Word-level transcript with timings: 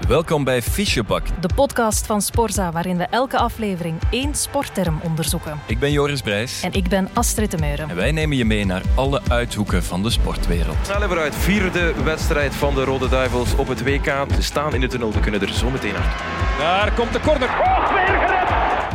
Welkom 0.00 0.44
bij 0.44 0.62
Fischebak. 0.62 1.22
De 1.40 1.48
podcast 1.54 2.06
van 2.06 2.22
Sporza, 2.22 2.72
waarin 2.72 2.96
we 2.96 3.06
elke 3.10 3.38
aflevering 3.38 3.98
één 4.10 4.34
sportterm 4.34 5.00
onderzoeken. 5.02 5.60
Ik 5.66 5.78
ben 5.78 5.92
Joris 5.92 6.20
Brijs. 6.20 6.62
En 6.62 6.72
ik 6.72 6.88
ben 6.88 7.08
Astrid 7.12 7.50
de 7.50 7.58
Meuren. 7.58 7.90
En 7.90 7.96
wij 7.96 8.12
nemen 8.12 8.36
je 8.36 8.44
mee 8.44 8.66
naar 8.66 8.82
alle 8.94 9.20
uithoeken 9.28 9.84
van 9.84 10.02
de 10.02 10.10
sportwereld. 10.10 10.76
Snel 10.82 11.00
vooruit, 11.00 11.34
vierde 11.34 11.92
wedstrijd 12.04 12.54
van 12.54 12.74
de 12.74 12.84
Rode 12.84 13.08
Duivels 13.08 13.54
op 13.54 13.68
het 13.68 13.82
WK. 13.82 14.04
Ze 14.34 14.42
staan 14.42 14.74
in 14.74 14.80
de 14.80 14.86
tunnel, 14.86 15.12
we 15.12 15.20
kunnen 15.20 15.40
er 15.40 15.52
zo 15.52 15.70
meteen 15.70 15.92
naar. 15.92 16.16
Daar 16.58 16.92
komt 16.92 17.12
de 17.12 17.20
corner. 17.20 17.48
Oh, 17.48 17.92
weer 17.94 18.06
gered! 18.06 18.48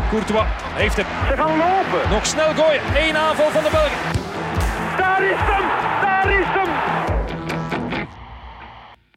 Courtois 0.10 0.46
heeft 0.74 0.96
hem. 0.96 1.06
Ze 1.28 1.36
gaan 1.36 1.58
lopen. 1.58 2.10
Nog 2.10 2.26
snel 2.26 2.54
gooien. 2.54 2.82
Eén 2.96 3.18
aanval 3.18 3.50
van 3.50 3.64
de 3.64 3.70
Belgen. 3.72 3.98
Daar 4.98 5.24
is 5.24 5.40
hem! 5.40 5.66
Daar 6.02 6.40
is 6.40 6.46
hem! 6.48 6.81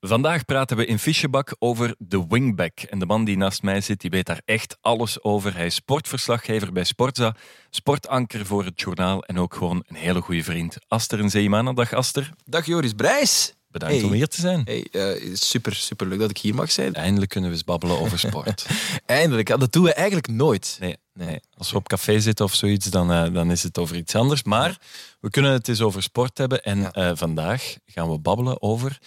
Vandaag 0.07 0.45
praten 0.45 0.77
we 0.77 0.86
in 0.86 0.98
Fischebak 0.98 1.56
over 1.59 1.95
de 1.98 2.24
wingback. 2.28 2.80
En 2.80 2.98
de 2.98 3.06
man 3.06 3.24
die 3.24 3.37
naast 3.37 3.62
mij 3.62 3.80
zit, 3.80 4.01
die 4.01 4.11
weet 4.11 4.27
daar 4.27 4.41
echt 4.45 4.77
alles 4.80 5.23
over. 5.23 5.55
Hij 5.56 5.66
is 5.66 5.74
sportverslaggever 5.74 6.73
bij 6.73 6.84
Sportza, 6.84 7.34
sportanker 7.70 8.47
voor 8.47 8.64
het 8.64 8.80
journaal 8.80 9.23
en 9.25 9.38
ook 9.38 9.55
gewoon 9.55 9.84
een 9.87 9.97
hele 9.97 10.20
goede 10.20 10.42
vriend. 10.42 10.77
Aster 10.88 11.20
en 11.20 11.30
Zeemana. 11.30 11.73
Dag 11.73 11.92
Aster. 11.92 12.30
Dag 12.45 12.66
Joris 12.66 12.92
Brijs. 12.92 13.55
Bedankt 13.70 13.95
Hey. 13.97 14.05
om 14.05 14.12
hier 14.12 14.27
te 14.28 14.41
zijn. 14.41 14.62
Hey, 14.64 14.87
eh, 14.92 15.34
super, 15.34 15.75
super 15.75 16.06
leuk 16.06 16.19
dat 16.19 16.30
ik 16.30 16.39
hier 16.39 16.55
mag 16.55 16.70
zijn. 16.73 16.95
Eindelijk 16.95 17.30
kunnen 17.30 17.50
we 17.50 17.56
eens 17.56 17.64
babbelen 17.64 18.00
over 18.00 18.19
sport. 18.19 18.66
Eindelijk, 19.06 19.47
dat 19.59 19.73
doen 19.73 19.83
we 19.83 19.92
eigenlijk 19.95 20.28
nooit. 20.28 20.77
Nee, 20.80 20.97
nee. 21.12 21.41
Als 21.56 21.70
we 21.70 21.77
op 21.77 21.89
café 21.89 22.20
zitten 22.20 22.45
of 22.45 22.55
zoiets, 22.55 22.86
dan, 22.86 23.12
eh, 23.12 23.33
dan 23.33 23.50
is 23.50 23.62
het 23.62 23.78
over 23.78 23.97
iets 23.97 24.14
anders. 24.14 24.42
Maar 24.42 24.78
we 25.20 25.30
kunnen 25.30 25.52
het 25.52 25.69
eens 25.69 25.80
over 25.80 26.02
sport 26.02 26.39
hebben. 26.39 26.62
En 26.62 26.78
Ja. 26.80 26.92
eh, 26.92 27.11
vandaag 27.14 27.77
gaan 27.86 28.11
we 28.11 28.19
babbelen 28.19 28.62
over 28.62 28.98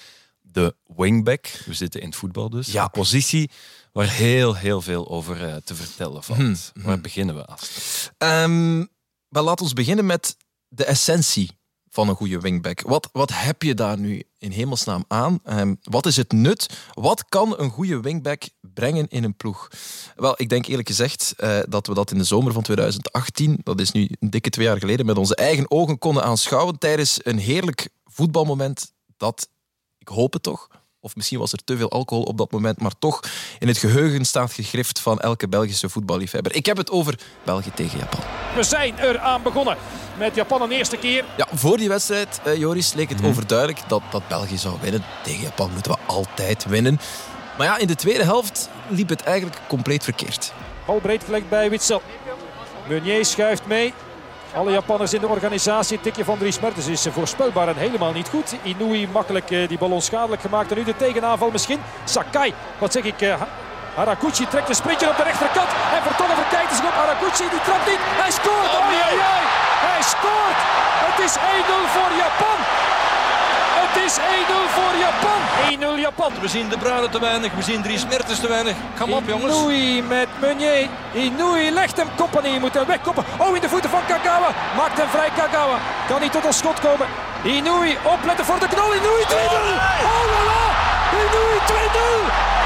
de 0.58 0.76
wingback. 0.96 1.48
We 1.66 1.74
zitten 1.74 2.02
in 2.02 2.08
het 2.08 2.16
voetbal 2.16 2.50
dus. 2.50 2.72
Ja. 2.72 2.84
Een 2.84 2.90
positie 2.90 3.50
waar 3.92 4.10
heel, 4.10 4.56
heel 4.56 4.82
veel 4.82 5.10
over 5.10 5.48
eh, 5.48 5.56
te 5.56 5.76
vertellen 5.76 6.24
valt. 6.24 6.40
Mhm, 6.40 6.56
Waar 6.74 7.02
beginnen 7.02 7.36
we, 7.36 7.46
Aster? 7.46 8.12
Ehm 8.18 8.84
maar 9.30 9.44
laat 9.44 9.62
ons 9.62 9.74
beginnen 9.74 10.06
met 10.06 10.38
de 10.68 10.86
essentie 10.86 11.52
van 11.90 12.10
een 12.10 12.16
goede 12.16 12.40
wingback. 12.40 12.82
Wat, 12.82 13.10
wat 13.12 13.32
heb 13.34 13.64
je 13.64 13.74
daar 13.74 13.98
nu 13.98 14.24
in 14.38 14.52
hemelsnaam 14.52 15.04
aan? 15.08 15.40
Ehm, 15.44 15.76
wat 15.84 16.06
is 16.06 16.18
het 16.18 16.32
nut? 16.32 16.70
Wat 16.94 17.26
kan 17.30 17.60
een 17.60 17.70
goede 17.70 18.00
wingback 18.00 18.44
brengen 18.62 19.08
in 19.08 19.24
een 19.24 19.36
ploeg? 19.36 19.68
Wel, 20.16 20.34
ik 20.38 20.50
denk 20.50 20.66
eerlijk 20.66 20.88
gezegd 20.88 21.34
eh, 21.38 21.60
dat 21.70 21.88
we 21.88 21.94
dat 21.94 22.12
in 22.12 22.18
de 22.18 22.24
zomer 22.24 22.54
van 22.54 22.64
2018, 22.64 23.60
dat 23.64 23.80
is 23.80 23.92
nu 23.92 24.10
een 24.20 24.30
dikke 24.30 24.50
twee 24.50 24.66
jaar 24.66 24.80
geleden, 24.80 25.06
met 25.06 25.18
onze 25.18 25.36
eigen 25.36 25.72
ogen 25.72 25.98
konden 25.98 26.24
aanschouwen 26.24 26.78
tijdens 26.78 27.20
een 27.24 27.38
heerlijk 27.38 27.90
voetbalmoment 28.06 28.92
dat, 29.18 29.50
ik 30.08 30.14
hoop 30.14 30.34
het 30.34 30.44
toch, 30.44 30.68
of 31.00 31.16
misschien 31.16 31.40
was 31.40 31.52
er 31.52 31.64
te 31.64 31.78
veel 31.78 31.92
alcohol 31.92 32.24
op 32.24 32.38
dat 32.38 32.52
moment, 32.52 32.82
maar 32.82 32.92
toch 33.00 33.20
in 33.60 33.68
het 33.68 33.78
geheugen 33.78 34.26
staat 34.26 34.54
gegrift 34.54 35.00
van 35.00 35.20
elke 35.20 35.48
Belgische 35.48 35.90
voetballiefhebber. 35.90 36.56
Ik 36.56 36.66
heb 36.66 36.78
het 36.78 36.90
over 36.90 37.20
België 37.44 37.72
tegen 37.76 38.00
Japan. 38.00 38.20
We 38.56 38.64
zijn 38.64 39.00
eraan 39.00 39.44
begonnen. 39.44 39.78
Met 40.18 40.36
Japan 40.36 40.62
een 40.62 40.72
eerste 40.72 40.98
keer. 40.98 41.26
Ja, 41.38 41.48
voor 41.54 41.78
die 41.78 41.88
wedstrijd, 41.88 42.42
eh, 42.44 42.58
Joris, 42.58 42.94
leek 42.94 43.10
het 43.10 43.24
overduidelijk 43.24 43.80
dat, 43.88 44.02
dat 44.12 44.28
België 44.28 44.58
zou 44.58 44.78
winnen. 44.82 45.04
Tegen 45.24 45.42
Japan 45.42 45.72
moeten 45.74 45.92
we 45.92 45.98
altijd 46.06 46.66
winnen. 46.66 47.00
Maar 47.58 47.68
ja, 47.68 47.78
in 47.78 47.88
de 47.88 47.96
tweede 47.96 48.24
helft 48.24 48.70
liep 48.90 49.10
het 49.10 49.22
eigenlijk 49.22 49.60
compleet 49.68 50.04
verkeerd. 50.04 50.54
Bal 50.86 51.00
breed 51.00 51.24
gelegd 51.24 51.50
bij 51.50 51.70
Witsel. 51.70 52.02
Meunier 52.88 53.26
schuift 53.26 53.66
mee. 53.66 53.94
Alle 54.56 54.72
Japanners 54.72 55.14
in 55.14 55.22
de 55.22 55.28
organisatie. 55.28 55.96
Het 55.96 56.04
tikje 56.06 56.24
van 56.26 56.38
Dries 56.38 56.60
Mertens 56.60 56.88
is 56.88 57.08
voorspelbaar 57.12 57.68
en 57.68 57.76
helemaal 57.76 58.12
niet 58.12 58.28
goed. 58.30 58.56
Inui 58.64 59.08
makkelijk 59.12 59.52
eh, 59.52 59.68
die 59.68 59.78
bal 59.78 59.92
onschadelijk 59.92 60.42
gemaakt. 60.42 60.72
En 60.72 60.78
nu 60.78 60.84
de 60.84 60.96
tegenaanval 60.96 61.50
misschien. 61.52 61.80
Sakai, 62.04 62.54
wat 62.78 62.92
zeg 62.94 63.04
ik... 63.04 63.22
eh, 63.22 63.40
Ha- 63.40 63.48
Haraguchi 63.96 64.48
trekt 64.48 64.70
een 64.70 64.76
sprintje 64.76 65.10
op 65.10 65.18
de 65.18 65.24
rechterkant. 65.24 65.70
En 65.96 66.02
Vertongen 66.08 66.36
verkijkt 66.36 66.76
zich 66.76 66.86
op 66.86 66.94
Haraguchi. 67.02 67.46
Die 67.54 67.62
trapt 67.68 67.88
niet. 67.92 68.02
Hij 68.22 68.32
scoort. 68.40 68.72
Oh, 68.80 68.88
nee. 68.96 69.16
Hij 69.88 70.02
scoort. 70.14 70.60
Het 71.08 71.18
is 71.28 71.34
1-0 71.36 71.40
voor 71.96 72.12
Japan. 72.24 72.58
Het 73.98 74.06
is 74.06 74.18
1-0 74.18 74.24
voor 74.78 74.94
Japan. 75.08 75.40
1-0 75.98 76.00
Japan. 76.08 76.32
We 76.42 76.48
zien 76.48 76.70
De 76.70 76.78
Bruyne 76.78 77.10
te 77.10 77.20
weinig, 77.20 77.52
we 77.54 77.64
zien 77.70 77.82
Dries 77.82 78.06
Mertens 78.08 78.40
te 78.40 78.48
weinig. 78.48 78.76
Kom 79.00 79.14
op 79.14 79.28
jongens. 79.28 79.54
Inui 79.54 80.04
met 80.04 80.28
Meunier. 80.40 80.88
Inui 81.14 81.72
legt 81.72 81.98
hem 81.98 82.10
Company. 82.16 82.58
Moet 82.60 82.74
hem 82.74 82.86
wegkoppen. 82.86 83.24
Oh, 83.38 83.56
in 83.56 83.62
de 83.62 83.70
voeten 83.70 83.90
van 83.90 84.06
Kagawa. 84.08 84.50
Maakt 84.76 84.98
hem 84.98 85.10
vrij 85.16 85.30
Kagawa. 85.40 85.78
Kan 86.08 86.22
niet 86.22 86.32
tot 86.32 86.46
een 86.46 86.54
schot 86.54 86.80
komen. 86.80 87.08
Inui 87.44 87.98
opletten 88.14 88.46
voor 88.46 88.60
de 88.60 88.68
knal. 88.74 88.94
Inui 88.98 89.24
2-0. 89.28 89.34
Oh 90.12 90.26
la 90.34 90.42
la. 90.52 90.64
Inui 91.22 91.58
2-0. 91.72 91.78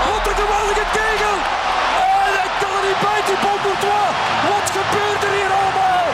Wat 0.07 0.23
een 0.29 0.37
geweldige 0.43 0.85
kegel. 0.97 1.35
En 2.25 2.31
hij 2.39 2.49
kan 2.61 2.73
er 2.77 2.83
niet 2.87 2.99
bij, 3.05 3.21
Thibaut 3.27 3.61
Courtois. 3.65 4.09
Wat 4.51 4.67
gebeurt 4.77 5.21
er 5.27 5.33
hier 5.39 5.51
allemaal? 5.59 6.07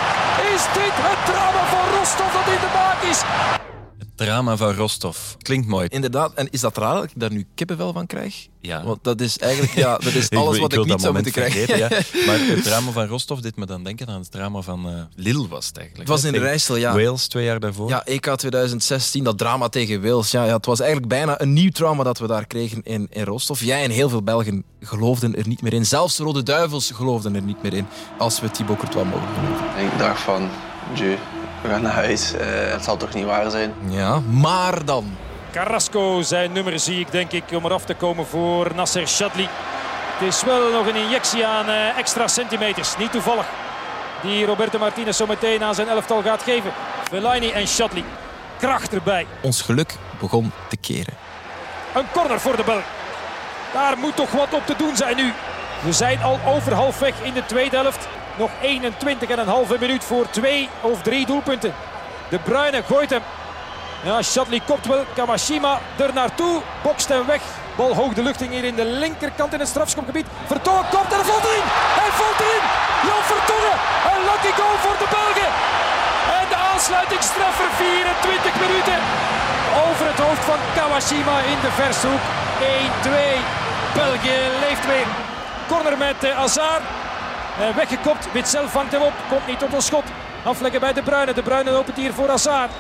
Is 0.54 0.64
dit 0.78 0.96
het 1.08 1.20
drama 1.30 1.64
van 1.74 1.86
Rostov 1.98 2.32
dat 2.38 2.48
in 2.56 2.62
de 2.66 2.72
maak 2.80 3.02
is? 3.12 3.20
Het 4.18 4.28
drama 4.28 4.58
van 4.58 4.74
Rostov. 4.74 5.18
Klinkt 5.38 5.68
mooi. 5.68 5.88
Inderdaad, 5.90 6.34
en 6.34 6.48
is 6.52 6.60
dat 6.60 6.78
raar 6.78 6.94
dat 6.94 7.04
ik 7.04 7.12
daar 7.16 7.32
nu 7.32 7.46
kippenvel 7.56 7.94
van 7.94 8.06
krijg? 8.06 8.48
Ja. 8.60 8.84
Want 8.84 9.04
dat 9.04 9.22
is 9.22 9.38
eigenlijk 9.38 9.74
ja, 9.74 9.98
dat 9.98 10.14
is 10.14 10.30
alles 10.40 10.60
wat 10.60 10.74
ik, 10.74 10.80
niet 10.80 10.88
dat 10.88 11.02
zou 11.02 11.14
moeten 11.14 11.32
krijgen. 11.32 11.66
vergeten, 11.66 11.78
ja. 11.78 12.26
Maar 12.28 12.56
het 12.56 12.64
drama 12.64 12.92
van 12.92 13.08
Rostov 13.08 13.40
deed 13.40 13.56
me 13.56 13.66
dan 13.66 13.84
denken 13.84 14.08
aan 14.08 14.20
het 14.20 14.32
drama 14.32 14.62
van 14.62 14.88
eh 14.88 14.94
Lille 15.16 15.48
was 15.48 15.68
het 15.68 15.78
eigenlijk. 15.78 16.10
Het 16.10 16.22
was 16.22 16.32
in 16.32 16.40
de 16.40 16.40
Rijssel, 16.40 16.76
ja. 16.76 16.94
Wales 16.94 17.28
twee 17.28 17.46
jaar 17.46 17.60
daarvoor. 17.60 17.90
Ja, 17.90 18.06
EK 18.06 18.36
2016, 18.36 19.24
dat 19.24 19.38
drama 19.38 19.70
tegen 19.70 20.02
Wales. 20.02 20.32
Ja, 20.32 20.44
ja, 20.44 20.56
het 20.56 20.66
was 20.66 20.80
eigenlijk 20.80 21.10
bijna 21.10 21.42
een 21.42 21.54
nieuw 21.54 21.72
trauma 21.72 22.04
dat 22.04 22.20
we 22.20 22.28
daar 22.28 22.48
kregen 22.48 22.82
in, 22.84 23.08
in 23.10 23.24
Rostov. 23.24 23.62
Jij 23.62 23.84
en 23.84 23.92
heel 23.92 24.10
veel 24.10 24.24
Belgen 24.24 24.64
geloofden 24.82 25.36
er 25.36 25.48
niet 25.48 25.62
meer 25.62 25.74
in. 25.74 25.86
Zelfs 25.86 26.16
de 26.16 26.24
Rode 26.24 26.44
Duivels 26.44 26.92
geloofden 26.92 27.36
er 27.36 27.42
niet 27.42 27.62
meer 27.64 27.74
in. 27.74 27.88
Als 28.18 28.40
we 28.40 28.52
Thibaut 28.52 28.78
Courtois 28.78 29.06
mogen 29.06 29.28
geloven. 29.28 29.86
Ik 29.86 30.00
dacht 30.00 30.22
van, 30.22 30.50
Dieu, 30.96 31.18
we 31.62 31.70
gaan 31.70 31.82
naar 31.82 31.94
huis. 31.94 32.34
Eh, 32.34 32.48
het 32.72 32.84
zal 32.84 32.98
toch 32.98 33.14
niet 33.14 33.26
waar 33.26 33.52
zijn? 33.52 33.74
Ja, 33.88 34.20
maar 34.20 34.86
dan. 34.86 35.18
Carrasco, 35.52 36.22
zijn 36.22 36.52
nummer 36.52 36.80
zie 36.80 37.00
ik 37.00 37.12
denk 37.12 37.32
ik 37.32 37.44
om 37.52 37.66
eraf 37.66 37.86
te 37.86 37.94
komen 37.94 38.28
voor 38.28 38.72
Nasser 38.76 39.08
Chadli. 39.08 39.48
Het 40.18 40.28
is 40.28 40.44
wel 40.44 40.72
nog 40.72 40.88
een 40.88 40.96
injectie 40.96 41.46
aan 41.46 41.68
eh, 41.70 41.98
extra 41.98 42.28
centimeters, 42.28 42.98
niet 42.98 43.12
toevallig. 43.12 43.46
Die 44.22 44.46
Roberto 44.46 44.80
Martinez 44.80 45.18
zo 45.18 45.26
meteen 45.26 45.64
aan 45.64 45.76
zijn 45.76 45.88
elftal 45.88 46.22
gaat 46.22 46.44
geven. 46.44 46.72
Fellaini 47.10 47.52
en 47.52 47.68
Chadli. 47.68 48.04
Kracht 48.60 48.94
erbij. 48.94 49.26
Ons 49.42 49.62
geluk 49.62 49.94
begon 50.20 50.52
te 50.70 50.78
keren. 50.78 51.14
Een 51.94 52.06
corner 52.12 52.40
voor 52.40 52.56
de 52.56 52.64
Belg. 52.64 52.84
Daar 53.74 53.98
moet 53.98 54.16
toch 54.16 54.32
wat 54.32 54.54
op 54.54 54.66
te 54.66 54.76
doen 54.78 54.96
zijn 54.96 55.16
nu. 55.16 55.34
We 55.82 55.94
zijn 55.94 56.24
al 56.24 56.40
over 56.46 56.74
halfweg 56.74 57.14
in 57.22 57.34
de 57.34 57.46
tweede 57.46 57.76
helft. 57.76 58.08
Nog 58.38 58.50
21,5 59.74 59.80
minuut 59.80 60.04
voor 60.04 60.30
twee 60.30 60.70
of 60.82 61.02
drie 61.02 61.26
doelpunten. 61.26 61.74
De 62.30 62.40
Bruyne 62.40 62.84
gooit 62.84 63.10
hem. 63.10 63.22
Ja, 64.04 64.22
Chadli 64.22 64.62
kopt 64.66 64.88
wel. 64.88 65.04
Kamashima 65.16 65.80
er 65.98 66.14
naartoe. 66.14 66.62
Bokst 66.84 67.10
hem 67.10 67.26
weg. 67.26 67.42
Bal 67.76 67.96
hoog 67.96 68.14
de 68.14 68.24
lucht 68.24 68.42
in 68.42 68.52
hier 68.52 68.64
in 68.64 68.76
de 68.76 68.86
linkerkant 68.86 69.54
in 69.54 69.60
het 69.60 69.68
strafschopgebied. 69.68 70.28
Vertongen 70.46 70.86
komt 70.90 71.12
en 71.18 71.26
valt 71.26 71.46
erin. 71.50 71.68
Hij 72.00 72.12
valt 72.20 72.40
erin. 72.46 72.66
Jan 73.08 73.24
Vertongen. 73.34 73.78
Een 74.12 74.24
lucky 74.30 74.52
goal 74.60 74.78
voor 74.84 74.98
de 75.04 75.08
Belgen. 75.16 75.52
En 76.40 76.48
de 76.54 76.60
aansluitingstreffer 76.72 77.70
24 77.76 78.54
minuten. 78.64 79.00
Over 79.86 80.06
het 80.12 80.20
hoofd 80.26 80.44
van 80.52 80.60
Kawashima 80.76 81.38
in 81.54 81.60
de 81.66 81.72
vershoek. 81.82 82.24
1-2. 83.04 83.10
België 83.94 84.40
leeft 84.64 84.86
weer. 84.86 85.37
Corner 85.68 85.98
met 85.98 86.24
eh, 86.24 86.38
Hazard. 86.38 86.82
Eh, 87.60 87.76
weggekopt. 87.76 88.28
Witzel 88.32 88.68
vangt 88.70 88.92
hem 88.92 89.02
op. 89.02 89.14
Komt 89.30 89.48
niet 89.48 89.60
tot 89.60 89.74
een 89.74 89.82
schot. 89.82 90.04
Afleggen 90.44 90.80
bij 90.80 90.94
De 90.94 91.02
Bruyne. 91.02 91.34
De 91.34 91.42
Bruyne 91.42 91.72
opent 91.72 91.98
hier 91.98 92.14
voor 92.14 92.28
Hazard. 92.30 92.72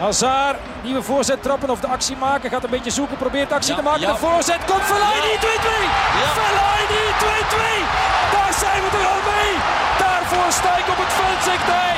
Hazard, 0.00 0.58
nieuwe 0.82 1.02
voorzet 1.02 1.42
trappen 1.42 1.70
of 1.70 1.80
de 1.80 1.86
actie 1.86 2.16
maken. 2.16 2.50
Gaat 2.50 2.64
een 2.64 2.70
beetje 2.70 2.90
zoeken, 2.90 3.16
probeert 3.16 3.52
actie 3.52 3.70
Ja, 3.70 3.76
te 3.78 3.82
maken. 3.82 4.00
ja. 4.00 4.12
De 4.12 4.18
voorzet 4.18 4.64
komt 4.70 4.82
Fellaini 4.82 5.34
2-2. 5.40 5.44
Fellaini 6.38 7.04
2-2. 7.18 7.84
Daar 8.34 8.52
zijn 8.62 8.80
we 8.84 8.88
er 8.98 9.06
al 9.14 9.22
mee. 9.34 9.52
Daarvoor 9.98 10.52
sta 10.52 10.76
ik 10.76 10.88
op 10.94 10.98
het 11.04 11.12
veld, 11.18 11.40
zegt 11.50 11.66
hij. 11.76 11.94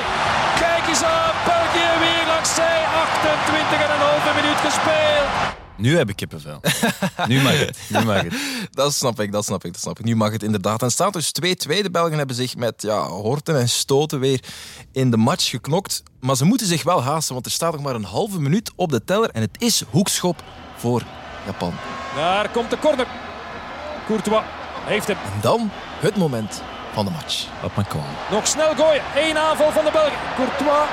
Kijk 0.65 0.89
eens 0.89 1.03
aan, 1.05 1.33
België 1.45 1.89
weer 2.05 2.27
langs 2.33 2.55
zij. 2.55 2.79
28,5 3.03 4.35
minuut 4.41 4.61
gespeeld. 4.67 5.56
Nu 5.77 5.97
heb 5.97 6.09
ik 6.09 6.17
kippenvel. 6.17 6.61
nu 7.29 7.41
mag 7.43 7.59
het. 7.59 7.79
Nu 7.89 8.05
mag 8.05 8.23
het. 8.23 8.35
Dat 8.71 8.95
snap 8.95 9.21
ik, 9.21 9.33
dat 9.33 9.45
snap 9.45 9.65
ik, 9.65 9.73
dat 9.73 9.81
snap 9.81 9.99
ik. 9.99 10.05
Nu 10.05 10.17
mag 10.17 10.33
het 10.33 10.43
inderdaad. 10.43 10.83
En 10.83 10.91
staat 10.91 11.13
dus 11.13 11.29
2-2. 11.29 11.83
De 11.83 11.89
Belgen 11.91 12.19
hebben 12.19 12.37
zich 12.37 12.57
met 12.57 12.83
ja, 12.83 13.07
horten 13.09 13.59
en 13.61 13.69
stoten 13.69 14.21
weer 14.21 14.41
in 14.93 15.11
de 15.11 15.17
match 15.17 15.51
geknokt. 15.51 16.03
Maar 16.21 16.37
ze 16.37 16.45
moeten 16.45 16.67
zich 16.67 16.83
wel 16.83 17.03
haasten, 17.03 17.35
want 17.35 17.47
er 17.47 17.53
staat 17.53 17.73
nog 17.73 17.83
maar 17.83 17.95
een 17.95 18.05
halve 18.05 18.41
minuut 18.41 18.73
op 18.77 18.91
de 18.91 19.05
teller. 19.05 19.31
En 19.31 19.41
het 19.41 19.57
is 19.59 19.83
hoekschop 19.91 20.43
voor 20.77 21.03
Japan. 21.47 21.75
Daar 22.15 22.51
komt 22.51 22.71
de 22.71 22.79
corner. 22.79 23.07
Courtois 24.07 24.45
heeft 24.85 25.07
hem. 25.07 25.17
En 25.17 25.41
dan 25.41 25.71
het 26.01 26.17
moment 26.17 26.63
van 26.93 27.05
de 27.05 27.11
match. 27.11 27.47
Op 27.63 27.77
mijn 27.77 27.89
komen. 27.89 28.15
Nog 28.31 28.47
snel 28.47 28.75
gooien. 28.75 29.03
Eén 29.17 29.39
aanval 29.39 29.73
van 29.73 29.85
de 29.85 29.91
Belgen. 29.91 30.19
Courtois 30.37 30.89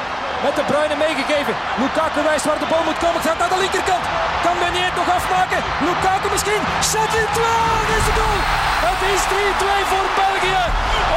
Met 0.48 0.56
de 0.60 0.66
Bruyne 0.72 0.98
meegegeven. 1.06 1.56
Lukaku 1.82 2.20
wijst 2.30 2.46
waar 2.48 2.62
de 2.64 2.70
bal 2.74 2.84
moet 2.90 3.02
komen. 3.04 3.22
Gaat 3.26 3.40
naar 3.42 3.54
de 3.56 3.60
linkerkant. 3.64 4.06
Kan 4.46 4.56
Meunier 4.62 4.92
nog 5.00 5.10
afmaken? 5.18 5.62
Lukaku 5.88 6.28
misschien. 6.36 6.64
Shadley 6.90 7.28
2. 7.38 7.46
Dat 7.80 7.98
is 8.00 8.06
de 8.10 8.14
goal. 8.20 8.40
Het 8.88 9.02
is 9.14 9.22
3-2 9.32 9.92
voor 9.92 10.08
België. 10.22 10.64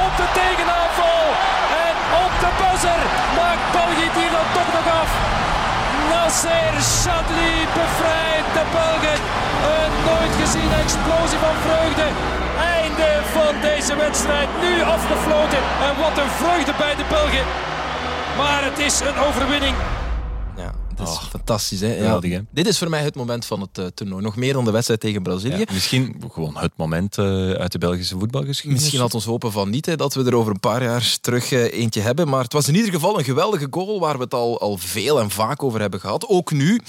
Op 0.05 0.13
de 0.21 0.27
tegenaanval. 0.39 1.25
En 1.87 1.95
op 2.25 2.33
de 2.43 2.51
buzzer 2.61 3.01
maakt 3.39 3.65
België 3.77 4.09
hier 4.19 4.33
dan 4.37 4.49
toch 4.57 4.71
nog 4.77 4.87
af. 5.01 5.11
Nasser 6.11 6.75
Chadli 7.01 7.55
bevrijdt 7.79 8.51
de 8.57 8.65
Belgen. 8.77 9.19
Een 9.77 9.95
nooit 10.09 10.35
gezien 10.41 10.73
explosie 10.83 11.41
van 11.47 11.57
vreugde. 11.67 12.07
Einde 12.79 13.11
van 13.37 13.53
deze 13.69 13.95
wedstrijd. 14.05 14.49
Nu 14.65 14.73
afgefloten. 14.97 15.63
En 15.87 15.95
wat 16.03 16.17
een 16.23 16.33
vreugde 16.41 16.75
bij 16.83 16.95
de 17.01 17.07
Belgen. 17.15 17.47
Maar 18.37 18.65
het 18.65 18.79
is 18.79 19.01
een 19.01 19.17
overwinning. 19.17 19.77
Ja, 20.57 20.75
dat 20.95 21.09
is 21.09 21.15
Oh, 21.15 21.23
fantastisch. 21.23 21.81
Hè? 21.81 21.87
Ja, 21.87 21.95
geweldig, 21.95 22.31
hè? 22.33 22.41
dit 22.51 22.67
is 22.67 22.79
voor 22.79 22.89
mij 22.91 23.03
het 23.03 23.15
moment 23.15 23.45
van 23.47 23.61
het 23.61 23.79
eh, 23.79 23.87
toernooi. 23.87 24.23
Nog 24.23 24.37
meer 24.37 24.53
dan 24.53 24.65
de 24.65 24.71
wedstrijd 24.71 25.01
tegen 25.01 25.23
Brazilië. 25.23 25.59
Ja, 25.59 25.65
misschien 25.73 26.23
gewoon 26.33 26.57
het 26.57 26.73
moment 26.77 27.19
eh, 27.19 27.25
uit 27.51 27.73
de 27.73 27.79
Belgische 27.79 28.19
voetbalgeschiedenis. 28.19 28.81
Misschien 28.83 29.01
had 29.03 29.15
ons 29.15 29.25
hopen 29.25 29.53
van 29.53 29.71
niet, 29.71 29.87
hè, 29.87 29.97
dat 29.97 30.15
we 30.15 30.25
er 30.25 30.35
over 30.35 30.53
een 30.53 30.61
paar 30.61 30.83
jaar 30.83 31.17
terug 31.21 31.53
eh, 31.53 31.73
eentje 31.73 32.01
hebben. 32.01 32.29
Maar 32.29 32.43
het 32.43 32.53
was 32.53 32.69
in 32.69 32.75
ieder 32.75 32.93
geval 32.93 33.19
een 33.19 33.25
geweldige 33.25 33.67
goal 33.71 34.01
waar 34.01 34.17
we 34.17 34.23
het 34.23 34.35
al, 34.35 34.61
al 34.61 34.77
veel 34.77 35.21
en 35.21 35.31
vaak 35.31 35.63
over 35.63 35.81
hebben 35.81 36.01
gehad. 36.01 36.27
Ook 36.29 36.51
nu. 36.51 36.81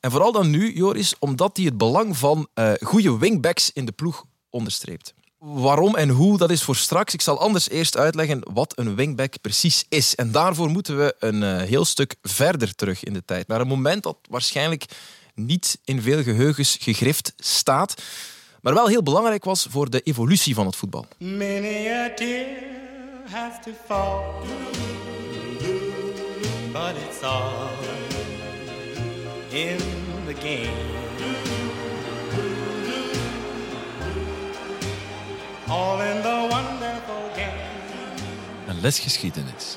En 0.00 0.10
vooral 0.10 0.32
dan 0.32 0.50
nu, 0.50 0.74
Joris, 0.74 1.14
omdat 1.18 1.56
hij 1.56 1.66
het 1.66 1.76
belang 1.78 2.16
van 2.16 2.48
eh 2.54 2.72
goede 2.80 3.18
wingbacks 3.18 3.70
in 3.72 3.84
de 3.84 3.92
ploeg 3.92 4.24
onderstreept. 4.50 5.14
Waarom 5.46 5.96
en 5.96 6.08
hoe, 6.08 6.38
dat 6.38 6.50
is 6.50 6.62
voor 6.62 6.76
straks. 6.76 7.14
Ik 7.14 7.20
zal 7.20 7.40
anders 7.40 7.68
eerst 7.68 7.96
uitleggen 7.96 8.40
wat 8.52 8.78
een 8.78 8.94
wingback 8.94 9.34
precies 9.40 9.84
is. 9.88 10.14
En 10.14 10.32
daarvoor 10.32 10.70
moeten 10.70 10.96
we 10.96 11.14
een 11.18 11.42
eh, 11.42 11.56
heel 11.56 11.84
stuk 11.84 12.14
verder 12.22 12.74
terug 12.74 13.04
in 13.04 13.12
de 13.12 13.24
tijd. 13.24 13.48
Naar 13.48 13.60
een 13.60 13.66
moment 13.66 14.02
dat 14.02 14.16
waarschijnlijk 14.28 14.84
niet 15.34 15.78
in 15.84 16.02
veel 16.02 16.22
geheugens 16.22 16.76
gegrift 16.80 17.32
staat. 17.36 18.02
Maar 18.60 18.74
wel 18.74 18.86
heel 18.86 19.02
belangrijk 19.02 19.44
was 19.44 19.66
voor 19.70 19.90
de 19.90 20.00
evolutie 20.00 20.54
van 20.54 20.66
het 20.66 20.76
voetbal. 20.76 21.06
All 35.68 36.00
in 36.00 36.22
the 36.22 36.46
wonderful 36.50 37.30
game. 37.36 37.62
Een 38.66 38.80
lesgeschiedenis. 38.80 39.76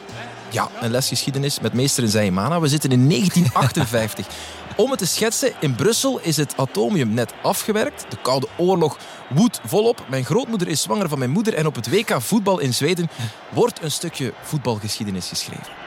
Ja, 0.50 0.70
een 0.82 0.92
lesgeschiedenis 0.92 1.60
met 1.60 1.74
meester 1.74 2.04
in 2.04 2.10
Zaimana. 2.10 2.60
We 2.60 2.68
zitten 2.68 2.92
in 2.92 3.10
1958. 3.10 4.28
Om 4.76 4.90
het 4.90 5.00
te 5.00 5.08
schetsen, 5.08 5.54
in 5.60 5.76
Brussel 5.76 6.20
is 6.20 6.38
het 6.38 6.58
atomium 6.58 7.14
net 7.14 7.34
afgewerkt. 7.42 8.06
De 8.10 8.18
Koude 8.22 8.48
Oorlog 8.58 8.98
woedt 9.30 9.60
volop. 9.66 10.06
Mijn 10.10 10.26
grootmoeder 10.26 10.68
is 10.68 10.82
zwanger 10.82 11.10
van 11.10 11.20
mijn 11.20 11.32
moeder. 11.32 11.54
En 11.54 11.66
op 11.66 11.76
het 11.76 11.90
WK 11.90 12.22
voetbal 12.22 12.60
in 12.60 12.74
Zweden 12.74 13.10
wordt 13.50 13.84
een 13.84 13.92
stukje 13.92 14.34
voetbalgeschiedenis 14.42 15.28
geschreven. 15.28 15.87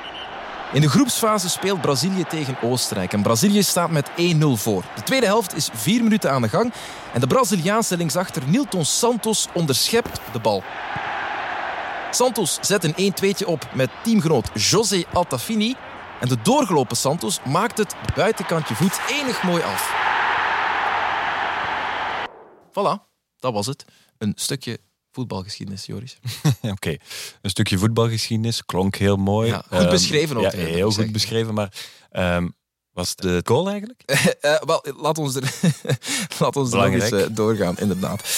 In 0.73 0.81
de 0.81 0.89
groepsfase 0.89 1.49
speelt 1.49 1.81
Brazilië 1.81 2.25
tegen 2.25 2.63
Oostenrijk. 2.63 3.13
En 3.13 3.23
Brazilië 3.23 3.63
staat 3.63 3.91
met 3.91 4.11
1-0 4.11 4.13
voor. 4.55 4.85
De 4.95 5.03
tweede 5.03 5.27
helft 5.27 5.57
is 5.57 5.69
vier 5.73 6.03
minuten 6.03 6.31
aan 6.31 6.43
de 6.43 6.49
gang. 6.49 6.73
En 7.13 7.21
de 7.21 7.27
Braziliaanse 7.27 7.97
linksachter 7.97 8.43
Nilton 8.49 8.85
Santos 8.85 9.47
onderschept 9.55 10.21
de 10.33 10.39
bal. 10.39 10.63
Santos 12.11 12.59
zet 12.61 12.85
een 12.85 13.13
1-2'tje 13.13 13.47
op 13.47 13.69
met 13.75 13.91
teamgenoot 14.03 14.51
José 14.55 15.05
Altafini. 15.13 15.75
En 16.21 16.29
de 16.29 16.43
doorgelopen 16.43 16.97
Santos 16.97 17.41
maakt 17.45 17.79
het 17.79 17.95
buitenkantje 18.15 18.75
voet 18.75 19.01
enig 19.09 19.43
mooi 19.43 19.63
af. 19.63 19.95
Voilà, 22.69 23.09
dat 23.39 23.53
was 23.53 23.67
het. 23.67 23.85
Een 24.19 24.33
stukje 24.35 24.79
voetbalgeschiedenis, 25.13 25.87
Joris. 25.87 26.19
Oké, 26.63 26.97
een 27.43 27.51
stukje 27.51 27.79
voetbalgeschiedenis. 27.79 28.65
Klonk 28.65 28.97
heel 28.97 29.17
mooi. 29.17 29.49
Ja, 29.49 29.63
goed 29.69 29.79
Ehm, 29.79 29.91
beschreven 29.91 30.37
ook, 30.37 30.43
Ja, 30.43 30.51
heel 30.51 30.85
goed 30.85 30.95
zeggen. 30.95 31.13
beschreven. 31.13 31.55
Maar 31.55 31.73
ehm, 32.11 32.49
was 32.93 33.09
het 33.11 33.19
de 33.19 33.41
goal 33.45 33.69
eigenlijk? 33.69 34.03
Eh, 34.41 34.57
wel, 34.67 34.85
laat 34.97 35.19
ons 35.19 35.35
er, 35.35 35.55
laat 36.41 36.57
ons 36.57 36.73
er 36.73 36.77
nog 36.79 36.87
eens 37.03 37.11
eh, 37.11 37.27
doorgaan, 37.31 37.79
inderdaad. 37.79 38.29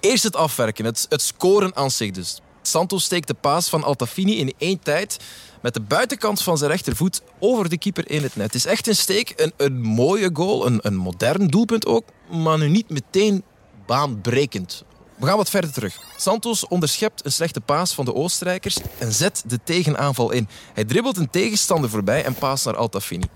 Eerst 0.00 0.22
het 0.22 0.36
afwerken, 0.36 0.84
het, 0.84 1.06
het 1.08 1.22
scoren 1.22 1.76
aan 1.76 1.90
zich 1.90 2.10
dus. 2.10 2.40
Santos 2.62 3.04
steekt 3.04 3.26
de 3.26 3.34
paas 3.34 3.68
van 3.68 3.84
Altafini 3.84 4.36
in 4.38 4.54
één 4.58 4.78
tijd 4.80 5.16
met 5.62 5.74
de 5.74 5.80
buitenkant 5.80 6.42
van 6.42 6.58
zijn 6.58 6.70
rechtervoet 6.70 7.22
over 7.38 7.68
de 7.68 7.78
keeper 7.78 8.10
in 8.10 8.22
het 8.22 8.36
net. 8.36 8.46
Het 8.46 8.54
is 8.54 8.66
echt 8.66 8.86
een 8.86 8.96
steek, 8.96 9.32
een, 9.36 9.52
een 9.56 9.80
mooie 9.82 10.30
goal, 10.32 10.66
een, 10.66 10.78
een 10.82 10.96
modern 10.96 11.46
doelpunt 11.46 11.86
ook, 11.86 12.04
maar 12.30 12.58
nu 12.58 12.68
niet 12.68 12.90
meteen 12.90 13.44
baanbrekend. 13.86 14.84
We 15.16 15.26
gaan 15.26 15.36
wat 15.36 15.50
verder 15.50 15.72
terug. 15.72 15.98
Santos 16.16 16.66
onderschept 16.66 17.24
een 17.24 17.32
slechte 17.32 17.60
paas 17.60 17.94
van 17.94 18.04
de 18.04 18.14
Oostenrijkers 18.14 18.78
en 18.98 19.12
zet 19.12 19.42
de 19.46 19.58
tegenaanval 19.64 20.30
in. 20.30 20.48
Hij 20.74 20.84
dribbelt 20.84 21.16
een 21.16 21.30
tegenstander 21.30 21.90
voorbij 21.90 22.24
en 22.24 22.34
paast 22.34 22.64
naar 22.64 22.76
Altafini 22.76 23.26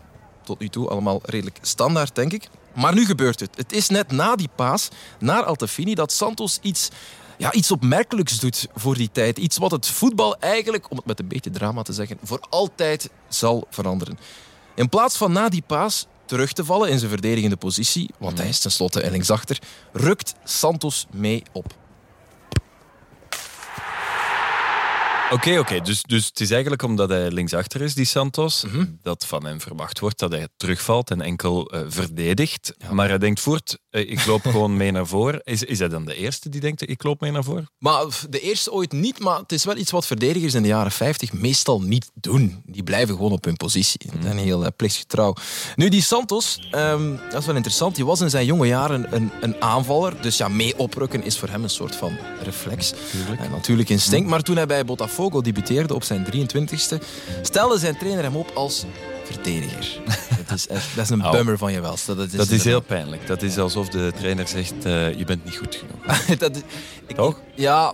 tot 0.50 0.58
nu 0.58 0.68
toe 0.68 0.88
allemaal 0.88 1.20
redelijk 1.22 1.58
standaard, 1.62 2.14
denk 2.14 2.32
ik. 2.32 2.48
Maar 2.74 2.94
nu 2.94 3.04
gebeurt 3.06 3.40
het. 3.40 3.56
Het 3.56 3.72
is 3.72 3.88
net 3.88 4.10
na 4.10 4.36
die 4.36 4.48
paas 4.54 4.88
naar 5.18 5.42
Altafini 5.42 5.94
dat 5.94 6.12
Santos 6.12 6.58
iets, 6.62 6.88
ja, 7.36 7.52
iets 7.52 7.70
opmerkelijks 7.70 8.38
doet 8.38 8.68
voor 8.74 8.94
die 8.94 9.10
tijd. 9.12 9.38
Iets 9.38 9.58
wat 9.58 9.70
het 9.70 9.86
voetbal 9.86 10.38
eigenlijk, 10.38 10.90
om 10.90 10.96
het 10.96 11.06
met 11.06 11.18
een 11.18 11.28
beetje 11.28 11.50
drama 11.50 11.82
te 11.82 11.92
zeggen, 11.92 12.18
voor 12.22 12.40
altijd 12.48 13.10
zal 13.28 13.66
veranderen. 13.70 14.18
In 14.74 14.88
plaats 14.88 15.16
van 15.16 15.32
na 15.32 15.48
die 15.48 15.62
paas 15.66 16.06
terug 16.30 16.52
te 16.52 16.64
vallen 16.64 16.90
in 16.90 16.98
zijn 16.98 17.10
verdedigende 17.10 17.56
positie, 17.56 18.10
want 18.18 18.38
hij 18.38 18.48
is 18.48 18.58
tenslotte 18.58 19.10
linksachter, 19.10 19.58
rukt 19.92 20.34
Santos 20.44 21.06
mee 21.12 21.42
op. 21.52 21.74
Oké, 25.30 25.58
oké. 25.58 25.80
Dus, 25.80 26.02
dus 26.02 26.26
het 26.26 26.40
is 26.40 26.50
eigenlijk 26.50 26.82
omdat 26.82 27.08
hij 27.08 27.30
linksachter 27.30 27.80
is, 27.80 27.94
die 27.94 28.04
Santos, 28.04 28.64
dat 29.02 29.26
van 29.26 29.44
hem 29.44 29.60
verwacht 29.60 29.98
wordt 29.98 30.18
dat 30.18 30.30
hij 30.30 30.48
terugvalt 30.56 31.10
en 31.10 31.20
enkel 31.20 31.70
eh, 31.70 31.80
verdedigt. 31.88 32.74
Maar 32.90 33.08
hij 33.08 33.18
denkt 33.18 33.40
voort, 33.40 33.78
ik 33.90 34.26
loop 34.26 34.42
gewoon 34.42 34.76
mee 34.76 34.90
naar 34.90 35.06
voren. 35.06 35.40
Is, 35.44 35.62
is 35.62 35.78
hij 35.78 35.88
dan 35.88 36.04
de 36.04 36.14
eerste 36.14 36.48
die 36.48 36.60
denkt, 36.60 36.88
ik 36.88 37.02
loop 37.02 37.20
mee 37.20 37.30
naar 37.30 37.44
voren? 37.44 37.70
Maar 37.78 38.04
de 38.28 38.40
eerste 38.40 38.72
ooit 38.72 38.92
niet, 38.92 39.18
maar 39.18 39.38
het 39.38 39.52
is 39.52 39.64
wel 39.64 39.76
iets 39.76 39.90
wat 39.90 40.06
verdedigers 40.06 40.54
in 40.54 40.62
de 40.62 40.68
jaren 40.68 40.92
50 40.92 41.32
meestal 41.32 41.80
niet 41.80 42.10
doen. 42.14 42.62
Die 42.66 42.82
blijven 42.82 43.14
gewoon 43.14 43.32
op 43.32 43.44
hun 43.44 43.56
positie. 43.56 44.10
En 44.24 44.36
heel 44.36 44.64
eh, 44.64 44.70
plichtsgetrouw. 44.76 45.34
Nu, 45.76 45.88
die 45.88 46.02
Santos, 46.02 46.68
ehm, 46.70 47.16
dat 47.30 47.40
is 47.40 47.46
wel 47.46 47.54
interessant. 47.54 47.94
Die 47.94 48.06
was 48.06 48.20
in 48.20 48.30
zijn 48.30 48.46
jonge 48.46 48.66
jaren 48.66 49.14
een, 49.14 49.30
een 49.40 49.62
aanvaller. 49.62 50.22
Dus 50.22 50.36
ja, 50.36 50.48
mee 50.48 50.78
oprukken 50.78 51.24
is 51.24 51.38
voor 51.38 51.48
hem 51.48 51.62
een 51.62 51.70
soort 51.70 51.96
van 51.96 52.18
reflex. 52.42 52.92
En 53.38 53.50
natuurlijk 53.50 53.88
instinct. 53.88 54.28
Maar 54.28 54.42
toen 54.42 54.56
hij 54.56 54.66
bij 54.66 54.84
Botafogo 54.84 55.40
debuteerde 55.40 55.94
op 55.94 56.04
zijn 56.04 56.26
23ste, 56.26 56.98
stelde 57.42 57.78
zijn 57.78 57.98
trainer 57.98 58.22
hem 58.22 58.36
op 58.36 58.50
als 58.54 58.84
verdediger. 59.32 60.00
dat, 60.48 60.56
is 60.56 60.68
echt, 60.68 60.96
dat 60.96 61.04
is 61.04 61.10
een 61.10 61.30
bummer 61.30 61.58
van 61.58 61.72
je 61.72 61.80
welste. 61.80 62.14
Dat 62.14 62.26
is, 62.26 62.32
Dat 62.32 62.50
is 62.50 62.64
heel 62.64 62.80
peinlijk. 62.80 63.26
Dat 63.26 63.42
is 63.42 63.58
alsof 63.58 63.88
de 63.88 64.12
trainer 64.18 64.48
zegt, 64.48 64.84
eh, 64.84 65.18
je 65.18 65.24
bent 65.24 65.44
niet 65.44 65.56
goed 65.56 65.74
genoeg. 65.74 66.24
dat 66.38 66.56
is, 66.56 66.62
ik, 67.06 67.16
Toch? 67.16 67.40
Ja, 67.54 67.92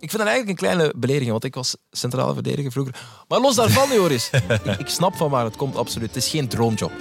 ik 0.00 0.10
vind 0.10 0.22
dat 0.22 0.30
eigenlijk 0.30 0.48
een 0.48 0.68
kleine 0.68 0.92
belediging, 0.96 1.30
want 1.30 1.44
ik 1.44 1.54
was 1.54 1.76
centrale 1.90 2.32
verdediger 2.32 2.72
vroeger. 2.72 2.94
Maar 3.28 3.40
los 3.40 3.54
daarvan, 3.54 3.92
Joris. 3.98 4.30
ik, 4.64 4.78
ik 4.78 4.88
snap 4.88 5.16
van 5.16 5.30
waar 5.30 5.44
het 5.44 5.56
komt, 5.56 5.76
absoluut. 5.76 6.08
Het 6.08 6.16
is 6.16 6.28
geen 6.28 6.48
droomjob 6.48 6.92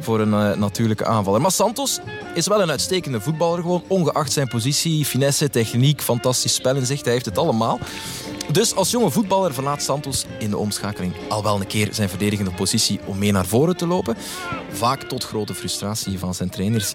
voor 0.00 0.20
een 0.20 0.34
eh, 0.34 0.58
natuurlijke 0.58 1.04
aanvaller. 1.04 1.40
Maar 1.40 1.52
Santos 1.52 1.98
is 2.34 2.46
wel 2.46 2.62
een 2.62 2.70
uitstekende 2.70 3.20
voetballer, 3.20 3.60
gewoon 3.60 3.84
ongeacht 3.88 4.32
zijn 4.32 4.48
positie, 4.48 5.04
finesse, 5.04 5.50
techniek, 5.50 6.00
fantastisch 6.02 6.54
spelinzicht. 6.54 7.04
Hij 7.04 7.12
heeft 7.12 7.24
het 7.24 7.38
allemaal. 7.38 7.78
Dus 8.52 8.74
als 8.74 8.90
jonge 8.90 9.10
voetballer 9.10 9.54
verlaat 9.54 9.82
Santos 9.82 10.24
in 10.38 10.50
de 10.50 10.56
omschakeling 10.56 11.14
al 11.28 11.42
wel 11.42 11.60
een 11.60 11.66
keer 11.66 11.88
zijn 11.90 12.08
verdedigende 12.08 12.50
positie 12.50 13.00
om 13.04 13.18
mee 13.18 13.32
naar 13.32 13.46
voren 13.46 13.76
te 13.76 13.86
lopen. 13.86 14.16
Vaak 14.70 15.02
tot 15.02 15.24
grote 15.24 15.54
frustratie 15.54 16.18
van 16.18 16.34
zijn 16.34 16.50
trainers. 16.50 16.94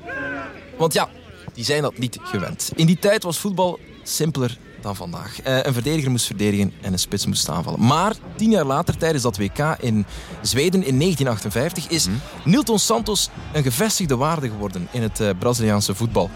Want 0.77 0.94
ja, 0.94 1.10
die 1.53 1.63
zijn 1.63 1.82
dat 1.82 1.98
niet 1.98 2.18
gewend. 2.22 2.72
In 2.75 2.86
die 2.86 3.00
tijd 3.00 3.24
was 3.24 3.39
voetbal 3.39 3.79
simpeler 4.03 4.58
dan 4.82 4.96
vandaag. 4.96 5.41
Eh, 5.41 5.63
een 5.63 5.74
verdediger 5.74 6.12
moest 6.12 6.25
verdedigen 6.25 6.74
en 6.82 6.94
een 6.94 7.00
spits 7.00 7.25
moest 7.25 7.50
aanvallen. 7.50 7.86
Maar 7.86 8.13
tien 8.36 8.50
jaar 8.50 8.65
later, 8.65 8.98
tijdens 8.98 9.24
dat 9.24 9.38
WK 9.38 9.75
in 9.79 10.06
Zweden 10.41 10.84
in 10.84 10.98
1958, 10.98 11.88
is 11.88 12.08
Nilton 12.46 12.79
Santos 12.79 13.29
een 13.53 13.63
gevestigde 13.63 14.15
waarde 14.15 14.50
geworden 14.50 14.88
in 14.91 15.01
het 15.01 15.20
eh, 15.20 15.29
Braziliaanse 15.39 15.96
voetbal. 15.96 16.29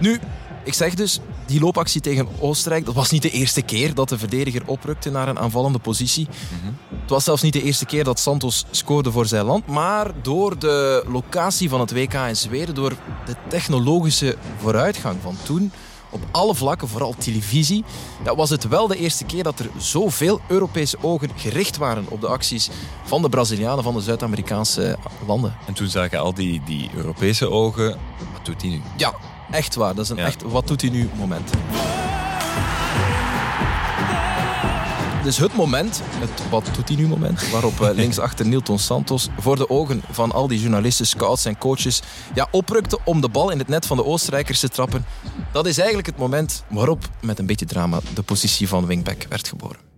Nu, 0.00 0.20
ik 0.64 0.74
zeg 0.74 0.94
dus, 0.94 1.20
die 1.46 1.60
loopactie 1.60 2.00
tegen 2.00 2.28
Oostenrijk, 2.40 2.84
dat 2.84 2.94
was 2.94 3.10
niet 3.10 3.22
de 3.22 3.30
eerste 3.30 3.62
keer 3.62 3.94
dat 3.94 4.08
de 4.08 4.18
verdediger 4.18 4.62
oprukte 4.66 5.10
naar 5.10 5.28
een 5.28 5.38
aanvallende 5.38 5.78
positie. 5.78 6.28
Het 7.00 7.10
was 7.10 7.24
zelfs 7.24 7.42
niet 7.42 7.52
de 7.52 7.62
eerste 7.62 7.86
keer 7.86 8.04
dat 8.04 8.18
Santos 8.18 8.64
scoorde 8.70 9.10
voor 9.10 9.26
zijn 9.26 9.44
land, 9.44 9.66
maar 9.66 10.10
door 10.22 10.58
de 10.58 11.04
locatie 11.08 11.68
van 11.68 11.80
het 11.80 11.92
WK 11.92 12.14
in 12.14 12.36
Zweden, 12.36 12.74
door 12.74 12.92
de 13.26 13.34
technologische 13.48 14.36
vooruitgang 14.58 15.16
van 15.22 15.36
toen, 15.42 15.72
op 16.10 16.20
alle 16.30 16.54
vlakken, 16.54 16.88
vooral 16.88 17.14
televisie, 17.18 17.84
ja, 18.24 18.34
was 18.34 18.50
het 18.50 18.68
wel 18.68 18.86
de 18.86 18.96
eerste 18.96 19.24
keer 19.24 19.42
dat 19.42 19.58
er 19.58 19.70
zoveel 19.78 20.40
Europese 20.48 20.96
ogen 21.00 21.30
gericht 21.36 21.76
waren 21.76 22.06
op 22.08 22.20
de 22.20 22.26
acties 22.26 22.70
van 23.04 23.22
de 23.22 23.28
Brazilianen 23.28 23.84
van 23.84 23.94
de 23.94 24.00
Zuid-Amerikaanse 24.00 24.96
landen. 25.26 25.56
En 25.66 25.74
toen 25.74 25.88
zagen 25.88 26.18
al 26.18 26.34
die, 26.34 26.62
die 26.64 26.90
Europese 26.94 27.50
ogen, 27.50 27.88
wat 28.32 28.44
doet 28.44 28.62
hij 28.62 28.70
nu? 28.70 28.80
Ja, 28.96 29.14
echt 29.50 29.74
waar. 29.74 29.94
Dat 29.94 30.04
is 30.04 30.10
een 30.10 30.16
Ja. 30.16 30.26
echt 30.26 30.42
wat 30.42 30.66
doet 30.66 30.80
hij 30.80 30.90
nu 30.90 31.08
moment. 31.16 31.50
Dus 35.22 35.36
het 35.36 35.54
moment, 35.56 36.02
het 36.18 36.42
wat 36.50 36.68
doet 36.74 36.88
hij 36.88 36.96
nu 36.96 37.06
moment, 37.06 37.50
waarop 37.50 37.80
eh, 37.80 37.88
linksachter 38.02 38.46
Nilton 38.46 38.78
Santos 38.78 39.28
voor 39.38 39.56
de 39.56 39.70
ogen 39.70 40.02
van 40.10 40.32
al 40.32 40.48
die 40.48 40.60
journalisten, 40.60 41.06
scouts 41.06 41.44
en 41.44 41.58
coaches 41.58 42.02
ja, 42.34 42.48
oprukte 42.50 42.98
om 43.04 43.20
de 43.20 43.28
bal 43.28 43.50
in 43.50 43.58
het 43.58 43.68
net 43.68 43.86
van 43.86 43.96
de 43.96 44.04
Oostenrijkers 44.04 44.60
te 44.60 44.68
trappen. 44.68 45.04
Dat 45.52 45.66
is 45.66 45.78
eigenlijk 45.78 46.06
het 46.06 46.16
moment 46.16 46.64
waarop, 46.68 47.08
met 47.20 47.38
een 47.38 47.46
beetje 47.46 47.66
drama, 47.66 48.00
de 48.14 48.22
positie 48.22 48.68
van 48.68 48.86
wingback 48.86 49.26
werd 49.28 49.48
geboren. 49.48 49.93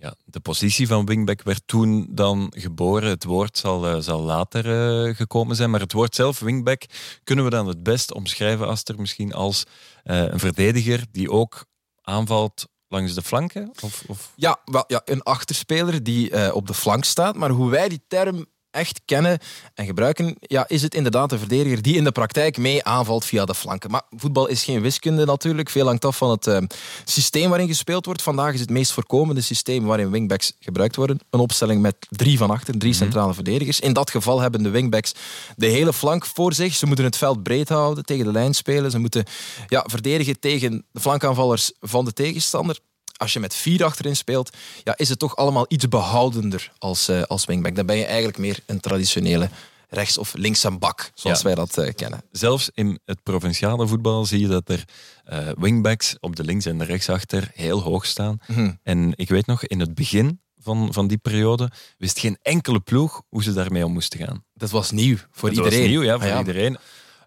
Ja, 0.00 0.14
de 0.24 0.40
positie 0.40 0.86
van 0.86 1.06
wingback 1.06 1.42
werd 1.42 1.62
toen 1.66 2.06
dan 2.10 2.52
geboren. 2.56 3.08
Het 3.08 3.24
woord 3.24 3.58
zal, 3.58 3.86
eh, 3.86 3.96
zal 3.98 4.20
later 4.20 4.64
eh, 4.64 5.16
gekomen 5.16 5.56
zijn, 5.56 5.70
maar 5.70 5.80
het 5.80 5.92
woord 5.92 6.14
zelf, 6.14 6.38
wingback, 6.38 6.82
kunnen 7.24 7.44
we 7.44 7.50
dan 7.50 7.66
het 7.66 7.82
best 7.82 8.12
omschrijven 8.12 8.66
als 8.66 8.82
er 8.84 9.00
misschien 9.00 9.32
als 9.32 9.64
eh, 10.02 10.22
een 10.22 10.38
verdediger 10.38 11.06
die 11.10 11.30
ook 11.30 11.64
aanvalt 12.02 12.66
langs 12.88 13.14
de 13.14 13.22
flanken? 13.22 13.72
Of, 13.82 14.02
of... 14.06 14.32
Ja, 14.36 14.60
wel, 14.64 14.84
ja 14.86 15.02
een 15.04 15.22
achterspeler 15.22 16.02
die 16.02 16.54
op 16.54 16.66
de 16.66 16.74
flank 16.74 17.04
staat. 17.04 17.36
Maar 17.36 17.50
hoe 17.50 17.70
wij 17.70 17.88
die 17.88 18.04
term 18.08 18.46
echt 18.70 19.00
kennen 19.04 19.38
en 19.74 19.86
gebruiken, 19.86 20.36
ja, 20.40 20.68
is 20.68 20.82
het 20.82 20.94
inderdaad 20.94 21.32
een 21.32 21.38
verdediger 21.38 21.82
die 21.82 21.96
in 21.96 22.04
de 22.04 22.12
praktijk 22.12 22.56
mee 22.56 22.84
aanvalt 22.84 23.24
via 23.24 23.44
de 23.44 23.54
flanken. 23.54 23.90
Maar 23.90 24.02
voetbal 24.10 24.46
is 24.46 24.64
geen 24.64 24.80
wiskunde 24.80 25.24
natuurlijk. 25.24 25.70
Veel 25.70 25.86
hangt 25.86 26.04
af 26.04 26.16
van 26.16 26.30
het 26.30 26.46
eh, 26.46 26.62
systeem 27.04 27.48
waarin 27.48 27.68
gespeeld 27.68 28.06
wordt. 28.06 28.22
Vandaag 28.22 28.54
is 28.54 28.60
het 28.60 28.70
meest 28.70 28.92
voorkomende 28.92 29.40
systeem 29.40 29.84
waarin 29.84 30.10
wingbacks 30.10 30.52
gebruikt 30.60 30.96
worden. 30.96 31.18
Een 31.30 31.40
opstelling 31.40 31.82
met 31.82 31.96
drie 32.08 32.38
van 32.38 32.50
achter, 32.50 32.78
drie 32.78 32.92
centrale 32.92 33.34
verdedigers. 33.34 33.80
In 33.80 33.92
dat 33.92 34.10
geval 34.10 34.40
hebben 34.40 34.62
de 34.62 34.70
wingbacks 34.70 35.12
de 35.56 35.66
hele 35.66 35.92
flank 35.92 36.26
voor 36.26 36.52
zich. 36.52 36.74
Ze 36.74 36.86
moeten 36.86 37.04
het 37.04 37.16
veld 37.16 37.42
breed 37.42 37.68
houden, 37.68 38.04
tegen 38.04 38.24
de 38.24 38.32
lijn 38.32 38.54
spelen. 38.54 38.90
Ze 38.90 38.98
moeten 38.98 39.24
ja, 39.66 39.84
verdedigen 39.88 40.40
tegen 40.40 40.84
de 40.90 41.00
flankaanvallers 41.00 41.72
van 41.80 42.04
de 42.04 42.12
tegenstander 42.12 42.78
als 43.18 43.32
je 43.32 43.40
met 43.40 43.54
vier 43.54 43.84
achterin 43.84 44.16
speelt, 44.16 44.56
ja, 44.84 44.96
is 44.96 45.08
het 45.08 45.18
toch 45.18 45.36
allemaal 45.36 45.64
iets 45.68 45.88
behoudender 45.88 46.72
als, 46.78 47.08
eh, 47.08 47.22
als 47.22 47.44
wingback. 47.44 47.76
Dan 47.76 47.86
ben 47.86 47.96
je 47.96 48.04
eigenlijk 48.04 48.38
meer 48.38 48.58
een 48.66 48.80
traditionele 48.80 49.48
rechts- 49.88 50.18
of 50.18 50.34
links-bak, 50.34 51.10
zoals 51.14 51.38
Ja. 51.38 51.44
wij 51.44 51.54
dat 51.54 51.78
eh, 51.78 51.94
kennen. 51.94 52.22
Zelfs 52.30 52.70
in 52.74 52.98
het 53.04 53.22
provinciale 53.22 53.86
voetbal 53.86 54.24
zie 54.24 54.40
je 54.40 54.46
dat 54.48 54.68
er 54.68 54.84
eh, 55.24 55.48
wingbacks 55.58 56.16
op 56.20 56.36
de 56.36 56.44
links- 56.44 56.66
en 56.66 56.78
de 56.78 56.84
rechtsachter 56.84 57.50
heel 57.54 57.82
hoog 57.82 58.06
staan. 58.06 58.38
Mhm. 58.46 58.72
En 58.82 59.12
ik 59.16 59.28
weet 59.28 59.46
nog, 59.46 59.64
in 59.64 59.80
het 59.80 59.94
begin 59.94 60.40
van, 60.58 60.92
van 60.92 61.06
die 61.06 61.18
periode 61.18 61.70
wist 61.98 62.18
geen 62.18 62.38
enkele 62.42 62.80
ploeg 62.80 63.22
hoe 63.28 63.42
ze 63.42 63.52
daarmee 63.52 63.84
om 63.84 63.92
moesten 63.92 64.18
gaan. 64.18 64.44
Dat 64.54 64.70
was 64.70 64.90
nieuw 64.90 65.16
voor 65.30 65.48
iedereen. 65.50 65.78
was 65.80 65.88
nieuw, 65.88 66.02
ja, 66.02 66.18
voor 66.18 66.30
Ah, 66.32 66.38
iedereen. 66.38 66.76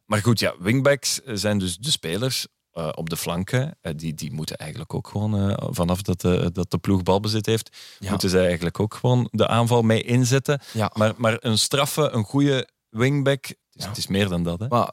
Maar 0.06 0.22
goed, 0.22 0.40
ja, 0.40 0.54
wingbacks 0.60 1.20
zijn 1.26 1.58
dus 1.58 1.78
de 1.78 1.92
spelers 1.92 2.48
eh, 2.72 2.90
op 2.96 3.10
de 3.10 3.18
flanken. 3.18 3.78
Eh, 3.82 3.94
die, 3.96 4.14
die 4.14 4.32
moeten 4.34 4.56
eigenlijk 4.58 4.94
ook 4.94 5.08
gewoon, 5.08 5.50
eh, 5.50 5.68
vanaf 5.70 6.02
dat 6.02 6.22
de, 6.22 6.50
dat 6.54 6.72
de 6.72 6.78
ploeg 6.78 7.04
balbezit 7.04 7.46
heeft, 7.46 7.78
Ja. 8.00 8.10
moeten 8.10 8.30
ze 8.30 8.40
eigenlijk 8.40 8.80
ook 8.80 8.94
gewoon 8.94 9.28
de 9.32 9.48
aanval 9.48 9.82
mee 9.82 10.04
inzetten. 10.04 10.62
Ja. 10.74 10.92
Maar, 10.94 11.14
maar 11.18 11.38
een 11.40 11.58
straffe, 11.58 12.10
een 12.10 12.24
goede 12.24 12.68
wingback, 12.90 13.46
het 13.48 13.58
is, 13.74 13.84
Ja. 13.84 13.90
het 13.90 13.98
is 13.98 14.08
meer 14.08 14.30
dan 14.30 14.44
dat. 14.44 14.60
Hè? 14.60 14.68
Maar 14.68 14.92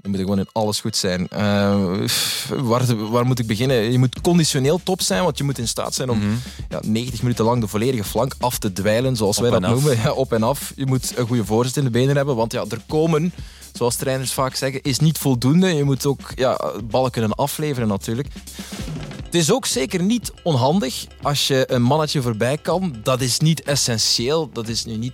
dan 0.00 0.10
moet 0.10 0.20
gewoon 0.20 0.38
in 0.38 0.48
alles 0.52 0.80
goed 0.80 0.96
zijn. 0.96 1.26
Waar, 2.48 3.10
waar 3.10 3.26
moet 3.26 3.38
ik 3.38 3.46
beginnen? 3.46 3.92
Je 3.92 3.98
moet 3.98 4.20
conditioneel 4.20 4.80
top 4.82 5.00
zijn, 5.02 5.22
want 5.22 5.38
je 5.38 5.44
moet 5.44 5.58
in 5.58 5.68
staat 5.68 5.94
zijn 5.94 6.10
om 6.10 6.20
ja, 6.68 6.80
90 6.84 7.22
minuten 7.22 7.44
lang 7.44 7.60
de 7.60 7.68
volledige 7.68 8.04
flank 8.04 8.34
af 8.38 8.58
te 8.58 8.72
dwijlen, 8.72 9.16
zoals 9.16 9.36
Op 9.36 9.42
wij 9.42 9.50
dat 9.52 9.60
noemen. 9.60 9.96
Ja, 9.96 10.12
op 10.12 10.32
en 10.32 10.42
af. 10.42 10.72
Je 10.76 10.86
moet 10.86 11.18
een 11.18 11.26
goede 11.26 11.44
voorzet 11.44 11.76
in 11.76 11.84
de 11.84 11.90
benen 11.90 12.16
hebben, 12.16 12.36
want 12.36 12.52
ja, 12.52 12.64
er 12.68 12.82
komen, 12.86 13.32
zoals 13.72 13.96
trainers 13.96 14.32
vaak 14.32 14.54
zeggen, 14.54 14.82
is 14.82 14.98
niet 14.98 15.18
voldoende. 15.18 15.74
Je 15.74 15.84
moet 15.84 16.06
ook 16.06 16.32
ja, 16.34 16.72
ballen 16.84 17.10
kunnen 17.10 17.34
afleveren 17.34 17.88
natuurlijk. 17.88 18.28
Het 19.24 19.34
is 19.34 19.52
ook 19.52 19.66
zeker 19.66 20.02
niet 20.02 20.32
onhandig 20.42 21.06
als 21.22 21.46
je 21.46 21.64
een 21.66 21.82
mannetje 21.82 22.22
voorbij 22.22 22.58
kan. 22.58 22.96
Dat 23.02 23.20
is 23.20 23.38
niet 23.38 23.62
essentieel. 23.62 24.50
Dat 24.52 24.68
is 24.68 24.84
nu 24.84 24.96
niet 24.96 25.12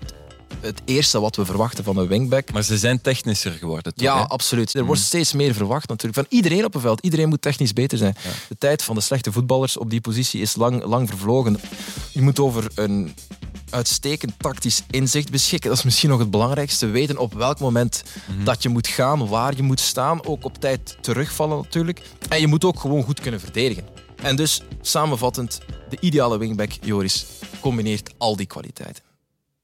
het 0.61 0.81
eerste 0.85 1.21
wat 1.21 1.37
we 1.37 1.45
verwachten 1.45 1.85
van 1.85 1.97
een 1.97 2.07
wingback. 2.07 2.53
Maar 2.53 2.63
ze 2.63 2.79
zijn 2.79 3.01
technischer 3.01 3.53
geworden, 3.53 3.95
toch? 3.95 4.07
Ja, 4.07 4.19
hè? 4.19 4.29
absoluut. 4.29 4.75
Er 4.75 4.85
wordt 4.85 5.01
steeds 5.01 5.33
meer 5.33 5.55
verwacht 5.55 5.89
natuurlijk. 5.89 6.29
Van 6.29 6.39
iedereen 6.39 6.65
op 6.65 6.75
een 6.75 6.81
veld. 6.81 7.01
Iedereen 7.01 7.29
moet 7.29 7.43
technisch 7.43 7.73
beter 7.73 7.99
zijn. 7.99 8.17
De 8.49 8.57
tijd 8.59 8.83
van 8.83 8.95
de 8.95 9.01
slechte 9.01 9.33
voetballers 9.33 9.77
op 9.77 9.91
die 9.91 10.01
positie 10.01 10.41
is 10.41 10.57
lang, 10.57 10.85
lang 10.85 11.09
vervlogen. 11.09 11.61
Je 12.13 12.23
moet 12.23 12.39
over 12.39 12.71
een 12.75 13.15
uitstekend 13.71 14.33
tactisch 14.39 14.83
inzicht 14.91 15.31
beschikken. 15.31 15.69
Dat 15.69 15.79
is 15.79 15.85
misschien 15.85 16.09
nog 16.09 16.19
het 16.19 16.31
belangrijkste. 16.31 16.87
Weten 16.87 17.19
op 17.19 17.33
welk 17.35 17.59
moment 17.61 18.03
dat 18.45 18.63
je 18.63 18.69
moet 18.69 18.87
gaan, 18.87 19.29
waar 19.29 19.57
je 19.57 19.63
moet 19.63 19.81
staan. 19.81 20.25
Ook 20.27 20.45
op 20.45 20.59
tijd 20.59 20.97
terugvallen 21.01 21.57
natuurlijk. 21.63 22.03
En 22.29 22.41
je 22.41 22.47
moet 22.47 22.65
ook 22.65 22.81
gewoon 22.81 23.03
goed 23.03 23.21
kunnen 23.21 23.41
verdedigen. 23.41 23.85
En 24.23 24.37
dus, 24.37 24.63
samenvattend, 24.81 25.61
de 25.89 25.97
ideale 26.01 26.39
wingback, 26.39 26.71
Joris, 26.81 27.27
combineert 27.61 28.15
al 28.19 28.37
die 28.37 28.47
kwaliteiten. 28.47 29.03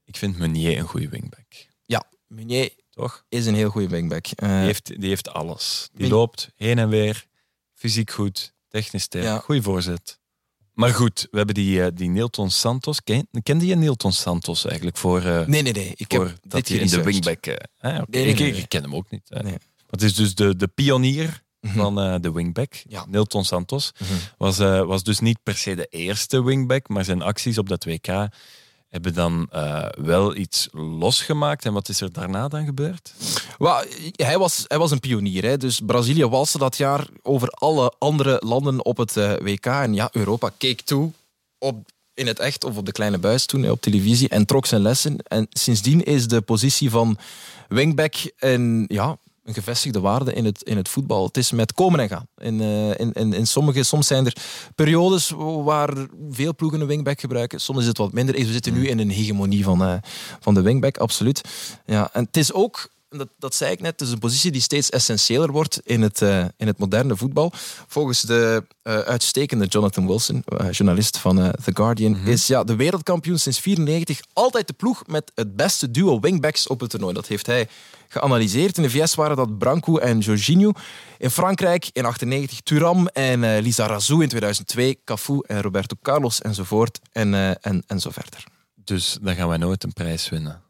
Ik 0.05 0.17
vind 0.17 0.37
Meunier 0.37 0.77
een 0.77 0.87
goede 0.87 1.09
wingback. 1.09 1.67
Ja, 1.85 2.03
Meunier 2.27 2.69
Toch? 2.91 3.25
is 3.29 3.45
een 3.45 3.55
heel 3.55 3.69
goede 3.69 3.87
wingback. 3.87 4.25
Eh, 4.27 4.47
Die 4.49 4.57
heeft, 4.57 4.87
die 4.99 5.09
heeft 5.09 5.29
alles. 5.29 5.89
Die 5.93 6.07
loopt 6.07 6.49
heen 6.55 6.79
en 6.79 6.89
weer, 6.89 7.25
fysiek 7.73 8.11
goed, 8.11 8.53
technisch 8.69 9.03
sterk, 9.03 9.23
Ja. 9.23 9.37
goede 9.39 9.61
voorzet. 9.61 10.19
Maar 10.75 10.93
goed, 10.93 11.27
we 11.31 11.37
hebben 11.37 11.55
die, 11.55 11.83
eh, 11.83 11.87
die 11.93 12.09
Nilton 12.09 12.49
Santos. 12.49 13.03
Ken, 13.03 13.27
kende 13.43 13.65
je 13.65 13.75
Nilton 13.75 14.11
Santos 14.11 14.65
eigenlijk 14.65 14.97
voor, 14.97 15.21
eh, 15.23 15.45
Nee, 15.45 15.61
nee, 15.61 15.73
nee. 15.73 15.93
Ik 15.95 16.11
heb 16.11 16.35
dat 16.47 16.67
hij 16.67 16.77
in 16.77 16.87
de 16.87 17.03
wingback... 17.03 17.45
Nee, 17.45 17.55
nee, 17.81 18.01
ik, 18.01 18.07
nee, 18.09 18.25
ik- 18.25 18.39
nee. 18.39 18.53
ik 18.53 18.69
ken 18.69 18.81
hem 18.81 18.95
ook 18.95 19.09
niet. 19.09 19.29
Maar 19.29 19.43
Het 19.89 20.01
is 20.01 20.15
dus 20.15 20.35
de, 20.35 20.55
de 20.55 20.67
pionier 20.67 21.43
Mhm. 21.61 21.77
van 21.77 22.21
de 22.21 22.31
wingback. 22.31 22.73
Ja. 22.87 23.05
Nilton 23.09 23.45
Santos 23.45 23.91
Mhm. 23.99 24.13
was, 24.37 24.57
was 24.57 25.03
dus 25.03 25.19
niet 25.19 25.39
per 25.43 25.57
se 25.57 25.75
de 25.75 25.85
eerste 25.89 26.43
wingback, 26.43 26.87
maar 26.89 27.05
zijn 27.05 27.21
acties 27.21 27.57
op 27.57 27.69
dat 27.69 27.83
WK 27.83 28.07
hebben 28.95 29.13
dan 29.13 29.47
eh, 29.51 29.85
wel 29.97 30.35
iets 30.35 30.67
losgemaakt. 30.71 31.65
En 31.65 31.73
wat 31.73 31.89
is 31.89 32.01
er 32.01 32.11
daarna 32.11 32.47
dan 32.47 32.65
gebeurd? 32.65 33.13
Wel, 33.57 33.83
hij, 34.11 34.37
was, 34.37 34.63
hij 34.67 34.77
was 34.77 34.91
een 34.91 34.99
pionier. 34.99 35.43
Hè. 35.43 35.57
Dus 35.57 35.81
Brazilië 35.85 36.25
walste 36.25 36.57
dat 36.57 36.77
jaar 36.77 37.07
over 37.21 37.49
alle 37.49 37.93
andere 37.97 38.41
landen 38.45 38.85
op 38.85 38.97
het 38.97 39.17
eh, 39.17 39.33
WK. 39.33 39.65
En 39.65 39.93
ja, 39.93 40.09
Europa 40.11 40.51
keek 40.57 40.81
toe 40.81 41.11
op, 41.57 41.89
in 42.13 42.27
het 42.27 42.39
echt 42.39 42.63
of 42.63 42.77
op 42.77 42.85
de 42.85 42.91
kleine 42.91 43.17
buis 43.17 43.45
toen 43.45 43.69
op 43.69 43.81
televisie 43.81 44.29
en 44.29 44.45
trok 44.45 44.65
zijn 44.65 44.81
lessen. 44.81 45.17
En 45.17 45.47
sindsdien 45.49 46.03
is 46.03 46.27
de 46.27 46.41
positie 46.41 46.89
van 46.89 47.17
wingback 47.67 48.15
een, 48.37 48.85
ja, 48.87 49.17
een 49.45 49.53
gevestigde 49.53 49.99
waarde 49.99 50.33
in 50.33 50.45
het, 50.45 50.63
in 50.63 50.77
het 50.77 50.89
voetbal. 50.89 51.25
Het 51.25 51.37
is 51.37 51.51
met 51.51 51.73
komen 51.73 51.99
en 51.99 52.07
gaan. 52.07 52.27
In, 52.37 52.61
eh, 52.61 52.89
in, 52.89 53.13
in, 53.13 53.33
in 53.33 53.47
sommige, 53.47 53.83
soms 53.83 54.07
zijn 54.07 54.25
er 54.25 54.35
periodes 54.75 55.33
waar 55.63 56.07
veel 56.29 56.55
ploegen 56.55 56.81
een 56.81 56.87
wingback 56.87 57.19
gebruiken. 57.19 57.61
Soms 57.61 57.79
is 57.79 57.87
het 57.87 57.97
wat 57.97 58.13
minder. 58.13 58.35
We 58.35 58.51
zitten 58.51 58.73
nu 58.73 58.87
in 58.87 58.99
een 58.99 59.11
hegemonie 59.11 59.63
van, 59.63 59.83
eh, 59.83 59.93
van 60.39 60.53
de 60.53 60.61
wingback, 60.61 60.97
absoluut. 60.97 61.41
Ja, 61.85 62.09
en 62.13 62.23
het 62.23 62.37
is 62.37 62.53
ook 62.53 62.93
dat, 63.09 63.27
dat 63.39 63.55
zei 63.55 63.71
ik 63.71 63.81
net, 63.81 63.91
het 63.91 64.01
is 64.01 64.11
een 64.11 64.19
positie 64.19 64.51
die 64.51 64.61
steeds 64.61 64.89
essentiëler 64.89 65.51
wordt 65.51 65.81
in 65.83 66.01
het, 66.01 66.21
eh, 66.21 66.45
in 66.57 66.67
het 66.67 66.77
moderne 66.77 67.17
voetbal. 67.17 67.51
Volgens 67.87 68.21
de 68.21 68.63
uitstekende 68.83 69.65
Jonathan 69.65 70.07
Wilson, 70.07 70.43
journalist 70.71 71.17
van 71.17 71.35
The 71.35 71.71
Guardian, 71.73 72.15
is 72.15 72.47
ja, 72.47 72.63
de 72.63 72.75
wereldkampioen 72.75 73.39
sinds 73.39 73.61
1994 73.61 74.33
altijd 74.33 74.67
de 74.67 74.73
ploeg 74.73 75.07
met 75.07 75.31
het 75.35 75.55
beste 75.55 75.91
duo 75.91 76.19
wingbacks 76.19 76.67
op 76.67 76.79
het 76.79 76.89
toernooi. 76.89 77.13
Dat 77.13 77.27
heeft 77.27 77.45
hij 77.45 77.67
geanalyseerd. 78.07 78.77
In 78.77 78.83
de 78.83 78.89
VS 78.89 79.15
waren 79.15 79.35
dat 79.35 79.57
Branco 79.57 79.97
en 79.97 80.19
Jorginho. 80.19 80.71
In 81.17 81.29
Frankrijk 81.29 81.89
in 81.91 82.05
98 82.05 82.61
Thuram 82.61 83.07
en 83.07 83.43
eh, 83.43 83.61
Lisa 83.61 83.85
Razou 83.87 84.21
in 84.21 84.27
2002, 84.27 84.97
Cafu 85.05 85.39
en 85.41 85.61
Roberto 85.61 85.95
Carlos 86.01 86.41
enzovoort 86.41 86.99
en, 87.11 87.33
eh, 87.33 87.49
en, 87.61 87.83
en 87.87 87.99
zo 87.99 88.09
verder. 88.09 88.43
Dus 88.83 89.17
dan 89.21 89.35
gaan 89.35 89.47
wij 89.47 89.57
nooit 89.57 89.83
een 89.83 89.93
prijs 89.93 90.29
winnen. 90.29 90.61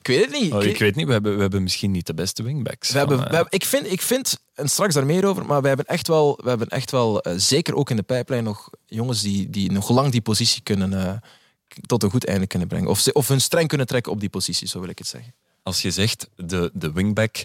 Ik 0.00 0.06
weet 0.06 0.20
het 0.20 0.40
niet. 0.40 0.52
Oh, 0.52 0.62
Ik- 0.62 0.78
weet 0.78 0.94
niet, 0.94 1.06
we 1.06 1.12
hebben, 1.12 1.34
we 1.34 1.40
hebben 1.40 1.62
misschien 1.62 1.90
niet 1.90 2.06
de 2.06 2.14
beste 2.14 2.42
wingbacks. 2.42 2.90
We 2.90 2.98
hebben, 2.98 3.16
van, 3.16 3.24
we 3.26 3.30
eh, 3.30 3.36
hebben- 3.36 3.58
ik, 3.58 3.64
vind, 3.64 3.92
ik 3.92 4.02
vind, 4.02 4.38
en 4.54 4.68
straks 4.68 4.94
daar 4.94 5.06
meer 5.06 5.24
over, 5.26 5.46
maar 5.46 5.62
we 5.62 5.68
hebben 5.68 5.86
echt 5.86 6.08
wel, 6.08 6.38
we 6.42 6.48
hebben 6.48 6.68
echt 6.68 6.90
wel 6.90 7.20
eh, 7.20 7.32
zeker 7.36 7.74
ook 7.74 7.90
in 7.90 7.96
de 7.96 8.02
pijplijn 8.02 8.44
nog 8.44 8.70
jongens 8.86 9.22
die, 9.22 9.50
die 9.50 9.72
nog 9.72 9.88
lang 9.90 10.10
die 10.12 10.20
positie 10.20 10.62
kunnen, 10.62 11.06
eh, 11.06 11.12
tot 11.86 12.02
een 12.02 12.10
goed 12.10 12.26
einde 12.26 12.46
kunnen 12.46 12.68
brengen. 12.68 12.88
Of, 12.88 12.98
ze, 13.00 13.12
of 13.12 13.28
hun 13.28 13.40
streng 13.40 13.68
kunnen 13.68 13.86
trekken 13.86 14.12
op 14.12 14.20
die 14.20 14.28
positie, 14.28 14.68
zo 14.68 14.80
wil 14.80 14.88
ik 14.88 14.98
het 14.98 15.08
zeggen. 15.08 15.34
Als 15.68 15.82
je 15.82 15.90
zegt 15.90 16.28
de, 16.36 16.70
de 16.74 16.92
wingback, 16.92 17.44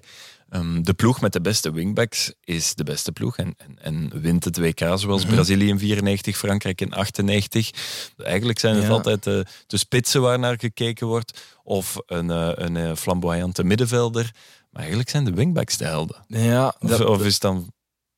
ehm, 0.50 0.82
de 0.82 0.94
ploeg 0.94 1.22
met 1.22 1.34
de 1.34 1.42
beste 1.42 1.72
wingbacks 1.72 2.34
is 2.44 2.76
de 2.76 2.84
beste 2.84 3.12
ploeg 3.12 3.38
en, 3.38 3.56
en, 3.58 3.78
en 3.82 4.22
wint 4.22 4.44
het 4.44 4.58
WK 4.58 4.80
zoals 4.96 5.24
Mhm. 5.26 5.34
Brazilië 5.34 5.68
in 5.68 5.80
94, 5.80 6.38
Frankrijk 6.38 6.82
in 6.82 6.94
98. 6.94 7.70
Eigenlijk 8.18 8.60
zijn 8.60 8.76
het 8.76 8.84
Ja. 8.84 8.90
altijd 8.90 9.24
de, 9.24 9.46
de 9.68 9.78
spitsen 9.78 10.22
waar 10.22 10.40
naar 10.40 10.60
gekeken 10.60 11.08
wordt 11.08 11.42
of 11.64 11.98
een, 12.06 12.30
eh, 12.32 12.50
een 12.54 12.78
eh, 12.78 12.96
flamboyante 12.96 13.64
middenvelder. 13.64 14.32
Maar 14.72 14.80
eigenlijk 14.82 15.10
zijn 15.10 15.26
de 15.26 15.34
wingbacks 15.34 15.78
de 15.78 15.86
helden. 15.86 16.24
Ja, 16.28 16.76
Of, 16.80 16.90
dat- 16.90 17.06
of 17.06 17.24
is 17.26 17.40
dan 17.40 17.72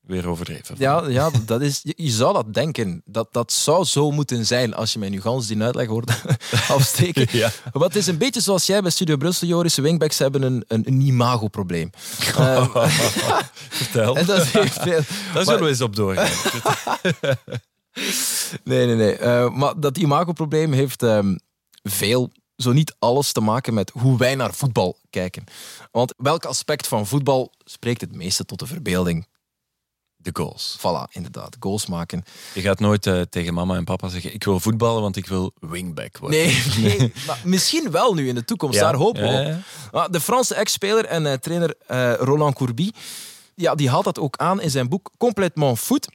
weer 0.06 0.28
overdreven. 0.28 0.74
Ja, 0.78 1.08
ja 1.08 1.30
dat 1.44 1.60
is, 1.60 1.80
je, 1.82 1.92
je 1.96 2.10
zou 2.10 2.32
dat 2.32 2.54
denken. 2.54 3.02
Dat, 3.04 3.28
dat 3.30 3.52
zou 3.52 3.84
zo 3.84 4.10
moeten 4.10 4.46
zijn 4.46 4.74
als 4.74 4.92
je 4.92 4.98
mij 4.98 5.08
nu 5.08 5.20
gans 5.20 5.46
die 5.46 5.62
uitleg 5.62 5.86
hoort 5.86 6.10
afsteken. 6.68 7.26
Ja. 7.30 7.50
Het 7.72 7.96
is 7.96 8.06
een 8.06 8.18
beetje 8.18 8.40
zoals 8.40 8.66
jij 8.66 8.82
bij 8.82 8.90
Studio 8.90 9.16
Brussel, 9.16 9.48
Joris. 9.48 9.76
Wingbacks 9.76 10.18
hebben 10.18 10.42
een, 10.42 10.64
een, 10.68 10.82
een 10.86 11.00
imagoprobleem. 11.00 11.90
Eh, 12.36 12.86
Vertel. 13.68 14.16
en 14.18 14.26
dat 14.26 14.42
heeft 14.42 14.82
veel... 14.82 15.00
Daar 15.34 15.44
zullen 15.44 15.62
we 15.62 15.68
eens 15.68 15.80
op 15.80 15.96
doorgaan. 15.96 16.28
Nee, 18.64 18.86
nee, 18.86 18.94
nee. 18.94 19.16
Eh, 19.16 19.50
maar 19.50 19.80
dat 19.80 19.98
imagoprobleem 19.98 20.72
heeft 20.72 21.02
ehm, 21.02 21.36
veel, 21.82 22.30
zo 22.56 22.72
niet 22.72 22.94
alles, 22.98 23.32
te 23.32 23.40
maken 23.40 23.74
met 23.74 23.90
hoe 23.90 24.18
wij 24.18 24.34
naar 24.34 24.54
voetbal 24.54 24.98
kijken. 25.10 25.44
Want 25.90 26.14
welk 26.16 26.44
aspect 26.44 26.86
van 26.86 27.06
voetbal 27.06 27.52
spreekt 27.64 28.00
het 28.00 28.14
meeste 28.14 28.44
tot 28.44 28.58
de 28.58 28.66
verbeelding? 28.66 29.26
De 30.26 30.42
goals. 30.42 30.76
Voilà, 30.78 31.12
inderdaad. 31.12 31.56
Goals 31.60 31.86
maken. 31.86 32.24
Je 32.54 32.60
gaat 32.60 32.80
nooit 32.80 33.06
eh, 33.06 33.20
tegen 33.20 33.54
mama 33.54 33.76
en 33.76 33.84
papa 33.84 34.08
zeggen: 34.08 34.34
Ik 34.34 34.44
wil 34.44 34.60
voetballen, 34.60 35.02
want 35.02 35.16
ik 35.16 35.26
wil 35.26 35.52
wingback 35.60 36.18
worden. 36.18 36.38
Nee, 36.38 36.62
nee 36.98 37.12
maar 37.26 37.40
misschien 37.44 37.90
wel 37.90 38.14
nu 38.14 38.28
in 38.28 38.34
de 38.34 38.44
toekomst. 38.44 38.78
Ja. 38.78 38.82
Daar 38.82 38.94
hopen 38.94 39.22
we 39.22 39.28
Ja, 39.28 39.58
ja, 39.92 40.08
de 40.08 40.20
Franse 40.20 40.54
ex-speler 40.54 41.04
en 41.04 41.26
eh, 41.26 41.32
trainer 41.32 41.74
eh, 41.86 42.14
Roland 42.14 42.54
Courbis, 42.54 42.90
ja, 43.54 43.74
die 43.74 43.90
haalt 43.90 44.04
dat 44.04 44.18
ook 44.18 44.36
aan 44.36 44.60
in 44.60 44.70
zijn 44.70 44.88
boek 44.88 45.10
Complètement 45.18 45.78
Foot. 45.78 46.08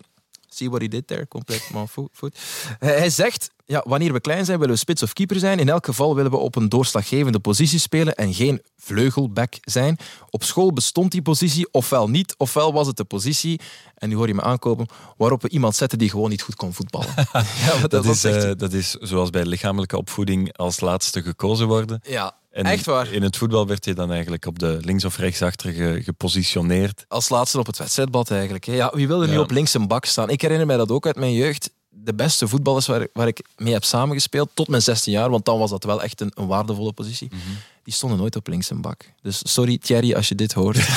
See 0.49 0.69
what 0.69 0.81
he 0.81 0.87
did 0.87 1.07
there, 1.07 1.27
Complètement 1.27 1.91
Foot. 2.11 2.39
hij 2.79 3.09
zegt, 3.09 3.49
ja, 3.71 3.83
wanneer 3.87 4.13
we 4.13 4.19
klein 4.21 4.45
zijn 4.45 4.59
willen 4.59 4.73
we 4.73 4.79
spits 4.79 5.03
of 5.03 5.13
keeper 5.13 5.39
zijn. 5.39 5.59
In 5.59 5.69
elk 5.69 5.85
geval 5.85 6.15
willen 6.15 6.31
we 6.31 6.37
op 6.37 6.55
een 6.55 6.69
doorslaggevende 6.69 7.39
positie 7.39 7.79
spelen 7.79 8.15
en 8.15 8.33
geen 8.33 8.61
vleugelback 8.77 9.53
zijn. 9.61 9.97
Op 10.29 10.43
school 10.43 10.73
bestond 10.73 11.11
die 11.11 11.21
positie 11.21 11.67
ofwel 11.71 12.09
niet, 12.09 12.33
ofwel 12.37 12.73
was 12.73 12.87
het 12.87 12.97
de 12.97 13.03
positie, 13.03 13.59
en 13.95 14.09
nu 14.09 14.15
hoor 14.15 14.27
je 14.27 14.33
me 14.33 14.41
aankopen, 14.41 14.87
waarop 15.17 15.41
we 15.41 15.49
iemand 15.49 15.75
zetten 15.75 15.97
die 15.97 16.09
gewoon 16.09 16.29
niet 16.29 16.41
goed 16.41 16.55
kon 16.55 16.73
voetballen. 16.73 17.07
ja, 17.15 17.43
maar 17.79 17.87
Dat, 17.89 18.05
is, 18.05 18.23
eh, 18.23 18.51
dat 18.57 18.73
is 18.73 18.91
zoals 18.91 19.29
bij 19.29 19.45
lichamelijke 19.45 19.97
opvoeding 19.97 20.57
als 20.57 20.79
laatste 20.79 21.21
gekozen 21.21 21.67
worden. 21.67 21.99
ja, 22.03 22.35
En 22.51 22.65
echt 22.65 22.85
waar. 22.85 23.11
In 23.11 23.23
het 23.23 23.37
voetbal 23.37 23.67
werd 23.67 23.85
je 23.85 23.93
dan 23.93 24.11
eigenlijk 24.11 24.45
op 24.45 24.59
de 24.59 24.77
links- 24.81 25.05
of 25.05 25.17
rechtsachter 25.17 25.71
ge- 25.73 26.01
gepositioneerd. 26.03 27.05
Als 27.07 27.29
laatste 27.29 27.59
op 27.59 27.65
het 27.65 27.77
wedstrijdblad 27.77 28.31
eigenlijk. 28.31 28.65
hè. 28.65 28.73
Ja, 28.73 28.91
wie 28.95 29.07
wil 29.07 29.21
er 29.21 29.27
nu 29.29 29.37
op 29.37 29.51
links 29.51 29.73
een 29.73 29.87
bak 29.87 30.05
staan? 30.05 30.29
Ik 30.29 30.41
herinner 30.41 30.67
mij 30.67 30.77
dat 30.77 30.91
ook 30.91 31.05
uit 31.05 31.15
mijn 31.15 31.33
jeugd. 31.33 31.69
De 31.93 32.13
beste 32.13 32.47
voetballers 32.47 32.87
waar, 32.87 33.07
waar 33.13 33.27
ik 33.27 33.45
mee 33.57 33.73
heb 33.73 33.83
samengespeeld, 33.83 34.49
tot 34.53 34.67
mijn 34.67 34.81
16 34.81 35.11
jaar, 35.13 35.29
want 35.29 35.45
dan 35.45 35.59
was 35.59 35.69
dat 35.69 35.83
wel 35.83 36.03
echt 36.03 36.21
een, 36.21 36.31
een 36.35 36.47
waardevolle 36.47 36.93
positie, 36.93 37.27
Mhm. 37.31 37.39
die 37.83 37.93
stonden 37.93 38.17
nooit 38.17 38.35
op 38.35 38.47
links 38.47 38.69
een 38.69 38.81
bak. 38.81 39.11
Dus 39.21 39.39
sorry 39.43 39.77
Thierry 39.77 40.13
als 40.13 40.27
je 40.27 40.35
dit 40.35 40.53
hoort. 40.53 40.77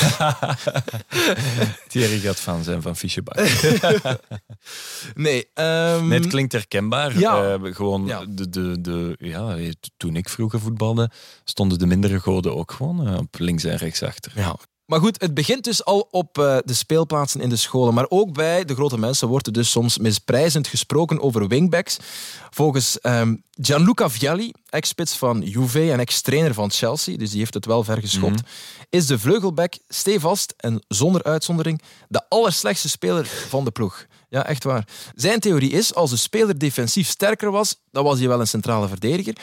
Thierry 1.89 2.19
gaat 2.19 2.37
fan 2.41 2.65
zijn 2.65 2.83
van 2.83 2.97
Fischebach. 2.97 3.37
nee, 5.15 5.49
ehm, 5.55 6.09
Nee, 6.09 6.19
het 6.19 6.29
klinkt 6.29 6.53
herkenbaar. 6.53 7.19
Ja. 7.19 7.53
Eh, 7.55 7.75
gewoon 7.75 8.07
Ja. 8.07 8.25
de, 8.29 8.49
de, 8.49 8.81
de, 8.81 9.17
ja, 9.19 9.57
toen 9.97 10.17
ik 10.17 10.29
vroeger 10.29 10.61
voetbalde, 10.61 11.11
stonden 11.45 11.79
de 11.79 11.87
mindere 11.87 12.21
goden 12.21 12.57
ook 12.57 12.73
gewoon 12.73 13.07
eh, 13.09 13.17
op 13.19 13.39
links 13.39 13.65
en 13.65 13.77
rechtsachter. 13.77 14.33
Ja. 14.35 14.57
Maar 14.87 15.01
goed, 15.01 15.21
het 15.21 15.35
begint 15.35 15.65
dus 15.65 15.85
al 15.85 16.09
op 16.11 16.39
eh, 16.39 16.57
de 16.65 16.75
speelplaatsen 16.75 17.41
in 17.41 17.49
de 17.49 17.57
scholen. 17.57 17.95
Maar 17.95 18.07
ook 18.09 18.33
bij 18.33 18.65
de 18.65 18.75
grote 18.75 18.99
mensen 18.99 19.29
wordt 19.29 19.47
er 19.47 19.53
dus 19.53 19.71
soms 19.71 19.99
misprijzend 19.99 20.67
gesproken 20.67 21.21
over 21.21 21.49
wingbacks. 21.49 21.99
Volgens 22.51 23.01
ehm, 23.01 23.35
Gianluca 23.51 24.11
Vialli, 24.11 24.53
ex-spits 24.69 25.17
van 25.17 25.41
Juve 25.41 25.93
en 25.93 26.01
ex-trainer 26.01 26.55
van 26.55 26.71
Chelsea, 26.71 27.17
dus 27.17 27.31
die 27.31 27.39
heeft 27.39 27.55
het 27.55 27.67
wel 27.67 27.85
ver 27.85 28.01
geschopt, 28.01 28.43
is 28.91 29.07
de 29.07 29.19
vleugelback 29.19 29.75
stevast 29.89 30.55
en 30.57 30.85
zonder 30.89 31.23
uitzondering 31.23 31.83
de 32.09 32.23
allerslechtste 32.29 32.89
speler 32.89 33.27
van 33.27 33.65
de 33.65 33.71
ploeg. 33.71 34.07
Ja, 34.29 34.47
echt 34.47 34.65
waar. 34.65 34.89
Zijn 35.15 35.41
theorie 35.41 35.71
is, 35.71 35.95
als 35.95 36.11
de 36.11 36.17
speler 36.17 36.59
defensief 36.59 37.09
sterker 37.09 37.51
was, 37.51 37.77
dan 37.91 38.05
was 38.05 38.19
hij 38.19 38.29
wel 38.29 38.41
een 38.41 38.47
centrale 38.47 38.89
verdediger. 38.89 39.37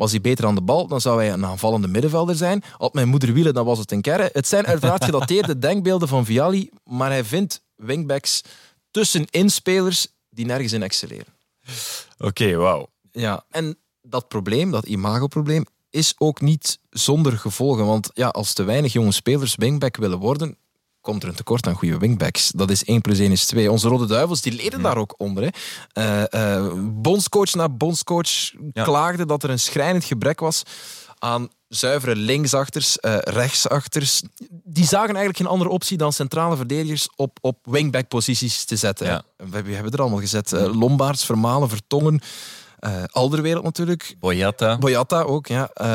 Was 0.00 0.10
hij 0.10 0.20
beter 0.20 0.46
aan 0.46 0.54
de 0.54 0.62
bal, 0.62 0.86
dan 0.86 1.00
zou 1.00 1.18
hij 1.22 1.32
een 1.32 1.44
aanvallende 1.44 1.88
middenvelder 1.88 2.34
zijn. 2.34 2.62
Had 2.78 2.94
mijn 2.94 3.08
moeder 3.08 3.32
wielen, 3.32 3.54
dan 3.54 3.64
was 3.64 3.78
het 3.78 3.92
een 3.92 4.00
kerre. 4.00 4.30
Het 4.32 4.46
zijn 4.46 4.66
uiteraard 4.66 5.04
gedateerde 5.04 5.58
denkbeelden 5.68 6.08
van 6.08 6.24
Vialli, 6.24 6.70
maar 6.84 7.10
hij 7.10 7.24
vindt 7.24 7.62
wingbacks 7.76 8.42
tussenin 8.90 9.50
spelers 9.50 10.06
die 10.30 10.46
nergens 10.46 10.72
in 10.72 10.82
excelleren. 10.82 11.34
Oké, 12.18 12.54
wauw. 12.54 12.88
Ja, 13.12 13.44
en 13.50 13.78
dat 14.02 14.28
probleem, 14.28 14.70
dat 14.70 14.86
imagoprobleem, 14.86 15.66
is 15.90 16.14
ook 16.18 16.40
niet 16.40 16.78
zonder 16.90 17.38
gevolgen. 17.38 17.86
Want 17.86 18.10
ja, 18.14 18.28
als 18.28 18.52
te 18.52 18.62
weinig 18.62 18.92
jonge 18.92 19.12
spelers 19.12 19.54
wingback 19.54 19.96
willen 19.96 20.18
worden, 20.18 20.56
komt 21.00 21.22
er 21.22 21.28
een 21.28 21.34
tekort 21.34 21.66
aan 21.66 21.74
goede 21.74 21.98
wingbacks. 21.98 22.50
Dat 22.50 22.70
is 22.70 22.84
1 22.84 23.00
plus 23.00 23.18
1 23.18 23.32
is 23.32 23.46
2. 23.46 23.70
Onze 23.70 23.88
Rode 23.88 24.06
Duivels 24.06 24.40
die 24.40 24.52
leden 24.52 24.82
daar 24.82 24.96
ook 24.96 25.14
onder. 25.16 25.42
Hè. 25.42 25.48
Eh, 25.92 26.56
eh, 26.56 26.72
bondscoach 26.78 27.54
na 27.54 27.68
bondscoach 27.68 28.52
Ja. 28.72 28.84
klaagde 28.84 29.26
dat 29.26 29.42
er 29.42 29.50
een 29.50 29.58
schrijnend 29.58 30.04
gebrek 30.04 30.40
was 30.40 30.62
aan 31.18 31.48
zuivere 31.68 32.16
linksachters, 32.16 32.98
eh, 32.98 33.18
rechtsachters. 33.18 34.22
Die 34.64 34.84
zagen 34.84 35.08
eigenlijk 35.08 35.36
geen 35.36 35.46
andere 35.46 35.70
optie 35.70 35.96
dan 35.96 36.12
centrale 36.12 36.56
verdedigers 36.56 37.08
op, 37.16 37.38
op 37.40 37.58
wingback-posities 37.62 38.64
te 38.64 38.76
zetten. 38.76 39.06
Ja. 39.06 39.22
We, 39.36 39.72
hebben 39.74 39.92
er 39.92 40.00
allemaal 40.00 40.20
gezet. 40.20 40.50
Lombaards, 40.50 41.24
Vermalen, 41.24 41.68
Vertongen, 41.68 42.20
eh 42.78 43.02
Alderwereld 43.10 43.64
natuurlijk. 43.64 44.16
Boyata, 44.18 44.78
Boyata 44.78 45.22
ook, 45.22 45.46
ja. 45.46 45.70
Eh, 45.74 45.86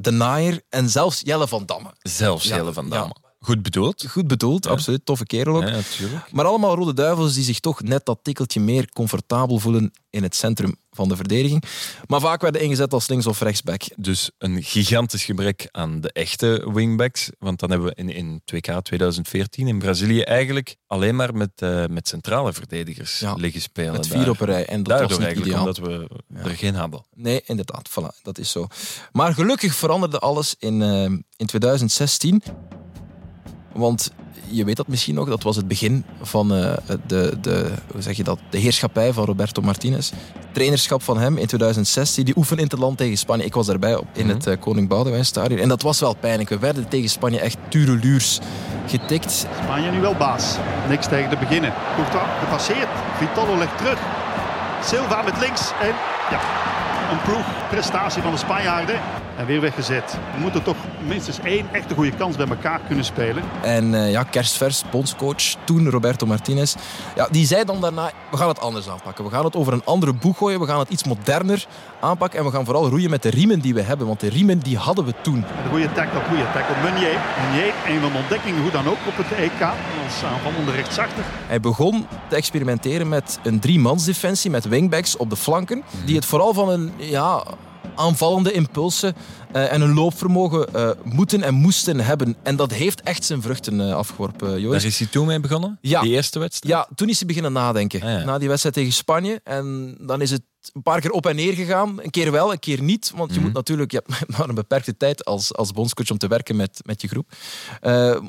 de 0.00 0.10
Naaier 0.10 0.62
en 0.68 0.88
zelfs 0.88 1.20
Jelle 1.24 1.48
van 1.48 1.66
Damme. 1.66 1.90
zelfs 1.98 2.44
Ja, 2.44 2.56
Jelle 2.56 2.72
van. 2.72 2.88
Damme. 2.88 3.14
Goed 3.44 3.62
bedoeld. 3.62 4.04
Goed 4.08 4.26
bedoeld, 4.26 4.66
absoluut. 4.66 5.06
Toffe 5.06 5.26
kerel 5.26 5.56
ook. 5.56 5.68
Ja. 5.68 5.80
Maar 6.30 6.44
allemaal 6.44 6.74
rode 6.74 6.94
duivels 6.94 7.34
die 7.34 7.44
zich 7.44 7.60
toch 7.60 7.82
net 7.82 8.04
dat 8.06 8.18
tikkeltje 8.22 8.60
meer 8.60 8.88
comfortabel 8.92 9.58
voelen 9.58 9.92
in 10.10 10.22
het 10.22 10.34
centrum 10.34 10.76
van 10.90 11.08
de 11.08 11.16
verdediging. 11.16 11.62
Maar 12.06 12.20
vaak 12.20 12.40
werden 12.40 12.60
ingezet 12.60 12.92
als 12.92 13.08
links- 13.08 13.26
of 13.26 13.40
rechtsback. 13.40 13.82
Dus 13.96 14.30
een 14.38 14.62
gigantisch 14.62 15.24
gebrek 15.24 15.68
aan 15.70 16.00
de 16.00 16.12
echte 16.12 16.70
wingbacks. 16.72 17.30
Want 17.38 17.60
dan 17.60 17.70
hebben 17.70 17.88
we 17.88 17.94
in, 17.94 18.08
in 18.08 18.40
2K 18.54 18.82
2014 18.82 19.68
in 19.68 19.78
Brazilië 19.78 20.20
eigenlijk 20.20 20.76
alleen 20.86 21.16
maar 21.16 21.34
met, 21.34 21.50
eh, 21.54 21.84
met 21.86 22.08
centrale 22.08 22.52
verdedigers 22.52 23.18
Ja, 23.18 23.34
liggen 23.34 23.60
spelen. 23.60 23.92
Met 23.92 24.08
daar. 24.08 24.18
vier 24.18 24.30
op 24.30 24.40
een 24.40 24.46
rij. 24.46 24.64
En 24.66 24.82
dat 24.82 24.86
Daardoor 24.86 25.08
was 25.08 25.18
niet 25.18 25.26
eigenlijk, 25.26 25.56
ideaal. 25.56 25.66
omdat 25.66 26.08
we 26.38 26.48
er 26.50 26.56
geen 26.56 26.74
hadden. 26.74 27.02
Nee, 27.14 27.42
inderdaad. 27.46 27.90
Voilà, 27.90 28.22
dat 28.22 28.38
is 28.38 28.50
zo. 28.50 28.66
Maar 29.12 29.34
gelukkig 29.34 29.74
veranderde 29.74 30.18
alles 30.18 30.54
in, 30.58 30.82
eh, 30.82 31.02
in 31.36 31.46
2016. 31.46 32.42
Want 33.74 34.12
je 34.48 34.64
weet 34.64 34.76
dat 34.76 34.88
misschien 34.88 35.14
nog, 35.14 35.28
dat 35.28 35.42
was 35.42 35.56
het 35.56 35.68
begin 35.68 36.04
van 36.22 36.54
eh, 36.54 36.72
de, 37.06 37.36
de, 37.40 37.72
hoe 37.92 38.02
zeg 38.02 38.16
je 38.16 38.24
dat, 38.24 38.38
de 38.50 38.58
heerschappij 38.58 39.12
van 39.12 39.24
Roberto 39.24 39.62
Martinez. 39.62 40.12
Trainerschap 40.52 41.02
van 41.02 41.18
hem 41.18 41.36
in 41.38 41.46
2016. 41.46 42.24
Die 42.24 42.36
oefen 42.36 42.56
in 42.56 42.64
het 42.64 42.78
land 42.78 42.98
tegen 42.98 43.18
Spanje. 43.18 43.44
Ik 43.44 43.54
was 43.54 43.66
daarbij 43.66 43.96
op, 43.96 44.06
in 44.12 44.28
het 44.28 44.46
eh, 44.46 44.60
Koning 44.60 44.88
Boudewijn 44.88 45.24
Stadion. 45.24 45.60
En 45.60 45.68
dat 45.68 45.82
was 45.82 46.00
wel 46.00 46.14
pijnlijk. 46.14 46.48
We 46.48 46.58
werden 46.58 46.88
tegen 46.88 47.10
Spanje 47.10 47.40
echt 47.40 47.56
tureluurs 47.68 48.38
getikt. 48.86 49.46
Spanje 49.62 49.90
nu 49.90 50.00
wel 50.00 50.14
baas. 50.14 50.56
Niks 50.88 51.06
tegen 51.06 51.30
te 51.30 51.36
beginnen. 51.36 51.72
Courtois 51.94 52.28
gepasseerd. 52.40 52.88
Vitolo 53.18 53.58
legt 53.58 53.78
terug. 53.78 53.98
Silva 54.84 55.22
met 55.22 55.38
links. 55.40 55.72
En 55.80 55.94
ja, 56.30 56.40
een 57.10 57.22
ploegprestatie 57.74 58.22
van 58.22 58.32
de 58.32 58.38
Spanjaarden. 58.38 59.00
En 59.36 59.46
weer 59.46 59.60
weggezet. 59.60 60.18
We 60.34 60.40
moeten 60.40 60.62
toch 60.62 60.76
minstens 61.06 61.38
één 61.40 61.66
echte 61.72 61.94
goede 61.94 62.10
kans 62.10 62.36
bij 62.36 62.46
elkaar 62.46 62.80
kunnen 62.86 63.04
spelen. 63.04 63.42
En 63.62 63.94
eh, 63.94 64.10
ja, 64.10 64.22
kerstvers, 64.22 64.82
bondscoach, 64.90 65.54
toen 65.64 65.90
Roberto 65.90 66.26
Martinez. 66.26 66.74
Ja, 67.16 67.28
die 67.30 67.46
zei 67.46 67.64
dan 67.64 67.80
daarna, 67.80 68.10
we 68.30 68.36
gaan 68.36 68.48
het 68.48 68.60
anders 68.60 68.88
aanpakken. 68.88 69.24
We 69.24 69.30
gaan 69.30 69.44
het 69.44 69.56
over 69.56 69.72
een 69.72 69.84
andere 69.84 70.12
boeg 70.12 70.38
gooien. 70.38 70.60
We 70.60 70.66
gaan 70.66 70.78
het 70.78 70.88
iets 70.88 71.04
moderner 71.04 71.66
aanpakken. 72.00 72.38
En 72.38 72.44
we 72.44 72.50
gaan 72.50 72.64
vooral 72.64 72.88
roeien 72.88 73.10
met 73.10 73.22
de 73.22 73.30
riemen 73.30 73.60
die 73.60 73.74
we 73.74 73.82
hebben. 73.82 74.06
Want 74.06 74.20
de 74.20 74.28
riemen 74.28 74.58
die 74.58 74.76
hadden 74.76 75.04
we 75.04 75.14
toen. 75.20 75.36
Een 75.36 75.70
goede 75.70 75.92
tackle, 75.92 76.20
goede 76.28 76.46
tackle. 76.52 76.74
Meunier. 76.82 77.18
Meunier, 77.40 77.74
een 77.86 78.00
van 78.00 78.12
de 78.12 78.18
ontdekkingen, 78.18 78.62
hoe 78.62 78.70
dan 78.70 78.86
ook 78.86 78.98
op 79.06 79.16
het 79.16 79.38
EK. 79.38 79.62
Als 80.04 80.24
aanvallende 80.24 80.72
rechtsachter. 80.72 81.24
Hij 81.46 81.60
begon 81.60 82.06
te 82.28 82.36
experimenteren 82.36 83.08
met 83.08 83.38
een 83.42 83.60
driemansdefensie 83.60 84.50
met 84.50 84.64
wingbacks 84.64 85.16
op 85.16 85.30
de 85.30 85.36
flanken. 85.36 85.82
Die 86.04 86.16
het 86.16 86.24
vooral 86.24 86.54
van 86.54 86.68
een 86.68 86.92
ja, 86.96 87.44
aanvallende 87.96 88.52
impulsen 88.52 89.14
eh, 89.52 89.72
en 89.72 89.80
een 89.80 89.94
loopvermogen 89.94 90.74
eh, 90.74 90.90
moeten 91.02 91.42
en 91.42 91.54
moesten 91.54 92.00
hebben. 92.00 92.36
En 92.42 92.56
dat 92.56 92.72
heeft 92.72 93.02
echt 93.02 93.24
zijn 93.24 93.42
vruchten 93.42 93.80
eh, 93.80 93.94
afgeworpen, 93.94 94.60
Joris. 94.60 94.82
Daar 94.82 94.90
is 94.90 94.98
hij 94.98 95.08
toen 95.08 95.26
mee 95.26 95.40
begonnen? 95.40 95.78
Ja. 95.80 96.00
Die 96.00 96.12
eerste 96.12 96.38
wedstrijd? 96.38 96.74
Ja, 96.74 96.94
toen 96.94 97.08
is 97.08 97.18
hij 97.18 97.26
beginnen 97.26 97.52
nadenken. 97.52 98.02
Ah, 98.02 98.08
ja. 98.08 98.24
Na 98.24 98.38
die 98.38 98.48
wedstrijd 98.48 98.74
tegen 98.74 98.92
Spanje. 98.92 99.40
En 99.44 99.96
dan 100.00 100.20
is 100.20 100.30
het 100.30 100.42
een 100.72 100.82
paar 100.82 101.00
keer 101.00 101.10
op 101.10 101.26
en 101.26 101.36
neer 101.36 101.52
gegaan. 101.54 102.00
Een 102.02 102.10
keer 102.10 102.30
wel, 102.32 102.52
een 102.52 102.58
keer 102.58 102.82
niet. 102.82 103.12
Want 103.14 103.30
je 103.30 103.36
Mhm. 103.36 103.44
moet 103.44 103.54
natuurlijk, 103.54 103.90
je 103.90 104.02
hebt 104.06 104.28
maar 104.38 104.48
een 104.48 104.54
beperkte 104.54 104.96
tijd 104.96 105.24
als, 105.24 105.54
als 105.54 105.72
bondscoach 105.72 106.10
om 106.10 106.18
te 106.18 106.26
werken 106.26 106.56
met, 106.56 106.80
met 106.84 107.00
je 107.02 107.08
groep. 107.08 107.32
Eh, 107.80 108.20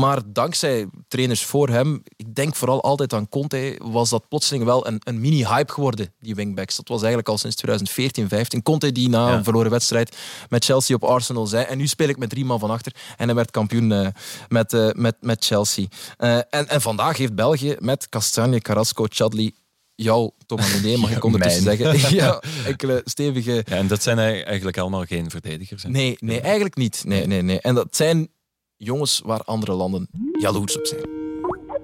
maar 0.00 0.20
dankzij 0.26 0.88
trainers 1.08 1.44
voor 1.44 1.68
hem, 1.68 2.02
ik 2.16 2.34
denk 2.34 2.56
vooral 2.56 2.82
altijd 2.82 3.12
aan 3.12 3.28
Conte, 3.28 3.78
was 3.82 4.10
dat 4.10 4.28
plotseling 4.28 4.64
wel 4.64 4.86
een, 4.86 5.00
een 5.04 5.20
mini-hype 5.20 5.72
geworden, 5.72 6.12
die 6.20 6.34
wingbacks. 6.34 6.76
Dat 6.76 6.88
was 6.88 6.98
eigenlijk 6.98 7.28
al 7.28 7.38
sinds 7.38 7.56
2014, 7.56 8.28
15. 8.28 8.62
Conte 8.62 8.92
die 8.92 9.08
na 9.08 9.28
Ja. 9.28 9.34
een 9.36 9.44
verloren 9.44 9.70
wedstrijd 9.70 10.16
met 10.48 10.64
Chelsea 10.64 10.96
op 10.96 11.04
Arsenal 11.04 11.46
zei, 11.46 11.64
en 11.64 11.78
nu 11.78 11.86
speel 11.86 12.08
ik 12.08 12.18
met 12.18 12.30
drie 12.30 12.44
man 12.44 12.58
van 12.58 12.70
achter. 12.70 12.94
En 13.16 13.26
hij 13.26 13.34
werd 13.34 13.50
kampioen 13.50 13.92
eh, 13.92 14.06
met, 14.48 14.72
eh, 14.72 14.88
met, 14.92 15.16
met 15.20 15.44
Chelsea. 15.44 15.86
En, 16.16 16.68
en 16.68 16.80
vandaag 16.80 17.16
heeft 17.16 17.34
België 17.34 17.76
met 17.78 18.08
Castagne, 18.08 18.60
Carrasco, 18.60 19.06
Chadli, 19.08 19.54
jou, 20.02 20.30
Thomas 20.46 20.72
Meunier, 20.72 20.98
mag 20.98 21.10
ik 21.16 21.24
ondertussen 21.24 21.64
mijn. 21.64 21.76
zeggen. 21.78 22.14
ja, 22.22 22.42
enkele 22.66 23.00
stevige... 23.04 23.52
Ja, 23.52 23.76
en 23.76 23.86
dat 23.86 24.02
zijn 24.02 24.18
eigenlijk 24.18 24.78
allemaal 24.78 25.04
geen 25.04 25.30
verdedigers. 25.30 25.82
hè? 25.82 25.88
Nee, 25.90 26.16
nee, 26.20 26.40
eigenlijk 26.40 26.76
niet. 26.76 27.02
Nee, 27.06 27.26
nee, 27.26 27.42
nee. 27.42 27.60
En 27.60 27.74
dat 27.74 27.96
zijn 27.96 28.28
jongens 28.76 29.20
waar 29.24 29.40
andere 29.44 29.72
landen 29.72 30.08
jaloers 30.40 30.76
op 30.78 30.86
zijn. 30.86 31.00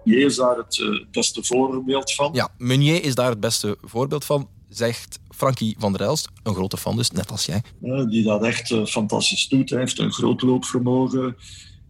Je 0.04 0.16
is 0.18 0.36
daar 0.36 0.56
het 0.56 0.80
eh, 0.80 1.04
beste 1.10 1.44
voorbeeld 1.44 2.12
van. 2.12 2.30
Ja, 2.32 2.48
Meunier 2.58 3.04
is 3.04 3.14
daar 3.14 3.30
het 3.30 3.40
beste 3.40 3.76
voorbeeld 3.80 4.24
van, 4.24 4.48
zegt 4.68 5.18
Frankie 5.28 5.76
van 5.78 5.92
der 5.92 6.00
Elst, 6.00 6.28
een 6.42 6.54
grote 6.54 6.76
fan 6.76 6.96
dus, 6.96 7.10
net 7.10 7.30
als 7.30 7.46
jij. 7.46 7.62
eh, 7.82 8.04
die 8.06 8.22
dat 8.24 8.42
echt 8.44 8.70
eh, 8.70 8.84
fantastisch 8.84 9.48
doet. 9.48 9.70
Hij 9.70 9.78
heeft 9.78 9.98
een 9.98 10.12
groot 10.12 10.42
loopvermogen. 10.42 11.36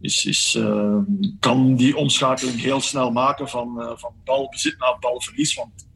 Is, 0.01 0.25
is, 0.25 0.55
eh, 0.57 0.97
kan 1.39 1.75
die 1.75 1.95
omschakeling 1.97 2.61
heel 2.61 2.81
snel 2.81 3.11
maken 3.11 3.49
van, 3.49 3.81
eh, 3.81 3.91
van 3.95 4.11
balbezit 4.23 4.79
naar 4.79 4.97
balverlies. 4.99 5.55
Want 5.55 5.86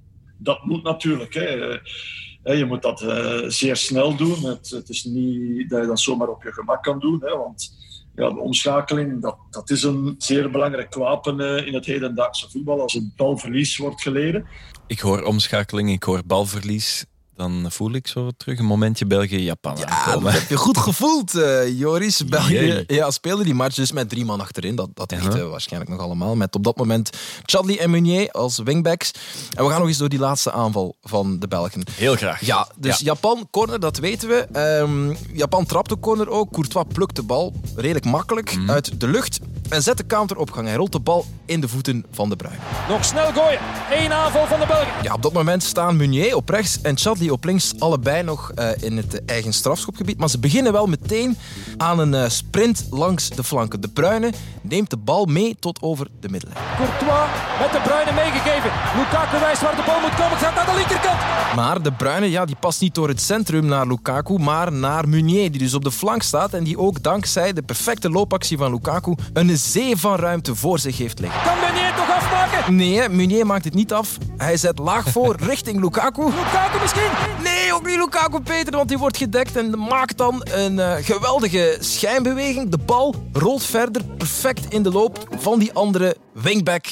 dat 0.44 0.64
moet 0.64 0.84
natuurlijk. 0.84 1.34
Hè. 1.34 2.54
Je 2.54 2.66
moet 2.66 2.82
dat 2.82 3.02
eh, 3.02 3.40
zeer 3.48 3.76
snel 3.76 4.16
doen. 4.16 4.44
Het, 4.44 4.70
het 4.70 4.90
is 4.90 5.04
niet 5.04 5.70
dat 5.70 5.82
je 5.82 5.88
dat 5.88 6.00
zomaar 6.00 6.28
op 6.28 6.44
je 6.44 6.54
gemak 6.54 6.84
kan 6.84 7.00
doen. 7.00 7.22
Hè, 7.24 7.38
want 7.38 7.74
ja, 8.16 8.30
de 8.30 8.40
omschakeling, 8.40 9.22
dat, 9.22 9.38
dat 9.50 9.70
is 9.70 9.84
een 9.84 10.16
zeer 10.18 10.52
belangrijk 10.52 10.94
wapen 10.94 11.40
eh, 11.40 11.68
in 11.68 11.74
het 11.74 11.86
hedendaagse 11.86 12.50
voetbal. 12.50 12.82
Als 12.82 12.94
een 12.94 13.14
balverlies 13.16 13.78
wordt 13.78 14.02
geleden. 14.02 14.48
Ik 14.88 15.00
hoor 15.00 15.24
omschakeling, 15.24 15.90
ik 15.90 16.04
hoor 16.04 16.22
balverlies. 16.26 17.06
Dan 17.36 17.66
voel 17.72 17.92
ik 17.94 18.08
zo 18.08 18.30
terug 18.38 18.60
een 18.60 18.66
momentje 18.66 19.06
België-Japan 19.06 19.78
Ja, 19.78 20.18
dat 20.18 20.32
heb 20.32 20.50
je 20.50 20.56
goed 20.58 20.78
gevoeld, 20.78 21.36
eh, 21.36 21.80
Joris. 21.80 22.26
België 22.26 22.54
Jee. 22.54 22.84
ja, 22.88 23.12
speelde 23.12 23.44
die 23.44 23.54
match 23.54 23.76
dus 23.76 23.92
met 23.92 24.10
drie 24.10 24.26
man 24.26 24.40
achterin. 24.42 24.76
Dat, 24.76 24.90
dat 24.94 25.12
weten 25.12 25.32
we 25.34 25.44
waarschijnlijk 25.44 25.92
nog 25.92 26.02
allemaal. 26.02 26.36
Met 26.36 26.56
op 26.56 26.64
dat 26.64 26.78
moment 26.78 27.10
Chadli 27.46 27.78
en 27.78 27.90
Meunier 27.90 28.32
als 28.32 28.58
wingbacks. 28.64 29.12
En 29.56 29.64
we 29.64 29.70
gaan 29.70 29.80
nog 29.80 29.88
eens 29.88 29.98
door 29.98 30.10
die 30.10 30.20
laatste 30.20 30.52
aanval 30.52 30.96
van 31.02 31.40
de 31.40 31.48
Belgen. 31.48 31.84
Heel 31.92 32.16
graag. 32.16 32.46
Ja, 32.46 32.68
dus 32.78 33.00
Japan 33.00 33.48
corner, 33.52 33.80
dat 33.80 33.98
weten 33.98 34.28
we. 34.30 34.48
Ehm, 34.52 35.14
Japan 35.34 35.66
trapt 35.66 35.90
de 35.90 36.00
corner 36.00 36.30
ook. 36.30 36.52
Courtois 36.52 36.86
plukt 36.94 37.16
de 37.16 37.24
bal 37.24 37.54
redelijk 37.76 38.06
makkelijk 38.06 38.56
Mhm. 38.56 38.70
uit 38.72 39.00
de 39.00 39.08
lucht. 39.08 39.40
En 39.72 39.84
zet 39.84 39.98
de 39.98 40.06
counter 40.06 40.38
op 40.38 40.52
gang. 40.52 40.68
Hij 40.68 40.76
rolt 40.76 40.92
de 40.92 41.00
bal 41.00 41.26
in 41.46 41.62
de 41.62 41.68
voeten 41.68 42.06
van 42.12 42.30
de 42.30 42.36
Bruin. 42.36 42.60
Nog 42.90 43.06
snel 43.06 43.32
gooien. 43.32 43.60
Eén 43.92 44.12
aanval 44.12 44.48
van 44.48 44.60
de 44.60 44.66
Belgen. 44.66 44.92
Ja, 45.02 45.14
op 45.14 45.22
dat 45.22 45.34
moment 45.34 45.64
staan 45.64 45.96
Meunier 45.96 46.36
op 46.36 46.50
rechts 46.50 46.82
en 46.82 46.98
Chadli 46.98 47.32
op 47.32 47.44
links. 47.44 47.74
Allebei 47.80 48.24
nog 48.24 48.52
eh, 48.52 48.70
in 48.80 48.98
het 48.98 49.26
eigen 49.26 49.54
strafschopgebied. 49.54 50.18
Maar 50.18 50.30
ze 50.30 50.40
beginnen 50.40 50.72
wel 50.72 50.88
meteen 50.88 51.38
aan 51.78 52.00
een 52.00 52.14
eh, 52.14 52.30
sprint 52.30 52.88
langs 52.90 53.30
de 53.30 53.44
flanken. 53.44 53.82
De 53.82 53.88
Bruyne 53.88 54.32
neemt 54.62 54.90
de 54.90 54.98
bal 54.98 55.26
mee 55.26 55.56
tot 55.60 55.82
over 55.82 56.08
de 56.20 56.30
middenlijn. 56.30 56.66
Courtois 56.76 57.30
met 57.60 57.72
de 57.72 57.80
Bruyne 57.84 58.12
meegegeven. 58.12 58.72
Lukaku 58.98 59.40
wijst 59.40 59.62
waar 59.62 59.76
de 59.76 59.84
bal 59.86 60.00
moet 60.00 60.16
komen. 60.16 60.38
Gaat 60.38 60.56
naar 60.56 60.66
de 60.66 60.74
linkerkant. 60.76 61.20
Maar 61.56 61.82
de 61.82 61.92
Bruyne 61.92 62.30
ja, 62.30 62.46
die 62.46 62.56
past 62.60 62.82
niet 62.82 62.96
door 62.96 63.08
het 63.08 63.22
centrum 63.22 63.66
naar 63.66 63.88
Lukaku, 63.88 64.38
maar 64.38 64.72
naar 64.72 65.10
Meunier, 65.10 65.52
die 65.52 65.60
dus 65.60 65.74
op 65.74 65.84
de 65.84 65.92
flank 65.92 66.22
staat 66.22 66.54
en 66.54 66.64
die 66.64 66.78
ook 66.78 67.04
dankzij 67.04 67.54
de 67.54 67.62
perfecte 67.62 68.10
loopactie 68.10 68.58
van 68.58 68.72
Lukaku 68.72 69.16
een 69.34 69.50
zee 69.62 69.98
van 69.98 70.16
ruimte 70.16 70.56
voor 70.56 70.80
zich 70.80 70.98
heeft 70.98 71.20
liggen. 71.20 71.42
Kan 71.44 71.60
Meunier 71.60 71.94
toch 71.96 72.10
afmaken? 72.16 72.76
Nee, 72.76 73.10
Meunier 73.10 73.46
maakt 73.46 73.66
het 73.66 73.74
niet 73.74 73.94
af. 73.94 74.18
Hij 74.38 74.58
zet 74.58 74.80
laag 74.80 75.10
voor 75.10 75.36
richting 75.52 75.82
Lukaku. 75.82 76.24
Lukaku 76.26 76.80
misschien? 76.82 77.12
Nee, 77.44 77.74
ook 77.74 77.86
niet 77.86 77.96
Lukaku 77.98 78.42
Peter, 78.42 78.76
want 78.76 78.88
die 78.90 78.98
wordt 78.98 79.18
gedekt 79.18 79.56
en 79.58 79.80
maakt 79.80 80.18
dan 80.18 80.42
een 80.54 80.80
eh, 80.80 80.94
geweldige 81.02 81.78
schijnbeweging. 81.80 82.70
De 82.70 82.78
bal 82.78 83.16
rolt 83.34 83.64
verder 83.64 84.04
perfect 84.18 84.74
in 84.74 84.84
de 84.84 84.92
loop 84.92 85.28
van 85.40 85.60
die 85.60 85.74
andere 85.74 86.16
wingback, 86.34 86.86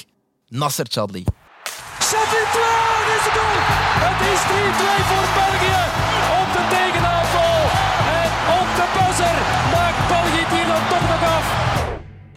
Nasser 0.48 0.86
Chadli. 0.90 1.24
Chadli 2.00 2.44
2 2.52 2.64
is 3.18 3.24
het 3.28 3.34
doel. 3.34 3.58
Het 4.06 4.20
is 4.34 4.42
3-2 4.42 5.06
voor 5.10 5.28
België. 5.40 5.82
Op 6.42 6.48
de 6.56 6.64
tegenaanval. 6.76 7.62
En 8.22 8.30
op 8.60 8.70
de 8.80 8.86
buzzer 8.96 9.38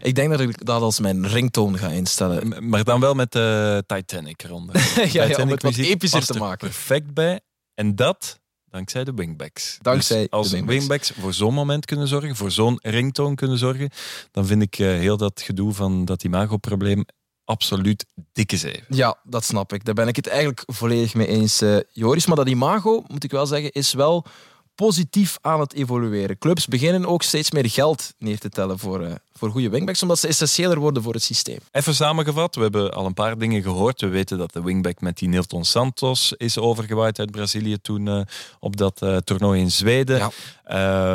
Ik 0.03 0.15
denk 0.15 0.31
dat 0.31 0.41
ik 0.41 0.65
dat 0.65 0.83
als 0.83 1.01
mijn 1.01 1.27
ringtoon 1.27 1.79
ga 1.79 1.88
instellen. 1.88 2.69
Maar 2.69 2.85
dan 2.85 3.01
wel 3.01 3.15
met 3.15 3.33
de 3.33 3.85
Titanic 3.87 4.43
eronder. 4.43 4.77
ja, 5.12 5.23
om 5.23 5.29
Titanic 5.29 5.51
het 5.51 5.62
wat 5.62 5.77
epischer 5.77 6.27
te 6.27 6.35
er 6.35 6.41
maken. 6.41 6.69
perfect 6.69 7.15
bij. 7.15 7.41
En 7.75 7.97
dat 7.97 8.41
dankzij 8.71 9.05
de 9.05 9.12
wingbacks. 9.15 9.79
Dankzij 9.81 10.21
Dus 10.21 10.31
als 10.31 10.49
de 10.49 10.55
wingbacks. 10.55 10.79
wingbacks 10.79 11.12
voor 11.21 11.35
zo'n 11.35 11.55
moment 11.55 11.85
kunnen 11.85 12.09
zorgen, 12.09 12.37
voor 12.37 12.51
zo'n 12.51 12.79
ringtoon 12.83 13.35
kunnen 13.35 13.59
zorgen, 13.59 13.91
dan 14.31 14.47
vind 14.47 14.62
ik 14.62 14.79
eh, 14.79 14.87
heel 14.87 15.17
dat 15.17 15.43
gedoe 15.43 15.73
van 15.73 16.05
dat 16.05 16.25
imago-probleem 16.25 17.05
absoluut 17.45 18.07
dikke 18.33 18.57
zeven. 18.57 18.85
Ja, 18.88 19.19
dat 19.25 19.45
snap 19.45 19.73
ik. 19.73 19.85
Daar 19.85 19.95
ben 19.95 20.09
ik 20.09 20.17
het 20.17 20.27
eigenlijk 20.27 20.62
volledig 20.67 21.15
mee 21.15 21.27
eens, 21.27 21.61
eh, 21.61 21.77
Joris. 21.91 22.27
Maar 22.27 22.37
dat 22.37 22.49
imago, 22.49 23.05
moet 23.07 23.25
ik 23.25 23.31
wel 23.31 23.47
zeggen, 23.47 23.73
is 23.73 23.93
wel 23.93 24.27
positief 24.75 25.39
aan 25.41 25.61
het 25.61 25.73
evolueren. 25.73 26.39
Clubs 26.39 26.67
beginnen 26.67 27.07
ook 27.07 27.23
steeds 27.23 27.51
meer 27.51 27.71
geld 27.71 28.13
neer 28.19 28.39
te 28.39 28.49
tellen 28.49 28.79
voor, 28.79 29.03
eh, 29.03 29.13
voor 29.33 29.51
goede 29.51 29.69
wingbacks, 29.69 30.03
omdat 30.03 30.19
ze 30.19 30.29
essentiëler 30.29 30.79
worden 30.79 31.03
voor 31.03 31.13
het 31.13 31.23
systeem. 31.23 31.59
Even 31.73 31.95
samengevat, 31.95 32.55
we 32.55 32.63
hebben 32.63 32.93
al 32.95 33.07
een 33.07 33.15
paar 33.15 33.39
dingen 33.39 33.63
gehoord. 33.63 34.01
We 34.01 34.09
weten 34.09 34.39
dat 34.39 34.53
de 34.53 34.63
wingback 34.63 35.01
met 35.01 35.19
die 35.19 35.29
Nilton 35.29 35.65
Santos 35.65 36.33
is 36.37 36.59
overgewaaid 36.59 37.19
uit 37.19 37.31
Brazilië 37.31 37.81
toen 37.83 38.09
eh, 38.09 38.21
op 38.61 38.77
dat 38.77 39.03
eh, 39.03 39.17
toernooi 39.17 39.61
in 39.61 39.71
Zweden. 39.71 40.17
Ja. 40.17 40.31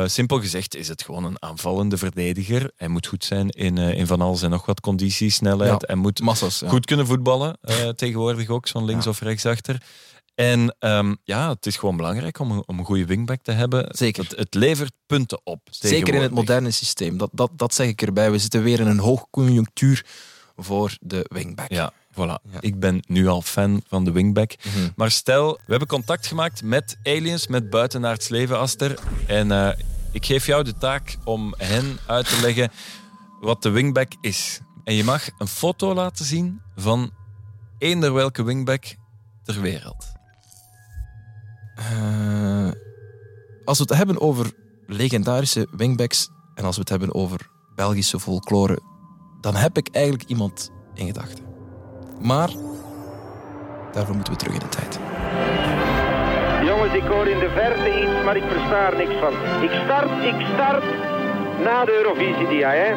Simpel 0.08 0.40
gezegd 0.40 0.76
is 0.76 0.88
het 0.88 1.02
gewoon 1.02 1.24
een 1.24 1.42
aanvallende 1.42 1.96
verdediger. 1.96 2.70
Hij 2.76 2.88
moet 2.88 3.06
goed 3.06 3.24
zijn 3.24 3.48
in, 3.48 3.78
in 3.78 4.06
van 4.06 4.20
alles 4.20 4.42
en 4.42 4.50
nog 4.50 4.66
wat 4.66 4.80
conditie, 4.80 5.30
snelheid. 5.30 5.70
Ja, 5.70 5.86
Hij 5.86 5.96
moet 5.96 6.20
Massas. 6.20 6.58
Ja. 6.58 6.68
goed 6.68 6.86
kunnen 6.86 7.06
voetballen, 7.06 7.58
tegenwoordig 7.96 8.48
ook, 8.48 8.66
zo'n 8.66 8.84
links- 8.84 9.06
of 9.06 9.20
rechtsachter. 9.20 9.82
En 10.38 10.76
ehm, 10.78 11.14
ja, 11.24 11.48
het 11.48 11.66
is 11.66 11.76
gewoon 11.76 11.96
belangrijk 11.96 12.38
om 12.38 12.50
een, 12.50 12.62
om 12.66 12.78
een 12.78 12.84
goede 12.84 13.06
wingback 13.06 13.42
te 13.42 13.52
hebben. 13.52 13.86
Zeker. 13.88 14.22
Het, 14.22 14.36
het 14.36 14.54
levert 14.54 14.92
punten 15.06 15.40
op. 15.44 15.60
Zeker 15.70 16.14
in 16.14 16.22
het 16.22 16.30
moderne 16.30 16.70
systeem. 16.70 17.16
Dat, 17.16 17.30
dat, 17.32 17.50
dat 17.56 17.74
zeg 17.74 17.86
ik 17.86 18.02
erbij. 18.02 18.30
We 18.30 18.38
zitten 18.38 18.62
weer 18.62 18.80
in 18.80 18.86
een 18.86 18.98
hoogconjunctuur 18.98 20.06
voor 20.56 20.96
de 21.00 21.26
wingback. 21.28 21.70
Ja, 21.70 21.92
voilà. 22.12 22.16
Ja. 22.50 22.60
Ik 22.60 22.80
ben 22.80 23.02
nu 23.06 23.26
al 23.26 23.42
fan 23.42 23.82
van 23.86 24.04
de 24.04 24.12
wingback. 24.12 24.54
Mhm. 24.64 24.88
Maar 24.96 25.10
stel, 25.10 25.52
we 25.52 25.70
hebben 25.70 25.88
contact 25.88 26.26
gemaakt 26.26 26.62
met 26.62 26.98
aliens, 27.02 27.46
met 27.46 27.70
buitenaards 27.70 28.28
leven, 28.28 28.58
Aster. 28.58 28.98
En 29.26 29.52
eh, 29.52 29.70
ik 30.12 30.26
geef 30.26 30.46
jou 30.46 30.64
de 30.64 30.74
taak 30.78 31.16
om 31.24 31.54
hen 31.56 31.98
uit 32.06 32.28
te 32.28 32.40
leggen 32.40 32.70
wat 33.40 33.62
de 33.62 33.70
wingback 33.70 34.12
is. 34.20 34.60
En 34.84 34.94
je 34.94 35.04
mag 35.04 35.28
een 35.38 35.48
foto 35.48 35.94
laten 35.94 36.24
zien 36.24 36.60
van 36.76 37.10
eender 37.78 38.12
welke 38.12 38.42
wingback 38.42 38.84
ter 39.42 39.60
wereld. 39.60 40.16
Eh, 41.78 42.70
als 43.64 43.78
we 43.78 43.84
het 43.88 43.96
hebben 43.96 44.20
over 44.20 44.52
legendarische 44.86 45.66
wingbacks 45.70 46.30
en 46.54 46.64
als 46.64 46.74
we 46.74 46.80
het 46.80 46.90
hebben 46.90 47.14
over 47.14 47.48
Belgische 47.74 48.20
folklore, 48.20 48.78
dan 49.40 49.54
heb 49.54 49.76
ik 49.76 49.88
eigenlijk 49.92 50.28
iemand 50.28 50.70
in 50.94 51.06
gedachten. 51.06 51.44
Maar 52.20 52.50
daarvoor 53.92 54.14
moeten 54.14 54.32
we 54.32 54.38
terug 54.38 54.54
in 54.54 54.60
de 54.60 54.68
tijd. 54.68 54.98
Jongens, 56.64 56.94
ik 56.94 57.02
hoor 57.02 57.26
in 57.26 57.38
de 57.38 57.50
verte 57.50 58.00
iets, 58.02 58.24
maar 58.24 58.36
ik 58.36 58.44
versta 58.48 58.90
er 58.90 58.96
niks 58.96 59.14
van. 59.20 59.32
Ik 59.62 59.70
start, 59.84 60.24
ik 60.24 60.46
start 60.54 60.84
na 61.62 61.84
de 61.84 61.92
Eurovisie, 61.92 62.48
dia, 62.48 62.70
hè. 62.70 62.94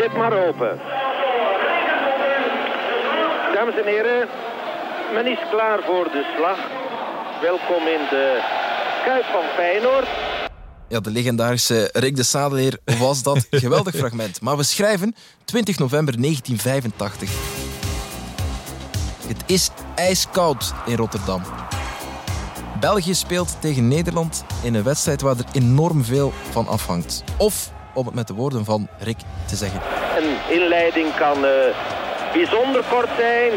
Zet 0.00 0.16
maar 0.16 0.46
open. 0.46 0.80
Dames 3.54 3.76
en 3.76 3.84
heren, 3.84 4.28
men 5.14 5.26
is 5.26 5.38
klaar 5.50 5.82
voor 5.82 6.04
de 6.04 6.32
slag. 6.36 6.83
Welkom 7.44 7.86
in 7.86 8.00
de 8.10 8.40
Kuip 9.04 9.24
van 9.24 9.42
Feyenoord. 9.56 10.06
Ja, 10.88 11.00
de 11.00 11.10
legendarische 11.10 11.90
Rick 11.92 12.16
de 12.16 12.22
Sadeleer 12.22 12.78
was 12.98 13.22
dat 13.22 13.46
geweldig 13.64 13.94
fragment. 13.94 14.40
Maar 14.40 14.56
we 14.56 14.62
schrijven 14.62 15.14
20 15.44 15.78
november 15.78 16.20
1985. 16.20 17.30
Het 19.26 19.42
is 19.46 19.70
ijskoud 19.94 20.72
in 20.86 20.96
Rotterdam. 20.96 21.42
België 22.80 23.14
speelt 23.14 23.60
tegen 23.60 23.88
Nederland 23.88 24.44
in 24.62 24.74
een 24.74 24.84
wedstrijd 24.84 25.20
waar 25.20 25.36
er 25.36 25.44
enorm 25.52 26.04
veel 26.04 26.32
van 26.50 26.66
afhangt. 26.66 27.24
Of, 27.38 27.70
om 27.94 28.06
het 28.06 28.14
met 28.14 28.26
de 28.26 28.34
woorden 28.34 28.64
van 28.64 28.88
Rick 28.98 29.18
te 29.46 29.56
zeggen, 29.56 29.80
Een 30.16 30.60
inleiding 30.60 31.14
kan 31.16 31.44
eh, 31.44 31.52
bijzonder 32.32 32.84
kort 32.90 33.10
zijn. 33.18 33.52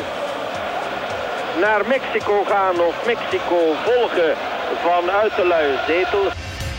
Naar 1.61 1.87
Mexico 1.87 2.43
gaan 2.43 2.79
of 2.79 3.05
Mexico 3.05 3.57
volgen 3.85 4.35
vanuit 4.83 5.35
de 5.35 5.45
luie 5.47 5.77
zetel. 5.87 6.31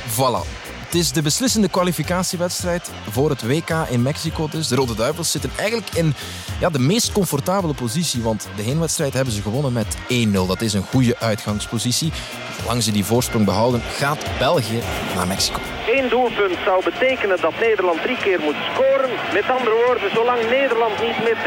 Voilà. 0.08 0.56
Het 0.84 0.94
is 0.94 1.12
de 1.12 1.22
beslissende 1.22 1.68
kwalificatiewedstrijd 1.68 2.90
voor 3.10 3.30
het 3.30 3.46
WK 3.46 3.70
in 3.90 4.02
Mexico. 4.02 4.48
Dus 4.50 4.68
de 4.68 4.74
Rode 4.74 4.94
Duivels 4.94 5.30
zitten 5.30 5.50
eigenlijk 5.56 5.90
in 5.94 6.14
ja, 6.60 6.68
de 6.70 6.78
meest 6.78 7.12
comfortabele 7.12 7.74
positie. 7.74 8.22
Want 8.22 8.48
de 8.56 8.62
heenwedstrijd 8.62 9.14
hebben 9.14 9.32
ze 9.32 9.42
gewonnen 9.42 9.72
met 9.72 9.96
1-0. 9.96 10.30
Dat 10.32 10.60
is 10.60 10.72
een 10.72 10.82
goede 10.82 11.18
uitgangspositie. 11.18 12.12
Zolang 12.60 12.82
ze 12.82 12.92
die 12.92 13.04
voorsprong 13.04 13.44
behouden, 13.44 13.80
gaat 13.80 14.26
België 14.38 14.80
naar 15.14 15.26
Mexico. 15.26 15.60
Eén 15.86 16.08
doelpunt 16.08 16.58
zou 16.64 16.84
betekenen 16.84 17.40
dat 17.40 17.58
Nederland 17.60 18.02
drie 18.02 18.16
keer 18.16 18.40
moet 18.40 18.56
scoren. 18.72 19.10
Met 19.32 19.50
andere 19.50 19.76
woorden, 19.86 20.10
zolang 20.14 20.50
Nederland 20.50 21.00
niet 21.00 21.18
met 21.28 21.38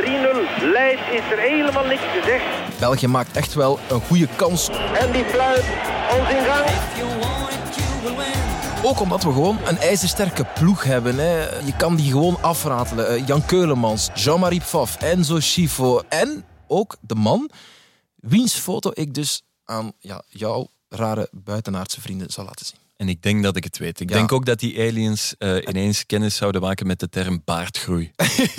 3-0 0.59 0.71
leidt, 0.71 1.01
is 1.11 1.31
er 1.31 1.39
helemaal 1.39 1.85
niks 1.85 2.07
gezegd. 2.19 2.60
België 2.81 3.07
maakt 3.07 3.37
echt 3.37 3.53
wel 3.53 3.79
een 3.89 4.01
goede 4.01 4.27
kans. 4.35 4.69
En 4.69 5.11
die 5.11 5.23
fluit 5.23 5.63
ons 6.19 6.29
in 6.29 6.43
gang. 6.43 6.69
Ook 8.83 8.99
omdat 8.99 9.23
we 9.23 9.31
gewoon 9.31 9.57
een 9.65 9.77
ijzersterke 9.77 10.45
ploeg 10.55 10.83
hebben. 10.83 11.17
Hè. 11.17 11.59
Je 11.59 11.75
kan 11.77 11.95
die 11.95 12.11
gewoon 12.11 12.41
afratelen. 12.41 13.07
Eh, 13.07 13.27
Jan 13.27 13.45
Keulemans, 13.45 14.09
Jean-Marie 14.13 14.59
Pfaff, 14.59 14.95
Enzo 15.01 15.39
Schifo 15.39 16.01
en 16.09 16.45
ook 16.67 16.95
de 17.01 17.15
man 17.15 17.49
wiens 18.15 18.53
foto 18.53 18.91
ik 18.93 19.13
dus 19.13 19.41
aan 19.65 19.91
ja, 19.99 20.21
jouw 20.27 20.67
rare 20.89 21.27
buitenaardse 21.31 22.01
vrienden 22.01 22.29
zal 22.29 22.45
laten 22.45 22.65
zien. 22.65 22.80
En 23.01 23.09
ik 23.09 23.21
denk 23.21 23.43
dat 23.43 23.55
ik 23.55 23.63
het 23.63 23.77
weet. 23.77 23.99
Ik 23.99 24.09
Ja. 24.09 24.15
denk 24.15 24.31
ook 24.31 24.45
dat 24.45 24.59
die 24.59 24.79
aliens 24.79 25.35
eh, 25.37 25.55
ineens 25.69 26.05
kennis 26.05 26.35
zouden 26.35 26.61
maken 26.61 26.87
met 26.87 26.99
de 26.99 27.09
term 27.09 27.41
baardgroei. 27.45 28.11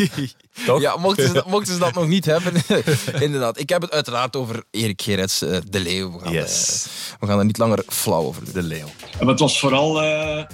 Toch? 0.66 0.80
Ja, 0.80 0.96
mochten 0.96 1.26
ze, 1.26 1.32
dat, 1.32 1.46
mochten 1.48 1.72
ze 1.72 1.78
dat 1.78 1.94
nog 1.94 2.08
niet 2.08 2.24
hebben. 2.24 2.52
Inderdaad. 3.26 3.58
Ik 3.60 3.68
heb 3.68 3.82
het 3.82 3.90
uiteraard 3.90 4.36
over 4.36 4.64
Erik 4.70 5.02
Gerets, 5.02 5.42
eh, 5.42 5.58
de 5.68 5.80
Leeuw. 5.80 6.12
We 6.12 6.18
gaan, 6.18 6.32
Yes. 6.32 6.86
eh, 6.86 7.20
we 7.20 7.26
gaan 7.26 7.38
er 7.38 7.44
niet 7.44 7.58
langer 7.58 7.82
flauw 7.88 8.22
over 8.22 8.44
doen. 8.44 8.54
De 8.54 8.62
leeuw. 8.62 8.88
En 9.20 9.26
het 9.26 9.38
was 9.38 9.60
vooral 9.60 10.02
eh, 10.02 10.44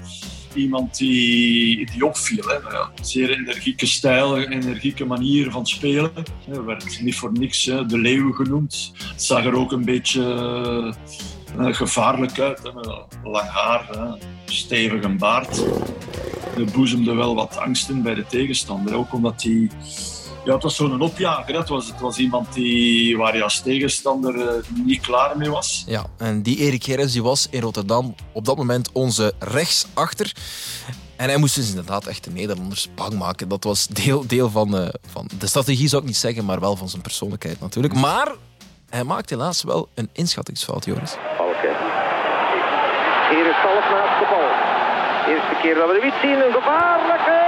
iemand 0.55 0.97
die, 0.97 1.91
die 1.93 2.05
opviel. 2.07 2.45
Hè. 2.49 2.57
Zeer 3.03 3.31
energieke 3.31 3.87
stijl, 3.87 4.39
energieke 4.39 5.05
manier 5.05 5.51
van 5.51 5.67
spelen. 5.67 6.13
Hij 6.51 6.63
werd 6.63 7.01
niet 7.01 7.17
voor 7.17 7.33
niks 7.33 7.65
hè, 7.65 7.87
de 7.87 7.99
leeuw 7.99 8.33
genoemd. 8.33 8.93
Het 9.13 9.23
zag 9.23 9.45
er 9.45 9.55
ook 9.55 9.73
een 9.73 9.85
beetje 9.85 10.23
gevaarlijk 11.57 12.41
uit. 12.41 12.61
Lang 13.25 13.49
haar, 13.49 13.89
hè, 13.91 14.27
stevige 14.45 15.09
baard. 15.09 15.65
Hij 16.55 16.65
boezemde 16.65 17.15
wel 17.15 17.35
wat 17.35 17.57
angst 17.57 17.89
in 17.89 18.03
bij 18.03 18.15
de 18.15 18.27
tegenstander. 18.27 18.97
Ook 18.97 19.13
omdat 19.13 19.43
hij... 19.43 19.71
Ja, 20.45 20.55
het 20.55 20.63
was 20.63 20.77
zo'n 20.77 21.01
opjager. 21.01 21.57
Het 21.57 21.69
was, 21.69 21.87
het 21.87 22.01
was 22.01 22.19
iemand 22.19 22.53
die, 22.53 23.17
waar 23.17 23.37
je 23.37 23.43
als 23.43 23.61
tegenstander 23.61 24.49
eh, 24.49 24.55
niet 24.85 25.01
klaar 25.01 25.37
mee 25.37 25.51
was. 25.51 25.85
Ja, 25.87 26.07
en 26.17 26.43
die 26.43 26.57
Erik 26.57 26.85
Gerrits 26.85 27.13
die 27.13 27.23
was 27.23 27.47
in 27.51 27.61
Rotterdam 27.61 28.15
op 28.33 28.45
dat 28.45 28.57
moment 28.57 28.93
onze 28.93 29.33
rechtsachter. 29.39 30.33
En 31.17 31.29
hij 31.29 31.37
moest 31.37 31.55
dus 31.55 31.69
inderdaad 31.69 32.07
echt 32.07 32.25
de 32.25 32.31
Nederlanders 32.31 32.89
bang 32.95 33.13
maken. 33.13 33.49
Dat 33.49 33.65
was 33.65 33.87
deel, 33.87 34.27
deel 34.27 34.51
van, 34.51 34.77
eh, 34.79 34.89
van 35.11 35.29
de 35.39 35.47
strategie, 35.47 35.89
zou 35.89 36.03
ik 36.03 36.09
niet 36.09 36.17
zeggen, 36.17 36.45
maar 36.45 36.61
wel 36.61 36.77
van 36.77 36.89
zijn 36.89 37.03
persoonlijkheid 37.03 37.61
natuurlijk. 37.61 37.95
Maar 37.95 38.33
hij 38.91 39.05
maakt 39.05 39.31
helaas 39.31 39.63
wel 39.63 39.89
een 39.95 40.09
inschattingsfout, 40.13 40.85
Joris. 40.85 41.17
Valken. 41.37 41.77
Hier 43.31 43.47
is 43.47 43.57
Kalf 43.63 43.91
naast 43.91 44.19
de 44.19 44.27
bal. 44.31 44.49
Eerste 45.29 45.57
keer 45.63 45.75
dat 45.75 45.87
we 45.89 45.95
de 45.95 46.01
wit 46.01 46.15
zien, 46.23 46.45
een 46.47 46.53
gevaarlijke. 46.53 47.39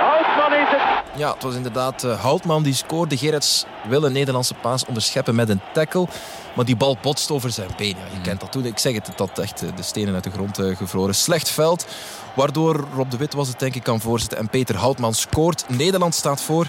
Houtman 0.00 0.52
is 0.52 0.68
het. 0.68 1.02
Ja, 1.16 1.32
het 1.32 1.42
was 1.42 1.54
inderdaad 1.54 2.04
eh, 2.04 2.20
Houtman 2.20 2.62
die 2.62 2.74
scoorde. 2.74 3.16
Gerrits 3.16 3.64
wil 3.88 4.04
een 4.04 4.12
Nederlandse 4.12 4.54
paas 4.54 4.84
onderscheppen 4.86 5.34
met 5.34 5.48
een 5.48 5.60
tackle. 5.72 6.06
Maar 6.54 6.64
die 6.64 6.76
bal 6.76 6.98
botst 7.02 7.30
over 7.30 7.50
zijn 7.50 7.68
been. 7.76 7.88
Ja, 7.88 8.04
je 8.12 8.20
kent 8.22 8.40
dat 8.40 8.52
toen. 8.52 8.64
Ik 8.64 8.78
zeg 8.78 8.94
het, 8.94 9.06
het 9.06 9.18
had 9.18 9.38
echt 9.38 9.62
eh, 9.62 9.68
de 9.76 9.82
stenen 9.82 10.14
uit 10.14 10.24
de 10.24 10.30
grond 10.30 10.58
eh, 10.58 10.76
gevroren. 10.76 11.14
Slecht 11.14 11.50
veld, 11.50 11.86
waardoor 12.34 12.84
Rob 12.94 13.10
de 13.10 13.16
Wit 13.16 13.34
was 13.34 13.48
het 13.48 13.58
denk 13.58 13.74
ik 13.74 13.82
kan 13.82 14.00
voorzetten. 14.00 14.38
En 14.38 14.48
Peter 14.48 14.76
Houtman 14.76 15.14
scoort. 15.14 15.64
Nederland 15.68 16.14
staat 16.14 16.42
voor 16.42 16.66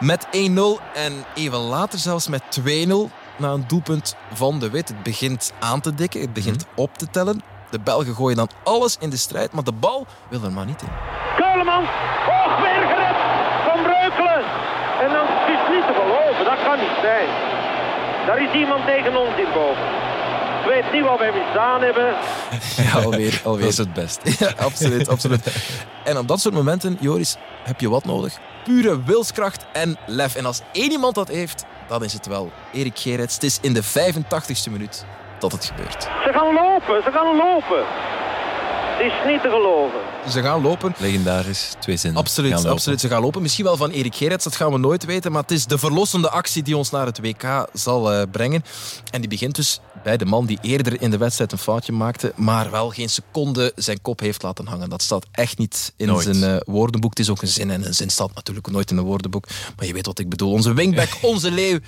met 0.00 0.26
1-0. 0.26 0.30
En 0.94 1.24
even 1.34 1.58
later 1.58 1.98
zelfs 1.98 2.28
met 2.28 2.42
2-0. 2.60 2.64
Na 3.36 3.50
een 3.52 3.64
doelpunt 3.66 4.16
van 4.32 4.58
de 4.58 4.70
Wit. 4.70 4.88
Het 4.88 5.02
begint 5.02 5.52
aan 5.60 5.80
te 5.80 5.94
dikken. 5.94 6.20
Het 6.20 6.32
begint 6.32 6.64
op 6.74 6.98
te 6.98 7.10
tellen. 7.10 7.55
De 7.70 7.80
Belgen 7.80 8.14
gooien 8.14 8.36
dan 8.36 8.48
alles 8.64 8.96
in 9.00 9.10
de 9.10 9.16
strijd. 9.16 9.52
Maar 9.52 9.64
de 9.64 9.72
bal 9.72 10.06
wil 10.28 10.42
er 10.44 10.52
maar 10.52 10.66
niet 10.66 10.82
in. 10.82 10.88
Keulemans. 11.36 11.88
Hoog 12.26 12.56
weer 12.60 12.82
gered. 12.90 13.16
Van 13.68 13.82
Breukelen. 13.82 14.44
En 15.04 15.08
dan 15.16 15.24
het 15.28 15.48
is 15.56 15.62
niet 15.74 15.86
te 15.86 15.94
geloven. 16.00 16.44
Dat 16.44 16.62
kan 16.64 16.78
niet 16.78 16.96
zijn. 17.02 17.28
Daar 18.26 18.42
is 18.42 18.52
iemand 18.60 18.86
tegen 18.86 19.16
ons 19.16 19.34
hierboven. 19.36 19.82
Ik 20.60 20.72
weet 20.72 20.92
niet 20.92 21.04
wat 21.04 21.18
wij 21.18 21.32
misdaan 21.32 21.82
hebben. 21.82 22.14
Ja, 22.76 22.92
alweer. 23.02 23.40
alweer. 23.44 23.60
Dat 23.64 23.70
is 23.72 23.78
het 23.78 23.92
beste. 23.92 24.20
Ja, 24.44 24.52
absoluut, 24.64 25.08
absoluut. 25.08 25.46
En 26.04 26.18
op 26.18 26.28
dat 26.28 26.40
soort 26.40 26.54
momenten, 26.54 26.96
Joris, 27.00 27.36
heb 27.64 27.80
je 27.80 27.88
wat 27.88 28.04
nodig? 28.04 28.38
Pure 28.64 29.02
wilskracht 29.04 29.64
en 29.72 29.96
lef. 30.06 30.34
En 30.34 30.46
als 30.46 30.60
één 30.72 30.90
iemand 30.90 31.14
dat 31.14 31.28
heeft, 31.28 31.64
dan 31.88 32.04
is 32.04 32.12
het 32.12 32.26
wel 32.26 32.50
Erik 32.72 32.98
Gerets. 32.98 33.34
Het 33.34 33.42
is 33.42 33.58
in 33.60 33.72
de 33.72 33.84
85ste 33.84 34.70
minuut 34.70 35.04
dat 35.38 35.52
het 35.52 35.64
gebeurt. 35.64 36.02
Ze 36.02 36.30
gaan 36.32 36.54
lopen. 36.54 37.02
Ze 37.02 37.10
gaan 37.12 37.36
lopen. 37.36 37.84
Het 38.96 39.06
is 39.06 39.32
niet 39.32 39.42
te 39.42 39.48
geloven. 39.48 39.98
Ze 40.30 40.42
gaan 40.42 40.62
lopen. 40.62 40.94
Legendarisch, 40.98 41.74
twee 41.78 41.96
zinnen. 41.96 42.20
Absoluut, 42.20 42.64
absoluut. 42.64 43.00
Ze 43.00 43.08
gaan 43.08 43.20
lopen. 43.22 43.42
Misschien 43.42 43.64
wel 43.64 43.76
van 43.76 43.90
Erik 43.90 44.14
Gerets, 44.14 44.44
dat 44.44 44.56
gaan 44.56 44.72
we 44.72 44.78
nooit 44.78 45.04
weten. 45.04 45.32
Maar 45.32 45.42
het 45.42 45.50
is 45.50 45.66
de 45.66 45.78
verlossende 45.78 46.30
actie 46.30 46.62
die 46.62 46.76
ons 46.76 46.90
naar 46.90 47.06
het 47.06 47.20
WK 47.20 47.66
zal 47.72 48.12
eh, 48.12 48.22
brengen. 48.30 48.62
En 49.10 49.20
die 49.20 49.28
begint 49.30 49.54
dus 49.54 49.80
bij 50.02 50.16
de 50.16 50.24
man 50.24 50.46
die 50.46 50.58
eerder 50.62 51.02
in 51.02 51.10
de 51.10 51.16
wedstrijd 51.18 51.52
een 51.52 51.58
foutje 51.58 51.92
maakte, 51.92 52.32
maar 52.36 52.70
wel 52.70 52.90
geen 52.90 53.08
seconde 53.08 53.72
zijn 53.74 54.02
kop 54.02 54.20
heeft 54.20 54.42
laten 54.42 54.66
hangen. 54.66 54.88
Dat 54.88 55.02
staat 55.02 55.26
echt 55.32 55.58
niet 55.58 55.92
in 55.96 56.06
Nooit. 56.06 56.22
zijn 56.36 56.42
eh, 56.44 56.60
woordenboek. 56.64 57.10
Het 57.10 57.18
is 57.18 57.30
ook 57.30 57.42
een 57.42 57.48
zin 57.48 57.70
en 57.70 57.86
een 57.86 57.94
zin 57.94 58.10
staat 58.10 58.34
natuurlijk 58.34 58.70
nooit 58.70 58.90
in 58.90 58.96
een 58.96 59.04
woordenboek. 59.04 59.46
Maar 59.76 59.86
je 59.86 59.92
weet 59.92 60.06
wat 60.06 60.18
ik 60.18 60.28
bedoel. 60.28 60.52
Onze 60.52 60.74
wingback, 60.74 61.08
onze 61.32 61.50
leeuw, 61.50 61.78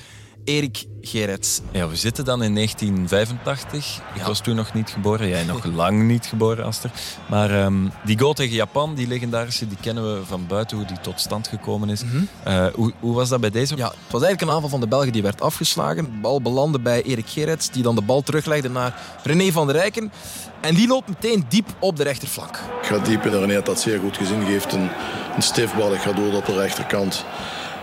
Erik 0.48 0.84
Gerets. 1.00 1.60
Ja, 1.72 1.88
we 1.88 1.96
zitten 1.96 2.24
dan 2.24 2.42
in 2.42 2.54
1985. 2.54 4.00
Ik 4.14 4.22
was 4.22 4.40
toen 4.40 4.56
nog 4.56 4.74
niet 4.74 4.90
geboren. 4.90 5.28
Jij 5.28 5.44
nog 5.44 5.64
lang 5.82 6.02
niet 6.02 6.26
geboren, 6.26 6.64
Aster. 6.64 6.90
Maar 7.26 7.50
ehm, 7.50 7.74
die 8.04 8.18
goal 8.18 8.32
tegen 8.32 8.54
Japan, 8.54 8.94
die 8.94 9.06
legendarische, 9.06 9.68
die 9.68 9.76
kennen 9.80 10.14
we 10.14 10.24
van 10.24 10.46
buiten 10.46 10.76
hoe 10.76 10.86
die 10.86 11.00
tot 11.00 11.20
stand 11.20 11.48
gekomen 11.48 11.88
is. 11.88 12.02
Eh, 12.42 12.66
hoe, 12.74 12.92
hoe 13.00 13.14
was 13.14 13.28
dat 13.28 13.40
bij 13.40 13.50
deze? 13.50 13.76
Ja, 13.76 13.86
het 13.86 14.12
was 14.12 14.22
eigenlijk 14.22 14.40
een 14.40 14.56
aanval 14.56 14.70
van 14.70 14.80
de 14.80 14.88
Belgen 14.88 15.12
die 15.12 15.22
werd 15.22 15.40
afgeslagen. 15.40 16.04
De 16.04 16.18
bal 16.22 16.42
belandde 16.42 16.80
bij 16.80 17.02
Erik 17.02 17.28
Gerets, 17.28 17.70
die 17.70 17.82
dan 17.82 17.94
de 17.94 18.02
bal 18.02 18.22
teruglegde 18.22 18.70
naar 18.70 19.00
René 19.22 19.52
van 19.52 19.66
der 19.66 19.76
Rijken. 19.76 20.12
En 20.60 20.74
die 20.74 20.88
loopt 20.88 21.08
meteen 21.08 21.44
diep 21.48 21.68
op 21.78 21.96
de 21.96 22.02
rechterflank. 22.02 22.60
Gaat 22.82 23.04
diep 23.04 23.24
in 23.24 23.30
de 23.30 23.38
René 23.38 23.54
had 23.54 23.66
dat 23.66 23.80
zeer 23.80 23.98
goed 23.98 24.16
gezien. 24.16 24.44
Geeft 24.44 24.72
een, 24.72 24.90
een 25.36 25.42
stiftbal. 25.42 25.94
Ik 25.94 26.00
ga 26.00 26.12
door 26.12 26.32
op 26.32 26.46
de 26.46 26.54
rechterkant. 26.54 27.24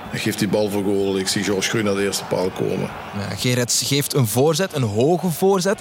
Hij 0.09 0.19
geeft 0.19 0.39
die 0.39 0.47
bal 0.47 0.69
voor 0.69 0.83
goal. 0.83 1.17
Ik 1.17 1.27
zie 1.27 1.43
George 1.43 1.69
Groen 1.69 1.83
naar 1.83 1.95
de 1.95 2.03
eerste 2.03 2.23
paal 2.23 2.49
komen. 2.49 2.89
Ja, 3.17 3.35
Gerets 3.35 3.83
geeft 3.87 4.13
een 4.13 4.27
voorzet, 4.27 4.75
een 4.75 4.83
hoge 4.83 5.29
voorzet. 5.29 5.79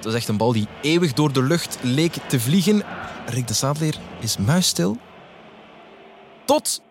Dat 0.00 0.12
is 0.12 0.18
echt 0.18 0.28
een 0.28 0.36
bal 0.36 0.52
die 0.52 0.68
eeuwig 0.82 1.12
door 1.12 1.32
de 1.32 1.42
lucht 1.42 1.78
leek 1.80 2.14
te 2.26 2.40
vliegen. 2.40 2.82
Rick 3.26 3.48
de 3.48 3.54
Saadleer 3.54 3.94
is 4.20 4.36
muisstil. 4.36 4.96
Tot... 6.44 6.82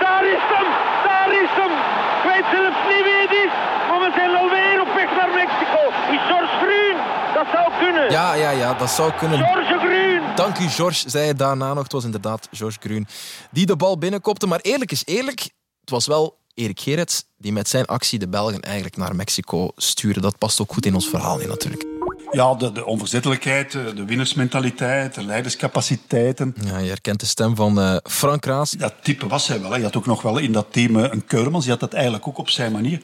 Daar 0.00 0.24
is 0.24 0.42
hem! 0.52 0.68
Daar 1.08 1.30
is 1.42 1.50
hem! 1.60 1.72
Ik 2.18 2.24
weet 2.32 2.46
zelfs 2.52 2.78
niet 2.88 3.04
wie 3.08 3.18
het 3.24 3.34
is, 3.46 3.52
maar 3.88 4.00
we 4.04 4.10
zijn 4.16 4.34
alweer 4.36 4.80
op 4.80 4.94
weg 4.94 5.10
naar 5.16 5.32
Mexico. 5.42 5.80
Is 6.14 6.22
George 6.30 6.54
Groen? 6.62 6.96
Dat 7.34 7.46
zou 7.52 7.78
kunnen. 7.78 8.10
Ja, 8.10 8.34
ja, 8.34 8.50
ja, 8.50 8.74
dat 8.74 8.90
zou 8.90 9.12
kunnen. 9.12 9.38
George 9.38 9.78
Groen! 9.78 10.34
Dank 10.34 10.58
u, 10.58 10.68
George, 10.68 11.10
zei 11.10 11.24
hij 11.24 11.34
daarna 11.34 11.74
nog. 11.74 11.82
Het 11.82 11.92
was 11.92 12.04
inderdaad 12.04 12.48
George 12.52 12.78
Groen 12.80 13.06
die 13.50 13.66
de 13.66 13.76
bal 13.76 13.98
binnenkopte. 13.98 14.46
Maar 14.46 14.60
eerlijk 14.62 14.92
is 14.92 15.02
eerlijk, 15.04 15.50
het 15.88 15.96
was 15.96 16.06
wel 16.06 16.38
Erik 16.54 16.80
Gerets 16.80 17.24
die 17.36 17.52
met 17.52 17.68
zijn 17.68 17.84
actie 17.84 18.18
de 18.18 18.28
Belgen 18.28 18.60
eigenlijk 18.60 18.96
naar 18.96 19.16
Mexico 19.16 19.70
stuurde. 19.76 20.20
Dat 20.20 20.38
past 20.38 20.60
ook 20.60 20.72
goed 20.72 20.86
in 20.86 20.94
ons 20.94 21.08
verhaal 21.08 21.38
in 21.38 21.48
natuurlijk. 21.48 21.86
Ja, 22.30 22.54
de, 22.54 22.72
de 22.72 22.84
onverzettelijkheid, 22.84 23.72
de 23.72 23.94
de 23.94 24.04
winnersmentaliteit, 24.04 25.14
de 25.14 25.24
leiderscapaciteiten. 25.24 26.54
Ja, 26.64 26.78
je 26.78 26.88
herkent 26.88 27.20
de 27.20 27.26
stem 27.26 27.56
van 27.56 27.80
eh, 27.80 27.96
Frank 28.02 28.44
Raas. 28.44 28.70
Dat 28.70 28.94
type 29.02 29.26
was 29.26 29.48
hij 29.48 29.60
wel. 29.60 29.70
Hè. 29.70 29.76
Je 29.76 29.82
had 29.82 29.96
ook 29.96 30.06
nog 30.06 30.22
wel 30.22 30.38
in 30.38 30.52
dat 30.52 30.66
team 30.70 30.96
eh, 30.96 31.12
een 31.12 31.24
Keurmans. 31.24 31.62
Die 31.62 31.72
had 31.72 31.80
dat 31.80 31.92
eigenlijk 31.92 32.28
ook 32.28 32.38
op 32.38 32.48
zijn 32.48 32.72
manier. 32.72 33.00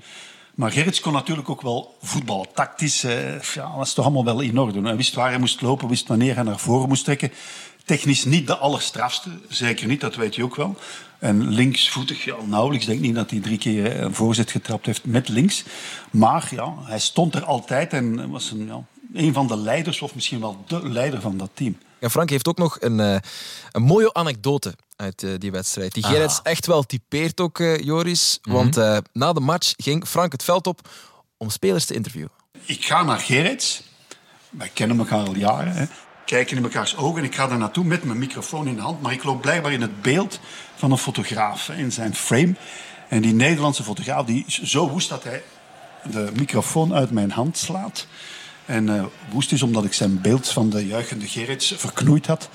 Maar 0.55 0.73
Gerrits 0.73 1.01
kon 1.01 1.13
natuurlijk 1.13 1.49
ook 1.49 1.63
wel 1.63 1.97
voetballen. 2.03 2.47
Tactisch, 2.55 3.05
eh, 3.05 3.41
ja, 3.41 3.77
was 3.77 3.95
toch 3.95 4.05
allemaal 4.05 4.25
wel 4.25 4.41
in 4.41 4.59
orde. 4.59 4.81
Hij 4.81 4.97
wist 4.97 5.15
waar 5.15 5.29
hij 5.29 5.39
moest 5.39 5.61
lopen, 5.61 5.89
wist 5.89 6.09
wanneer 6.09 6.35
hij 6.35 6.45
naar 6.45 6.59
voren 6.59 6.89
moest 6.89 7.05
trekken. 7.05 7.33
Technisch 7.85 8.25
niet 8.25 8.47
de 8.47 8.57
allerstrafste, 8.57 9.29
zeker 9.49 9.87
niet, 9.87 10.01
dat 10.01 10.15
weet 10.15 10.35
je 10.35 10.45
ook 10.45 10.57
wel. 10.57 10.77
En 11.19 11.49
linksvoetig, 11.49 12.25
ja, 12.25 12.37
nauwelijks. 12.45 12.85
Ik 12.85 12.91
denk 12.91 13.05
niet 13.05 13.15
dat 13.15 13.31
hij 13.31 13.41
drie 13.41 13.59
keer 13.59 13.93
eh, 13.93 14.01
een 14.01 14.15
voorzet 14.15 14.51
getrapt 14.51 14.87
heeft 14.87 15.05
met 15.05 15.29
links. 15.29 15.65
Maar 16.11 16.49
ja, 16.51 16.75
hij 16.85 16.99
stond 16.99 17.35
er 17.35 17.45
altijd 17.45 17.93
en 17.93 18.31
was 18.31 18.51
een, 18.51 18.67
ja, 18.67 18.85
een 19.15 19.33
van 19.33 19.47
de 19.47 19.57
leiders, 19.57 20.03
of 20.03 20.15
misschien 20.15 20.41
wel 20.41 20.65
de 20.67 20.89
leider 20.89 21.21
van 21.21 21.37
dat 21.37 21.51
team. 21.55 21.79
En 21.99 22.11
Frank 22.11 22.31
heeft 22.31 22.49
ook 22.49 22.59
nog 22.59 22.77
een, 22.81 23.01
eh, 23.01 23.17
een 23.73 23.83
mooie 23.83 24.13
anekdote 24.15 24.75
uit 24.97 25.23
eh, 25.23 25.31
die 25.39 25.51
wedstrijd. 25.51 25.93
Die 25.95 26.05
Ah. 26.05 26.11
Gerrits 26.11 26.41
echt 26.43 26.67
wel 26.67 26.83
typeert 26.83 27.41
ook, 27.41 27.59
Joris. 27.81 28.39
Mhm. 28.43 28.57
Want 28.57 28.77
eh, 28.77 28.99
na 29.13 29.33
de 29.33 29.41
match 29.41 29.73
ging 29.77 30.07
Frank 30.07 30.33
het 30.33 30.43
veld 30.45 30.67
op 30.67 30.89
om 31.37 31.51
spelers 31.51 31.85
te 31.85 31.95
interviewen. 31.95 32.31
Ik 32.65 32.85
ga 32.85 33.03
naar 33.03 33.19
Gerrits. 33.19 33.83
Wij 34.51 34.71
kennen 34.75 34.99
elkaar 34.99 35.27
al 35.27 35.37
jaren. 35.37 35.73
Hè. 35.73 35.85
Kijken 36.25 36.57
in 36.57 36.63
mekaars 36.63 36.97
ogen. 36.97 37.19
En 37.19 37.25
ik 37.25 37.35
ga 37.35 37.47
daar 37.47 37.59
naartoe 37.59 37.85
met 37.85 38.05
mijn 38.05 38.19
microfoon 38.19 38.69
in 38.69 38.75
de 38.75 38.83
hand. 38.83 39.03
Maar 39.03 39.13
ik 39.13 39.25
loop 39.25 39.41
blijkbaar 39.41 39.73
in 39.73 39.81
het 39.81 40.03
beeld 40.03 40.41
van 40.75 40.91
een 40.91 40.99
fotograaf, 40.99 41.69
in 41.69 41.93
zijn 41.93 42.15
frame. 42.15 42.55
En 43.09 43.23
die 43.23 43.35
Nederlandse 43.35 43.83
fotograaf 43.83 44.25
die 44.25 44.45
zo 44.47 44.89
woest 44.89 45.09
dat 45.09 45.25
hij 45.25 45.43
de 46.11 46.31
microfoon 46.37 46.95
uit 46.95 47.11
mijn 47.11 47.31
hand 47.31 47.59
slaat. 47.59 48.07
En 48.67 48.97
eh, 48.97 49.05
woest 49.31 49.53
is 49.53 49.63
omdat 49.63 49.85
ik 49.85 49.93
zijn 49.93 50.21
beeld 50.21 50.49
van 50.49 50.71
de 50.71 50.87
juichende 50.87 51.29
Gerrits 51.29 51.75
verknoeid 51.77 52.27
had. 52.27 52.49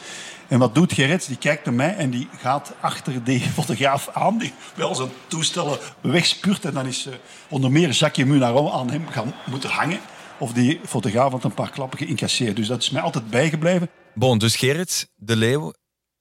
En 0.47 0.59
wat 0.59 0.75
doet 0.75 0.93
Gerrits? 0.93 1.27
Die 1.27 1.37
kijkt 1.37 1.65
naar 1.65 1.73
mij 1.73 1.95
en 1.95 2.09
die 2.09 2.27
gaat 2.37 2.73
achter 2.79 3.23
die 3.23 3.39
fotograaf 3.59 4.09
aan. 4.13 4.37
Die 4.37 4.53
wel 4.75 4.95
zijn 4.95 5.09
toestellen 5.27 5.77
wegspuurt. 6.01 6.65
En 6.65 6.73
dan 6.73 6.85
is 6.85 7.05
eh, 7.05 7.13
onder 7.49 7.71
meer 7.71 7.89
Jacques 7.89 8.27
Munaron 8.27 8.71
aan 8.71 8.89
hem 8.89 9.07
gaan 9.07 9.33
moeten 9.45 9.69
hangen. 9.69 9.99
Of 10.39 10.53
die 10.53 10.79
fotograaf 10.85 11.31
had 11.31 11.43
een 11.43 11.53
paar 11.53 11.69
klappen 11.71 11.97
geïncasseerd. 11.99 12.55
Dus 12.55 12.67
dat 12.67 12.81
is 12.81 12.89
mij 12.89 13.01
altijd 13.01 13.29
bijgebleven. 13.29 13.89
Bon, 14.13 14.37
dus 14.37 14.55
Gerrit 14.55 15.09
de 15.15 15.35
Leeuw 15.35 15.73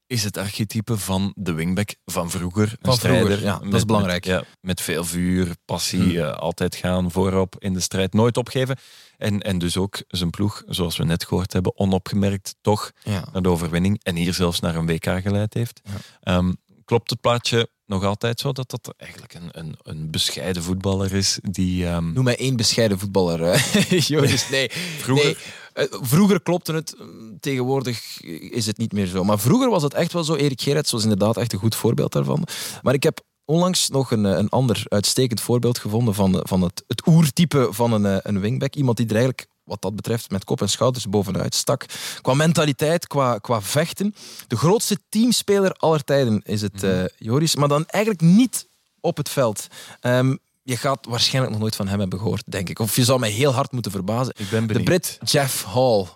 is 0.07 0.25
het 0.25 0.37
archetype 0.37 0.99
van 0.99 1.33
de 1.37 1.53
wingback 1.53 1.95
van 2.05 2.31
vroeger. 2.31 2.63
Een 2.63 2.77
Van 2.81 2.99
vroeger, 2.99 3.21
strijder 3.25 3.45
ja, 3.47 3.53
dat 3.53 3.65
met- 3.65 3.75
is 3.75 3.85
belangrijk. 3.85 4.27
Met, 4.27 4.35
ja, 4.35 4.45
met 4.61 4.81
veel 4.81 5.05
vuur, 5.05 5.57
passie, 5.65 6.01
Hmm. 6.03 6.17
eh, 6.17 6.33
altijd 6.37 6.75
gaan 6.77 7.11
voorop 7.11 7.57
in 7.59 7.73
de 7.73 7.81
strijd, 7.81 8.13
nooit 8.13 8.37
opgeven. 8.37 8.77
En, 9.17 9.41
en 9.41 9.59
dus 9.59 9.77
ook 9.77 10.03
zijn 10.09 10.31
ploeg, 10.31 10.63
zoals 10.67 10.97
we 10.97 11.05
net 11.05 11.25
gehoord 11.25 11.53
hebben, 11.53 11.79
onopgemerkt 11.79 12.55
toch 12.61 12.91
Ja. 13.03 13.25
naar 13.33 13.43
de 13.43 13.49
overwinning. 13.49 14.01
En 14.03 14.17
hier 14.17 14.35
zelfs 14.35 14.61
naar 14.61 14.75
een 14.75 14.87
WK 14.87 15.05
geleid 15.23 15.55
heeft. 15.55 15.81
Ehm, 16.21 16.53
klopt 16.85 17.11
het 17.11 17.21
plaatje 17.21 17.69
nog 17.89 18.05
altijd 18.05 18.41
zo 18.41 18.53
dat 18.53 18.71
dat 18.71 18.95
eigenlijk 18.97 19.35
een, 19.35 19.49
een, 19.53 19.77
een 19.83 20.11
bescheiden 20.11 20.63
voetballer 20.63 21.15
is 21.15 21.39
die... 21.43 21.87
ehm, 21.87 22.13
Noem 22.13 22.25
mij 22.25 22.39
één 22.39 22.57
bescheiden 22.57 22.99
voetballer, 22.99 23.61
Joris. 24.09 24.49
Nee, 24.49 24.71
Vroeger? 25.05 25.25
nee. 25.25 25.37
Eh, 25.73 25.85
vroeger 26.01 26.43
klopte 26.43 26.73
het, 26.73 26.95
mm, 26.99 27.41
tegenwoordig 27.41 28.21
is 28.51 28.67
het 28.67 28.79
niet 28.79 28.93
meer 28.93 29.07
zo. 29.07 29.25
Maar 29.25 29.39
vroeger 29.39 29.71
was 29.71 29.83
het 29.83 29.95
echt 29.95 30.13
wel 30.13 30.25
zo. 30.25 30.35
Erik 30.35 30.61
Gerrits 30.61 30.91
was 30.93 31.03
inderdaad 31.03 31.37
echt 31.37 31.53
een 31.53 31.59
goed 31.59 31.75
voorbeeld 31.75 32.13
daarvan. 32.13 32.47
Maar 32.83 32.95
ik 32.95 33.03
heb 33.03 33.21
onlangs 33.45 33.89
nog 33.89 34.11
een, 34.11 34.25
een 34.25 34.49
ander 34.49 34.83
uitstekend 34.89 35.41
voorbeeld 35.41 35.79
gevonden 35.79 36.15
van, 36.15 36.41
van 36.43 36.63
het, 36.63 36.85
het 36.87 37.07
oertype 37.07 37.69
van 37.71 37.93
een, 37.93 38.07
eh, 38.07 38.17
een 38.23 38.41
wingback. 38.41 38.75
Iemand 38.75 38.97
die 38.97 39.07
er 39.07 39.15
eigenlijk 39.17 39.47
wat 39.69 39.83
dat 39.83 39.97
betreft 39.97 40.31
met 40.31 40.45
kop 40.45 40.61
en 40.61 40.69
schouders 40.69 41.09
bovenuit 41.09 41.55
stak. 41.55 41.85
Qua 42.21 42.35
mentaliteit, 42.35 43.07
qua, 43.07 43.39
qua 43.39 43.63
vechten. 43.63 44.15
De 44.47 44.57
grootste 44.57 44.99
teamspeler 45.09 45.73
aller 45.73 46.05
tijden 46.05 46.43
is 46.45 46.61
het 46.63 46.83
eh, 46.83 47.05
Joris. 47.17 47.57
Maar 47.57 47.69
dan 47.69 47.87
eigenlijk 47.87 48.25
niet 48.25 48.67
op 49.01 49.17
het 49.17 49.29
veld. 49.29 49.67
Ehm, 50.01 50.37
je 50.63 50.77
gaat 50.77 51.07
waarschijnlijk 51.07 51.53
nog 51.53 51.63
nooit 51.63 51.77
van 51.77 51.89
hem 51.89 52.01
hebben 52.01 52.19
gehoord, 52.19 52.43
denk 52.47 52.69
ik. 52.69 52.79
Of 52.79 52.97
je 52.97 53.05
zou 53.05 53.19
mij 53.21 53.31
heel 53.31 53.53
hard 53.55 53.73
moeten 53.73 53.93
verbazen. 53.93 54.35
Ik 54.37 54.51
ben 54.51 54.67
De. 54.67 54.83
Brit 54.83 55.19
Jeff 55.25 55.65
Hall. 55.65 56.07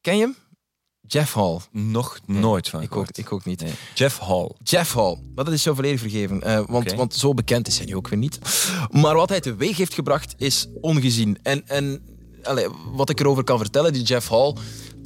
Ken 0.00 0.16
je 0.16 0.22
hem? 0.22 0.36
Jeff 1.08 1.34
Hall. 1.34 1.58
Nog 1.70 2.18
nooit 2.26 2.68
van 2.68 2.82
Ik 2.82 2.96
ook, 2.96 3.06
ik 3.12 3.32
ook 3.32 3.44
niet. 3.44 3.64
Jeff 3.94 4.18
Hall. 4.18 4.50
Jeff 4.62 4.92
Hall. 4.94 5.16
Maar 5.34 5.44
dat 5.44 5.54
is 5.54 5.64
jou 5.64 5.76
volledig 5.76 6.00
vergeven. 6.00 6.42
eh, 6.42 6.62
want, 6.66 6.92
want 6.92 7.14
zo 7.14 7.34
bekend 7.34 7.68
is 7.68 7.76
hij 7.76 7.86
nu 7.86 7.96
ook 7.96 8.08
weer 8.08 8.18
niet. 8.18 8.38
Maar 8.90 9.14
wat 9.14 9.28
hij 9.28 9.40
teweeg 9.40 9.76
heeft 9.76 9.94
gebracht 9.94 10.34
is 10.36 10.66
ongezien. 10.80 11.38
En, 11.42 11.68
en 11.68 12.02
wat 12.92 13.10
ik 13.10 13.20
erover 13.20 13.44
kan 13.44 13.58
vertellen, 13.58 13.92
die 13.92 14.02
Jeff 14.02 14.28
Hall, 14.28 14.54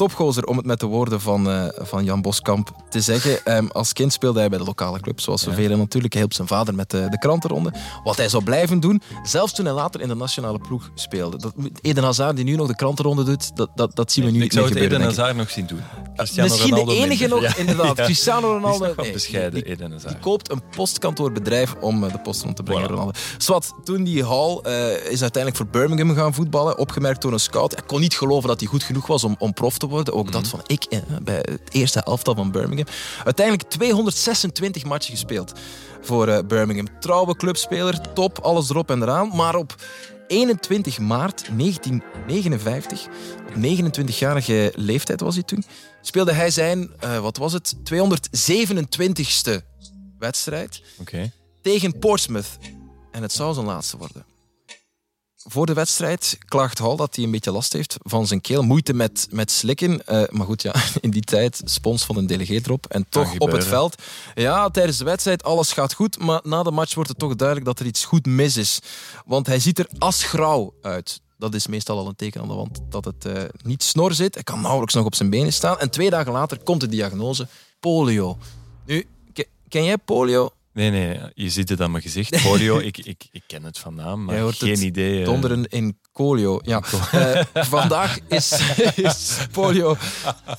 topgozer 0.00 0.44
om 0.46 0.56
het 0.56 0.66
met 0.66 0.80
de 0.80 0.86
woorden 0.86 1.20
van, 1.20 1.50
eh, 1.50 1.64
van 1.78 2.04
Jan 2.04 2.22
Boskamp 2.22 2.70
te 2.88 3.00
zeggen. 3.00 3.44
Ehm, 3.44 3.66
als 3.66 3.92
kind 3.92 4.12
speelde 4.12 4.38
hij 4.38 4.48
bij 4.48 4.58
de 4.58 4.64
lokale 4.64 5.00
club, 5.00 5.20
zoals 5.20 5.42
zoveel. 5.42 5.70
En 5.70 5.78
natuurlijk, 5.78 6.12
hij 6.12 6.22
hielp 6.22 6.34
zijn 6.34 6.48
vader 6.48 6.74
met 6.74 6.90
de, 6.90 7.06
de 7.10 7.18
krantenronde. 7.18 7.72
Wat 8.04 8.16
hij 8.16 8.28
zou 8.28 8.44
blijven 8.44 8.80
doen, 8.80 9.02
zelfs 9.22 9.52
toen 9.52 9.64
hij 9.64 9.74
later 9.74 10.00
in 10.00 10.08
de 10.08 10.14
nationale 10.14 10.58
ploeg 10.58 10.90
speelde. 10.94 11.36
Dat, 11.38 11.52
Eden 11.80 12.04
Hazard, 12.04 12.36
die 12.36 12.44
nu 12.44 12.56
nog 12.56 12.66
de 12.66 12.76
krantenronde 12.76 13.24
doet, 13.24 13.56
dat, 13.56 13.70
dat, 13.74 13.96
dat 13.96 14.12
zien 14.12 14.24
we 14.24 14.30
nu 14.30 14.36
ik 14.36 14.42
niet 14.42 14.52
zou 14.52 14.64
meer 14.64 14.74
het 14.74 14.82
gebeuren. 14.82 15.08
Eden 15.08 15.26
denk 15.26 15.28
ik. 15.28 15.34
Hazard 15.36 15.36
nog 15.36 15.50
zien 15.50 15.66
doen. 15.66 16.14
Cristiano 16.16 16.48
Misschien 16.48 16.70
Ronaldo 16.70 16.92
de 16.92 16.98
enige 16.98 17.20
minder. 17.28 17.42
nog, 17.42 17.56
inderdaad. 17.56 17.94
Cristiano 17.94 18.56
is 18.56 18.62
Ronaldo. 18.62 19.02
nee, 19.02 19.12
bescheiden, 19.12 19.52
die- 19.54 19.64
Eden 19.72 19.92
Hazard. 19.92 20.12
die 20.12 20.22
koopt 20.22 20.50
een 20.50 20.62
postkantoordbedrijf 20.76 21.74
om 21.80 22.04
eh, 22.04 22.12
de 22.12 22.18
post 22.18 22.42
rond 22.42 22.56
te 22.56 22.62
brengen. 22.62 22.84
Voilà. 22.84 22.90
Ronaldo. 22.90 23.12
Swat, 23.38 23.74
toen 23.84 24.04
die 24.04 24.24
Hall 24.24 24.58
eh, 24.62 24.90
is 25.12 25.22
uiteindelijk 25.22 25.56
voor 25.56 25.66
Birmingham 25.66 26.14
gaan 26.16 26.34
voetballen, 26.34 26.78
opgemerkt 26.78 27.22
door 27.22 27.32
een 27.32 27.40
scout. 27.40 27.72
Hij 27.72 27.82
kon 27.86 28.00
niet 28.00 28.16
geloven 28.16 28.48
dat 28.48 28.60
hij 28.60 28.68
goed 28.68 28.82
genoeg 28.82 29.06
was 29.06 29.24
om, 29.24 29.36
om 29.38 29.52
prof 29.52 29.78
te 29.78 29.86
worden. 29.90 30.14
Ook 30.14 30.32
dat 30.32 30.48
van 30.48 30.60
ik 30.66 30.84
eh, 30.84 30.98
bij 31.22 31.36
het 31.36 31.60
eerste 31.70 32.02
elftal 32.02 32.34
van 32.34 32.50
Birmingham. 32.50 32.94
Uiteindelijk 33.24 33.68
226 33.68 34.84
matchen 34.84 35.12
gespeeld 35.12 35.52
voor 36.00 36.28
eh, 36.28 36.46
Birmingham. 36.46 37.00
Trouwe 37.00 37.36
clubspeler, 37.36 38.12
top, 38.12 38.38
alles 38.38 38.70
erop 38.70 38.90
en 38.90 39.02
eraan. 39.02 39.36
Maar 39.36 39.54
op 39.54 39.74
21 40.26 40.98
maart 40.98 41.48
1959, 41.56 43.06
op 43.48 43.54
29-jarige 43.54 44.72
leeftijd 44.74 45.20
was 45.20 45.34
hij 45.34 45.44
toen, 45.44 45.64
speelde 46.00 46.32
hij 46.32 46.50
zijn, 46.50 46.90
eh, 46.98 47.18
wat 47.18 47.36
was 47.36 47.52
het, 47.52 47.74
227ste 47.84 49.62
wedstrijd 50.18 50.82
tegen 51.62 51.98
Portsmouth. 51.98 52.58
En 53.10 53.22
het 53.22 53.32
zou 53.32 53.54
zijn 53.54 53.66
laatste 53.66 53.96
worden. 53.96 54.29
Voor 55.44 55.66
de 55.66 55.72
wedstrijd 55.72 56.38
klaagt 56.44 56.78
Hall 56.78 56.96
dat 56.96 57.14
hij 57.16 57.24
een 57.24 57.30
beetje 57.30 57.50
last 57.52 57.72
heeft 57.72 57.96
van 58.02 58.26
zijn 58.26 58.40
keel. 58.40 58.62
Moeite 58.62 58.92
met, 58.94 59.26
met 59.30 59.50
slikken. 59.50 60.06
Eh, 60.06 60.22
maar 60.30 60.46
goed, 60.46 60.62
ja, 60.62 60.74
in 61.00 61.10
die 61.10 61.22
tijd 61.22 61.60
spons 61.64 62.04
van 62.04 62.16
een 62.16 62.26
delegeet 62.26 62.66
erop. 62.66 62.86
En 62.86 63.06
toch 63.08 63.32
op 63.38 63.52
het 63.52 63.64
veld. 63.68 64.02
Ja, 64.34 64.68
tijdens 64.70 64.98
de 64.98 65.04
wedstrijd 65.04 65.42
alles 65.42 65.72
gaat 65.72 65.92
goed. 65.94 66.18
Maar 66.18 66.40
na 66.42 66.62
de 66.62 66.70
match 66.70 66.94
wordt 66.94 67.08
het 67.10 67.18
toch 67.18 67.36
duidelijk 67.36 67.66
dat 67.66 67.80
er 67.80 67.86
iets 67.86 68.04
goed 68.04 68.26
mis 68.26 68.56
is. 68.56 68.78
Want 69.26 69.46
hij 69.46 69.58
ziet 69.58 69.78
er 69.78 69.88
asgrauw 69.98 70.74
uit. 70.82 71.20
Dat 71.38 71.54
is 71.54 71.66
meestal 71.66 71.98
al 71.98 72.06
een 72.06 72.16
teken 72.16 72.40
aan 72.40 72.48
de 72.48 72.54
wand 72.54 72.80
dat 72.88 73.04
het 73.04 73.24
eh, 73.24 73.42
niet 73.62 73.82
snor 73.82 74.12
zit. 74.14 74.34
Hij 74.34 74.42
kan 74.42 74.60
nauwelijks 74.60 74.94
nog 74.94 75.04
op 75.04 75.14
zijn 75.14 75.30
benen 75.30 75.52
staan. 75.52 75.78
En 75.78 75.90
twee 75.90 76.10
dagen 76.10 76.32
later 76.32 76.58
komt 76.58 76.80
de 76.80 76.88
diagnose 76.88 77.48
polio. 77.80 78.38
Nu, 78.86 79.06
ke- 79.32 79.48
ken 79.68 79.84
jij 79.84 79.98
polio? 79.98 80.50
Nee, 80.72 80.90
nee, 80.90 81.20
je 81.34 81.50
ziet 81.50 81.68
het 81.68 81.80
aan 81.80 81.90
mijn 81.90 82.02
gezicht. 82.02 82.42
Polio, 82.42 82.78
ik, 82.78 82.98
ik, 82.98 83.28
ik 83.30 83.42
ken 83.46 83.62
het 83.64 83.78
van 83.78 83.94
naam, 83.94 84.24
maar 84.24 84.34
Jij 84.34 84.42
hoort 84.42 84.56
geen 84.56 84.70
het 84.70 84.80
idee. 84.80 85.18
eh. 85.20 85.24
Donderen 85.24 85.64
in 85.64 85.98
polio. 86.12 86.58
Ja. 86.62 86.82
Eh, 87.12 87.44
vandaag 87.64 88.18
is, 88.28 88.52
is 88.96 89.36
polio. 89.52 89.96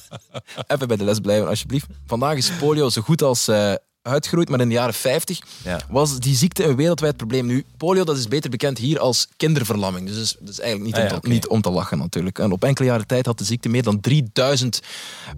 Even 0.68 0.88
bij 0.88 0.98
de 0.98 1.04
les 1.04 1.20
blijven, 1.20 1.48
alsjeblieft. 1.48 1.86
Vandaag 2.06 2.36
is 2.38 2.52
polio 2.52 2.90
zo 2.90 3.02
goed 3.02 3.22
als 3.22 3.48
eh, 3.48 3.74
uitgeroeid, 4.02 4.50
maar 4.50 4.60
in 4.60 4.68
de 4.68 4.74
jaren 4.74 4.94
50 4.94 5.40
Ja. 5.64 5.80
was 5.90 6.20
die 6.20 6.36
ziekte 6.36 6.64
een 6.64 6.76
wereldwijd 6.76 7.18
probleem. 7.18 7.46
Nu, 7.46 7.66
polio 7.78 8.04
dat 8.04 8.18
is 8.18 8.28
beter 8.28 8.50
bekend 8.50 8.78
hier 8.78 9.00
als 9.00 9.28
kinderverlamming. 9.38 10.08
Dus 10.08 10.16
dat 10.16 10.24
is, 10.24 10.36
dat 10.40 10.50
is 10.50 10.60
eigenlijk 10.60 10.92
niet, 10.92 11.04
Ah 11.04 11.10
ja, 11.10 11.16
om 11.16 11.22
te, 11.22 11.30
niet 11.30 11.48
om 11.48 11.62
te 11.62 11.70
lachen 11.70 11.98
natuurlijk. 11.98 12.40
En 12.40 12.52
op 12.52 12.64
enkele 12.64 12.88
jaren 12.88 13.08
tijd 13.08 13.26
had 13.26 13.38
de 13.38 13.44
ziekte 13.44 13.70
meer 13.70 13.84
dan 13.84 14.00
3000 14.00 14.80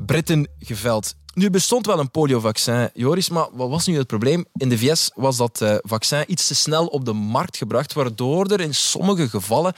Britten 0.05 0.47
geveld. 0.59 1.15
Nu 1.33 1.49
bestond 1.49 1.85
wel 1.85 1.99
een 1.99 2.11
poliovaccin, 2.11 2.89
Joris, 2.93 3.29
maar 3.29 3.47
wat 3.53 3.69
was 3.69 3.85
nu 3.85 3.97
het 3.97 4.07
probleem? 4.07 4.45
In 4.53 4.69
de 4.69 4.77
VS 4.77 5.11
was 5.15 5.37
dat 5.37 5.61
eh, 5.61 5.75
vaccin 5.81 6.23
iets 6.27 6.47
te 6.47 6.55
snel 6.55 6.85
op 6.85 7.05
de 7.05 7.13
markt 7.13 7.57
gebracht, 7.57 7.93
waardoor 7.93 8.45
er 8.45 8.59
in 8.61 8.73
sommige 8.75 9.29
gevallen 9.29 9.73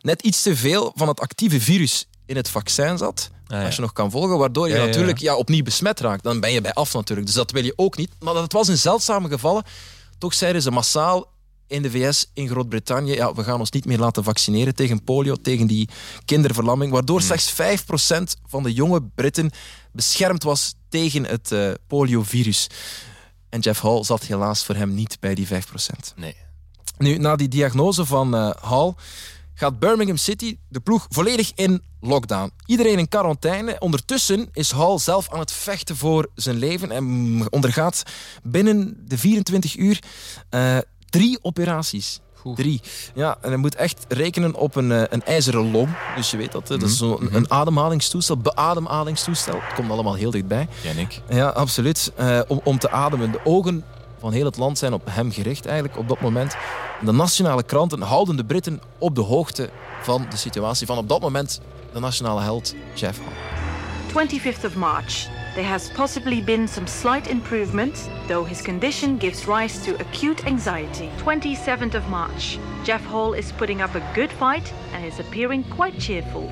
net 0.00 0.22
iets 0.22 0.42
te 0.42 0.56
veel 0.56 0.92
van 0.94 1.08
het 1.08 1.20
actieve 1.20 1.60
virus 1.60 2.06
in 2.26 2.36
het 2.36 2.48
vaccin 2.48 2.98
zat. 2.98 3.30
Ah, 3.52 3.58
ja. 3.58 3.64
Als 3.66 3.74
je 3.74 3.80
nog 3.80 3.92
kan 3.92 4.10
volgen, 4.10 4.38
waardoor 4.38 4.68
je 4.68 4.74
Ja, 4.74 4.84
natuurlijk 4.84 5.18
ja, 5.18 5.36
opnieuw 5.36 5.62
besmet 5.62 6.00
raakt. 6.00 6.22
Dan 6.22 6.40
ben 6.40 6.52
je 6.52 6.60
bij 6.60 6.72
af 6.72 6.92
natuurlijk. 6.94 7.26
Dus 7.26 7.36
dat 7.36 7.50
wil 7.50 7.64
je 7.64 7.72
ook 7.76 7.96
niet. 7.96 8.10
Maar 8.20 8.34
dat 8.34 8.52
was 8.52 8.68
in 8.68 8.78
zeldzame 8.78 9.28
gevallen. 9.28 9.62
Toch 10.18 10.34
zeiden 10.34 10.62
ze 10.62 10.70
massaal 10.70 11.30
in 11.66 11.82
de 11.82 11.90
VS, 11.90 12.30
in 12.34 12.48
Groot-Brittannië, 12.48 13.12
ja, 13.14 13.34
we 13.34 13.44
gaan 13.44 13.58
ons 13.58 13.70
niet 13.70 13.84
meer 13.84 13.98
laten 13.98 14.24
vaccineren 14.24 14.74
tegen 14.74 15.04
polio, 15.04 15.34
tegen 15.34 15.66
die 15.66 15.88
kinderverlamming, 16.24 16.92
waardoor 16.92 17.18
Hmm. 17.18 17.26
slechts 17.26 17.50
5% 17.50 18.36
van 18.46 18.62
de 18.62 18.72
jonge 18.72 19.02
Britten 19.14 19.50
beschermd 19.92 20.42
was 20.42 20.74
tegen 20.88 21.24
het 21.26 21.52
eh, 21.52 21.70
poliovirus. 21.86 22.66
En 23.48 23.60
Jeff 23.60 23.80
Hall 23.80 24.04
zat 24.04 24.22
helaas 24.22 24.64
voor 24.64 24.74
hem 24.74 24.94
niet 24.94 25.16
bij 25.20 25.34
die 25.34 25.46
5%. 25.46 26.12
Nee. 26.16 26.36
Nu, 26.98 27.16
na 27.18 27.36
die 27.36 27.48
diagnose 27.48 28.04
van 28.06 28.34
eh, 28.34 28.50
Hall 28.60 28.94
gaat 29.54 29.78
Birmingham 29.78 30.16
City, 30.16 30.58
de 30.68 30.80
ploeg, 30.80 31.06
volledig 31.08 31.52
in 31.54 31.82
lockdown. 32.00 32.52
Iedereen 32.66 32.98
in 32.98 33.08
quarantaine. 33.08 33.76
Ondertussen 33.78 34.48
is 34.52 34.70
Hall 34.70 34.98
zelf 34.98 35.32
aan 35.32 35.38
het 35.38 35.52
vechten 35.52 35.96
voor 35.96 36.30
zijn 36.34 36.56
leven 36.56 36.90
en 36.90 37.46
ondergaat 37.50 38.02
binnen 38.42 39.02
de 39.08 39.18
24 39.18 39.76
uur 39.76 39.98
eh, 40.48 40.78
drie 41.10 41.38
operaties. 41.42 42.20
Drie. 42.54 42.80
Ja, 43.14 43.36
en 43.40 43.48
hij 43.48 43.56
moet 43.56 43.74
echt 43.74 44.04
rekenen 44.08 44.54
op 44.54 44.76
een, 44.76 44.92
eh, 44.92 45.02
een 45.08 45.22
ijzeren 45.24 45.70
long. 45.70 45.88
Dus 46.16 46.30
je 46.30 46.36
weet 46.36 46.52
dat, 46.52 46.66
dat 46.66 46.82
is 46.82 46.96
zo'n 46.96 47.34
een 47.34 47.50
ademhalingstoestel, 47.50 48.36
beademhalingstoestel. 48.36 49.60
Het 49.60 49.74
komt 49.74 49.90
allemaal 49.90 50.14
heel 50.14 50.30
dichtbij. 50.30 50.68
Ken 50.82 50.98
ik. 50.98 51.20
Ja, 51.28 51.48
absoluut. 51.48 52.12
Eh, 52.16 52.40
om, 52.48 52.60
om 52.64 52.78
te 52.78 52.90
ademen. 52.90 53.32
De 53.32 53.40
ogen 53.44 53.84
van 54.22 54.32
heel 54.32 54.44
het 54.44 54.56
land 54.56 54.78
zijn 54.78 54.92
op 54.92 55.02
hem 55.10 55.32
gericht 55.32 55.66
eigenlijk 55.66 55.98
op 55.98 56.08
dat 56.08 56.20
moment. 56.20 56.56
En 57.00 57.06
de 57.06 57.12
nationale 57.12 57.62
kranten 57.62 58.02
houden 58.02 58.36
de 58.36 58.44
Britten 58.44 58.80
op 58.98 59.14
de 59.14 59.20
hoogte 59.20 59.70
van 60.02 60.26
de 60.30 60.36
situatie 60.36 60.86
van 60.86 60.98
op 60.98 61.08
dat 61.08 61.20
moment 61.20 61.60
de 61.92 62.00
nationale 62.00 62.40
held 62.40 62.74
Jeff 62.94 63.18
Hall. 63.18 64.26
25th 64.26 64.64
of 64.64 64.74
March. 64.74 65.28
There 65.54 65.66
has 65.66 65.90
possibly 65.90 66.42
been 66.42 66.68
some 66.68 66.86
slight 66.86 67.26
improvement, 67.26 68.08
though 68.26 68.48
his 68.48 68.62
condition 68.62 69.20
gives 69.20 69.44
rise 69.46 69.80
to 69.80 69.92
acute 69.98 70.46
anxiety. 70.46 71.08
27th 71.16 71.94
of 71.94 72.08
March. 72.08 72.58
Jeff 72.84 73.04
Hall 73.06 73.32
is 73.32 73.52
putting 73.52 73.82
up 73.82 73.94
a 73.94 74.02
good 74.14 74.30
fight 74.30 74.72
and 74.94 75.04
is 75.04 75.18
appearing 75.18 75.64
quite 75.76 75.98
cheerful. 75.98 76.50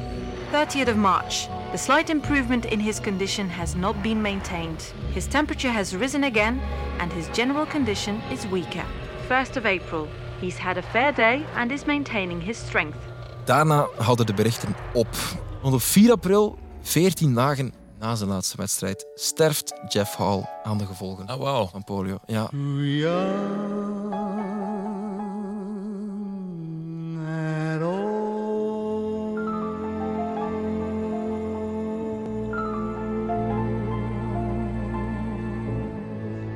30th 0.53 0.88
of 0.88 0.97
March. 0.97 1.49
The 1.70 1.78
slight 1.78 2.10
improvement 2.10 2.64
in 2.64 2.80
his 2.80 3.00
condition 3.00 3.48
has 3.48 3.74
not 3.76 4.02
been 4.02 4.20
maintained. 4.20 4.92
His 5.14 5.26
temperature 5.26 5.72
has 5.72 5.94
risen 5.94 6.24
again 6.24 6.60
and 6.98 7.12
his 7.12 7.28
general 7.32 7.66
condition 7.66 8.20
is 8.30 8.48
weaker. 8.48 8.84
1st 9.28 9.56
of 9.56 9.64
April. 9.64 10.08
He's 10.40 10.58
had 10.58 10.78
a 10.78 10.82
fair 10.82 11.12
day 11.14 11.44
and 11.54 11.70
is 11.70 11.84
maintaining 11.84 12.40
his 12.40 12.58
strength. 12.58 12.98
Daarna 13.44 13.88
houden 13.96 14.26
de 14.26 14.34
berichten 14.34 14.74
op. 14.92 15.08
Want 15.62 15.74
op 15.74 15.82
4 15.82 16.10
april, 16.10 16.58
14 16.82 17.34
dagen 17.34 17.72
na 17.98 18.14
zijn 18.14 18.28
laatste 18.30 18.56
wedstrijd, 18.56 19.06
sterft 19.14 19.74
Jeff 19.88 20.16
Hall 20.16 20.42
aan 20.62 20.78
de 20.78 20.86
gevolgen 20.86 21.26
van 21.70 21.84
polio. 21.84 22.18
Ja. 22.26 22.50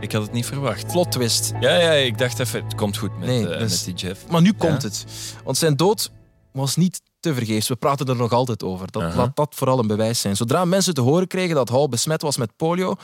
Ik 0.04 0.12
had 0.12 0.22
het 0.22 0.32
niet 0.32 0.46
verwacht. 0.46 0.86
Plot 0.86 1.12
twist. 1.12 1.52
Ja, 1.60 1.76
ja, 1.78 1.90
ik 1.90 2.18
dacht 2.18 2.38
even, 2.38 2.64
het 2.64 2.74
komt 2.74 2.96
goed 2.96 3.18
met, 3.18 3.28
Nee, 3.28 3.48
eh, 3.48 3.58
dus- 3.58 3.84
met 3.86 3.96
die 3.96 4.06
Jeff. 4.08 4.26
Maar 4.28 4.40
nu 4.40 4.52
komt 4.52 4.82
Ja. 4.82 4.88
het. 4.88 5.04
Want 5.44 5.56
zijn 5.56 5.76
dood 5.76 6.10
was 6.52 6.76
niet 6.76 7.00
te 7.20 7.34
vergeefs. 7.34 7.68
We 7.68 7.76
praten 7.76 8.06
er 8.06 8.16
nog 8.16 8.32
altijd 8.32 8.62
over. 8.62 8.90
Dat. 8.90 9.14
Laat 9.14 9.36
dat 9.36 9.54
vooral 9.54 9.78
een 9.78 9.86
bewijs 9.86 10.20
zijn. 10.20 10.36
Zodra 10.36 10.64
mensen 10.64 10.94
te 10.94 11.00
horen 11.00 11.26
kregen 11.26 11.54
dat 11.54 11.68
Hall 11.68 11.88
besmet 11.88 12.22
was 12.22 12.36
met 12.36 12.56
polio, 12.56 12.94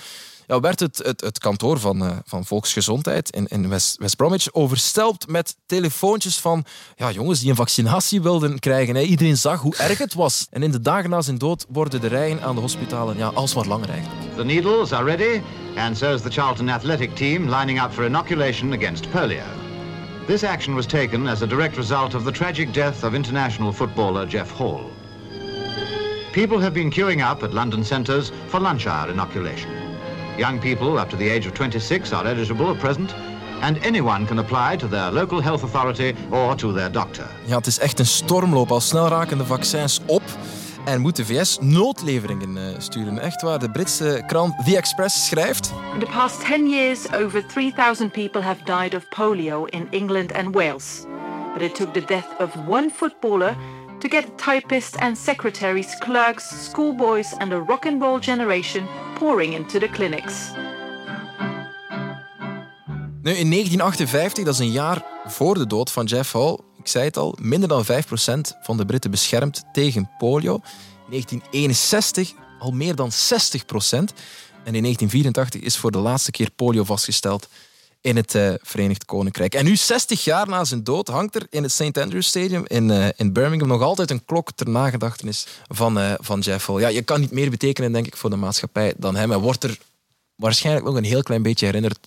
ja, 0.50 0.60
werd 0.60 0.80
het, 0.80 1.00
het, 1.04 1.20
het 1.20 1.38
kantoor 1.38 1.78
van, 1.78 2.04
eh, 2.04 2.16
van 2.24 2.44
Volksgezondheid 2.44 3.30
in, 3.30 3.46
in 3.46 3.68
West, 3.68 3.98
West 3.98 4.16
Bromwich 4.16 4.52
overstelpt 4.52 5.28
met 5.28 5.56
telefoontjes 5.66 6.38
van 6.38 6.64
ja, 6.96 7.10
jongens 7.10 7.40
die 7.40 7.50
een 7.50 7.56
vaccinatie 7.56 8.22
wilden 8.22 8.58
krijgen. 8.58 8.94
Hè. 8.94 9.00
Iedereen 9.00 9.36
zag 9.36 9.60
hoe 9.60 9.76
erg 9.76 9.98
het 9.98 10.14
was. 10.14 10.46
En 10.50 10.62
in 10.62 10.70
de 10.70 10.80
dagen 10.80 11.10
na 11.10 11.20
zijn 11.20 11.38
dood 11.38 11.66
worden 11.68 12.00
de 12.00 12.06
rijen 12.06 12.42
aan 12.42 12.54
de 12.54 12.60
hospitalen 12.60 13.16
ja, 13.16 13.26
alsmaar 13.26 13.66
langer 13.66 13.90
eigenlijk. 13.90 14.36
The 14.36 14.44
needles 14.44 14.92
are 14.92 15.04
ready, 15.04 15.40
and 15.76 15.96
so 15.96 16.14
is 16.14 16.20
the 16.22 16.30
Charlton 16.30 16.70
athletic 16.70 17.16
team 17.16 17.54
lining 17.54 17.82
up 17.82 17.92
for 17.92 18.04
inoculation 18.04 18.72
against 18.72 19.10
polio. 19.10 19.44
This 20.26 20.44
action 20.44 20.74
was 20.74 20.86
taken 20.86 21.26
as 21.26 21.42
a 21.42 21.46
direct 21.46 21.76
result 21.76 22.14
of 22.14 22.24
the 22.24 22.32
tragic 22.32 22.72
death 22.72 23.04
of 23.04 23.14
international 23.14 23.72
footballer 23.72 24.26
Jeff 24.28 24.50
Hall. 24.50 24.90
People 26.32 26.60
have 26.60 26.72
been 26.72 26.90
queuing 26.90 27.20
up 27.30 27.42
at 27.42 27.52
London 27.52 27.84
centres 27.84 28.32
for 28.48 28.60
lunch 28.60 28.86
hour 28.86 29.10
inoculation. 29.10 29.89
Young 30.40 30.58
people 30.58 30.98
up 30.98 31.10
to 31.10 31.16
the 31.16 31.30
age 31.30 31.46
of 31.46 31.52
26 31.52 32.12
are 32.12 32.28
eligible 32.28 32.70
at 32.70 32.78
present, 32.78 33.14
and 33.60 33.78
anyone 33.84 34.26
can 34.26 34.38
apply 34.38 34.76
to 34.76 34.88
their 34.88 35.12
local 35.12 35.42
health 35.42 35.62
authority 35.62 36.14
or 36.30 36.56
to 36.56 36.72
their 36.72 36.92
doctor. 36.92 37.26
Ja, 37.44 37.56
het 37.56 37.66
is 37.66 37.78
echt 37.78 37.98
een 37.98 38.06
stormloop. 38.06 38.70
Al 38.70 38.80
snel 38.80 39.08
raken 39.08 39.38
de 39.38 39.44
vaccins 39.44 40.00
op. 40.06 40.22
En 40.84 41.00
moet 41.00 41.16
de 41.16 41.24
VS 41.24 41.58
noodleveringen 41.60 42.56
eh, 42.56 42.62
sturen. 42.78 43.18
Echt 43.18 43.42
waar. 43.42 43.58
De 43.58 43.70
Britse 43.70 44.22
krant 44.26 44.64
The 44.64 44.76
Express 44.76 45.26
schrijft... 45.26 45.72
In 45.94 46.00
the 46.00 46.06
past 46.06 46.44
10 46.46 46.68
years, 46.68 47.12
over 47.12 47.46
3,000 47.46 48.10
people 48.10 48.42
have 48.42 48.64
died 48.64 48.94
of 48.94 49.08
polio 49.08 49.64
in 49.64 49.86
England 49.90 50.32
and 50.32 50.54
Wales. 50.54 51.04
But 51.52 51.62
it 51.62 51.74
took 51.74 51.92
the 51.92 52.04
death 52.04 52.28
of 52.38 52.48
one 52.68 52.90
footballer 52.94 53.56
to 53.98 54.08
get 54.08 54.24
typists 54.36 54.96
and 54.96 55.18
secretaries, 55.18 55.98
clerks, 55.98 56.64
schoolboys, 56.64 57.34
and 57.38 57.52
a 57.52 57.60
rock 57.60 57.86
and 57.86 58.00
roll 58.02 58.18
generation 58.18 58.88
pouring 59.20 59.54
into 59.54 59.78
the 59.78 59.88
clinics. 59.88 60.34
Nu, 63.22 63.32
in 63.32 63.50
1958, 63.50 64.44
dat 64.44 64.54
is 64.54 64.60
een 64.60 64.70
jaar 64.70 65.04
voor 65.26 65.54
de 65.54 65.66
dood 65.66 65.90
van 65.90 66.04
Jeff 66.04 66.32
Hall, 66.32 66.58
ik 66.78 66.88
zei 66.88 67.04
het 67.04 67.16
al, 67.16 67.36
minder 67.40 67.68
dan 67.68 67.84
5% 67.84 67.88
van 68.62 68.76
de 68.76 68.84
Britten 68.84 69.10
beschermd 69.10 69.64
tegen 69.72 70.10
polio. 70.18 70.54
In 70.54 71.10
1961 71.10 72.32
al 72.58 72.70
meer 72.70 72.94
dan 72.94 73.10
60%. 73.10 73.14
En 74.64 74.74
in 74.74 74.82
1984 74.82 75.60
is 75.60 75.76
voor 75.76 75.90
de 75.90 75.98
laatste 75.98 76.30
keer 76.30 76.50
polio 76.50 76.84
vastgesteld 76.84 77.48
in 78.00 78.16
het 78.16 78.34
eh, 78.34 78.52
Verenigd 78.62 79.04
Koninkrijk. 79.04 79.54
En 79.54 79.64
nu, 79.64 79.76
60 79.76 80.24
jaar 80.24 80.48
na 80.48 80.64
zijn 80.64 80.84
dood, 80.84 81.08
hangt 81.08 81.34
er 81.34 81.46
in 81.50 81.62
het 81.62 81.72
St. 81.72 81.98
Andrews 81.98 82.26
Stadium 82.26 82.64
in, 82.66 82.90
eh, 82.90 83.08
in 83.16 83.32
Birmingham 83.32 83.68
nog 83.68 83.82
altijd 83.82 84.10
een 84.10 84.24
klok 84.24 84.52
ter 84.52 84.68
nagedachtenis 84.68 85.46
van, 85.68 85.98
eh, 85.98 86.12
van 86.18 86.40
Jeff 86.40 86.66
Hall. 86.66 86.80
Ja, 86.80 86.88
je 86.88 87.02
kan 87.02 87.20
niet 87.20 87.30
meer 87.30 87.50
betekenen, 87.50 87.92
denk 87.92 88.06
ik, 88.06 88.16
voor 88.16 88.30
de 88.30 88.36
maatschappij 88.36 88.94
dan 88.96 89.16
hem. 89.16 89.30
Hij 89.30 89.38
wordt 89.38 89.64
er 89.64 89.78
waarschijnlijk 90.34 90.86
nog 90.86 90.94
een 90.94 91.04
heel 91.04 91.22
klein 91.22 91.42
beetje 91.42 91.66
herinnerd 91.66 91.98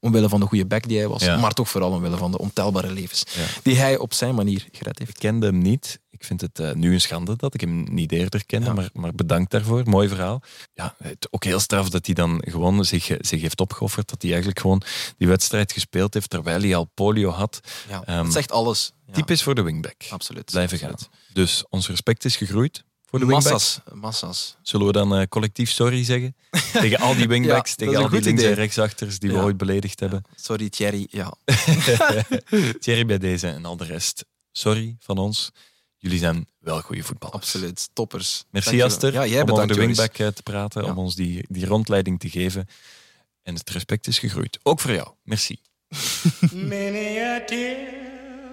omwille 0.00 0.28
van 0.28 0.40
de 0.40 0.46
goede 0.46 0.66
back 0.66 0.88
die 0.88 0.98
hij 0.98 1.08
was, 1.08 1.22
Ja. 1.24 1.36
maar 1.36 1.52
toch 1.52 1.68
vooral 1.68 1.90
omwille 1.92 2.16
van 2.16 2.30
de 2.30 2.38
ontelbare 2.38 2.90
levens 2.92 3.24
die 3.62 3.76
hij 3.76 3.98
op 3.98 4.14
zijn 4.14 4.34
manier 4.34 4.66
gered 4.72 4.98
heeft. 4.98 5.10
Ik 5.10 5.18
kende 5.18 5.46
hem 5.46 5.58
niet. 5.58 6.00
Ik 6.10 6.24
vind 6.24 6.40
het 6.40 6.58
eh, 6.58 6.72
nu 6.72 6.92
een 6.92 7.00
schande 7.00 7.36
dat 7.36 7.54
ik 7.54 7.60
hem 7.60 7.86
niet 7.94 8.12
eerder 8.12 8.46
kende, 8.46 8.72
maar, 8.72 8.88
maar 8.92 9.14
bedankt 9.14 9.50
daarvoor. 9.50 9.82
Mooi 9.84 10.08
verhaal. 10.08 10.42
Ja, 10.74 10.94
het, 11.02 11.28
ook 11.30 11.44
heel 11.44 11.60
straf 11.60 11.88
dat 11.88 12.06
hij 12.06 12.14
dan 12.14 12.42
gewoon 12.46 12.84
zich, 12.84 13.08
eh, 13.10 13.16
zich 13.20 13.40
heeft 13.40 13.60
opgeofferd. 13.60 14.08
Dat 14.08 14.22
hij 14.22 14.30
eigenlijk 14.30 14.60
gewoon 14.60 14.82
die 15.18 15.28
wedstrijd 15.28 15.72
gespeeld 15.72 16.14
heeft 16.14 16.30
terwijl 16.30 16.60
hij 16.60 16.76
al 16.76 16.84
polio 16.94 17.30
had. 17.30 17.60
Ja, 17.88 18.02
Ehm, 18.04 18.24
dat 18.24 18.32
zegt 18.32 18.52
alles. 18.52 18.92
Typisch 19.12 19.42
voor 19.42 19.54
de 19.54 19.62
wingback. 19.62 19.94
Absoluut. 20.10 20.50
Blijven 20.50 20.78
gaan. 20.78 20.94
Dus 21.32 21.64
ons 21.68 21.88
respect 21.88 22.24
is 22.24 22.36
gegroeid 22.36 22.84
voor 23.06 23.18
de 23.18 23.24
Massas, 23.24 23.80
massas. 23.94 24.56
Zullen 24.62 24.86
we 24.86 24.92
dan 24.92 25.16
eh, 25.16 25.26
collectief 25.28 25.70
sorry 25.70 26.04
zeggen? 26.04 26.36
tegen 26.72 26.98
al 26.98 27.14
die 27.14 27.28
wingbacks, 27.28 27.70
Ja, 27.70 27.76
tegen 27.76 27.96
al 27.96 28.08
die 28.08 28.20
links- 28.20 28.42
en 28.42 28.54
rechtsachters 28.54 29.18
die 29.18 29.30
we 29.32 29.38
ooit 29.38 29.56
beledigd 29.56 30.00
hebben. 30.00 30.22
Sorry 30.34 30.68
Thierry, 30.68 31.06
ja. 31.10 31.34
Thierry 32.80 33.06
bij 33.06 33.18
deze 33.18 33.48
en 33.48 33.64
al 33.64 33.76
de 33.76 33.84
rest. 33.84 34.24
Sorry 34.52 34.96
van 35.00 35.18
ons. 35.18 35.50
Jullie 35.96 36.18
zijn 36.18 36.46
wel 36.58 36.80
goede 36.80 37.02
voetballers. 37.02 37.36
Absoluut, 37.42 37.88
toppers. 37.92 38.44
Merci 38.50 38.76
Dankjewel. 38.76 38.86
Aster 38.96 39.12
Ja, 39.12 39.26
jij 39.26 39.42
om 39.42 39.50
over 39.50 39.52
bedankt, 39.52 39.74
de 39.74 39.80
Joris. 39.80 39.96
wingback 39.96 40.18
eh, 40.18 40.26
te 40.34 40.42
praten, 40.42 40.84
om 40.84 40.98
ons 40.98 41.14
die, 41.14 41.44
die 41.48 41.66
rondleiding 41.66 42.20
te 42.20 42.30
geven. 42.30 42.66
En 43.42 43.54
het 43.54 43.70
respect 43.70 44.06
is 44.06 44.18
gegroeid. 44.18 44.58
Ook 44.62 44.80
voor 44.80 44.92
jou. 44.92 45.08
Merci. 45.22 45.58
Many 46.52 47.18
a 47.18 47.44
tear 47.44 47.76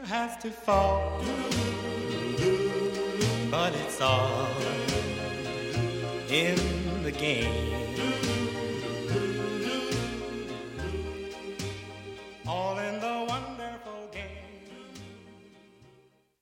has 0.08 0.32
to 0.42 0.50
fall, 0.64 1.00
but 3.54 3.72
it's 3.76 4.02
all 4.02 4.48
in 6.28 6.58
the 7.04 7.12
game. 7.12 7.93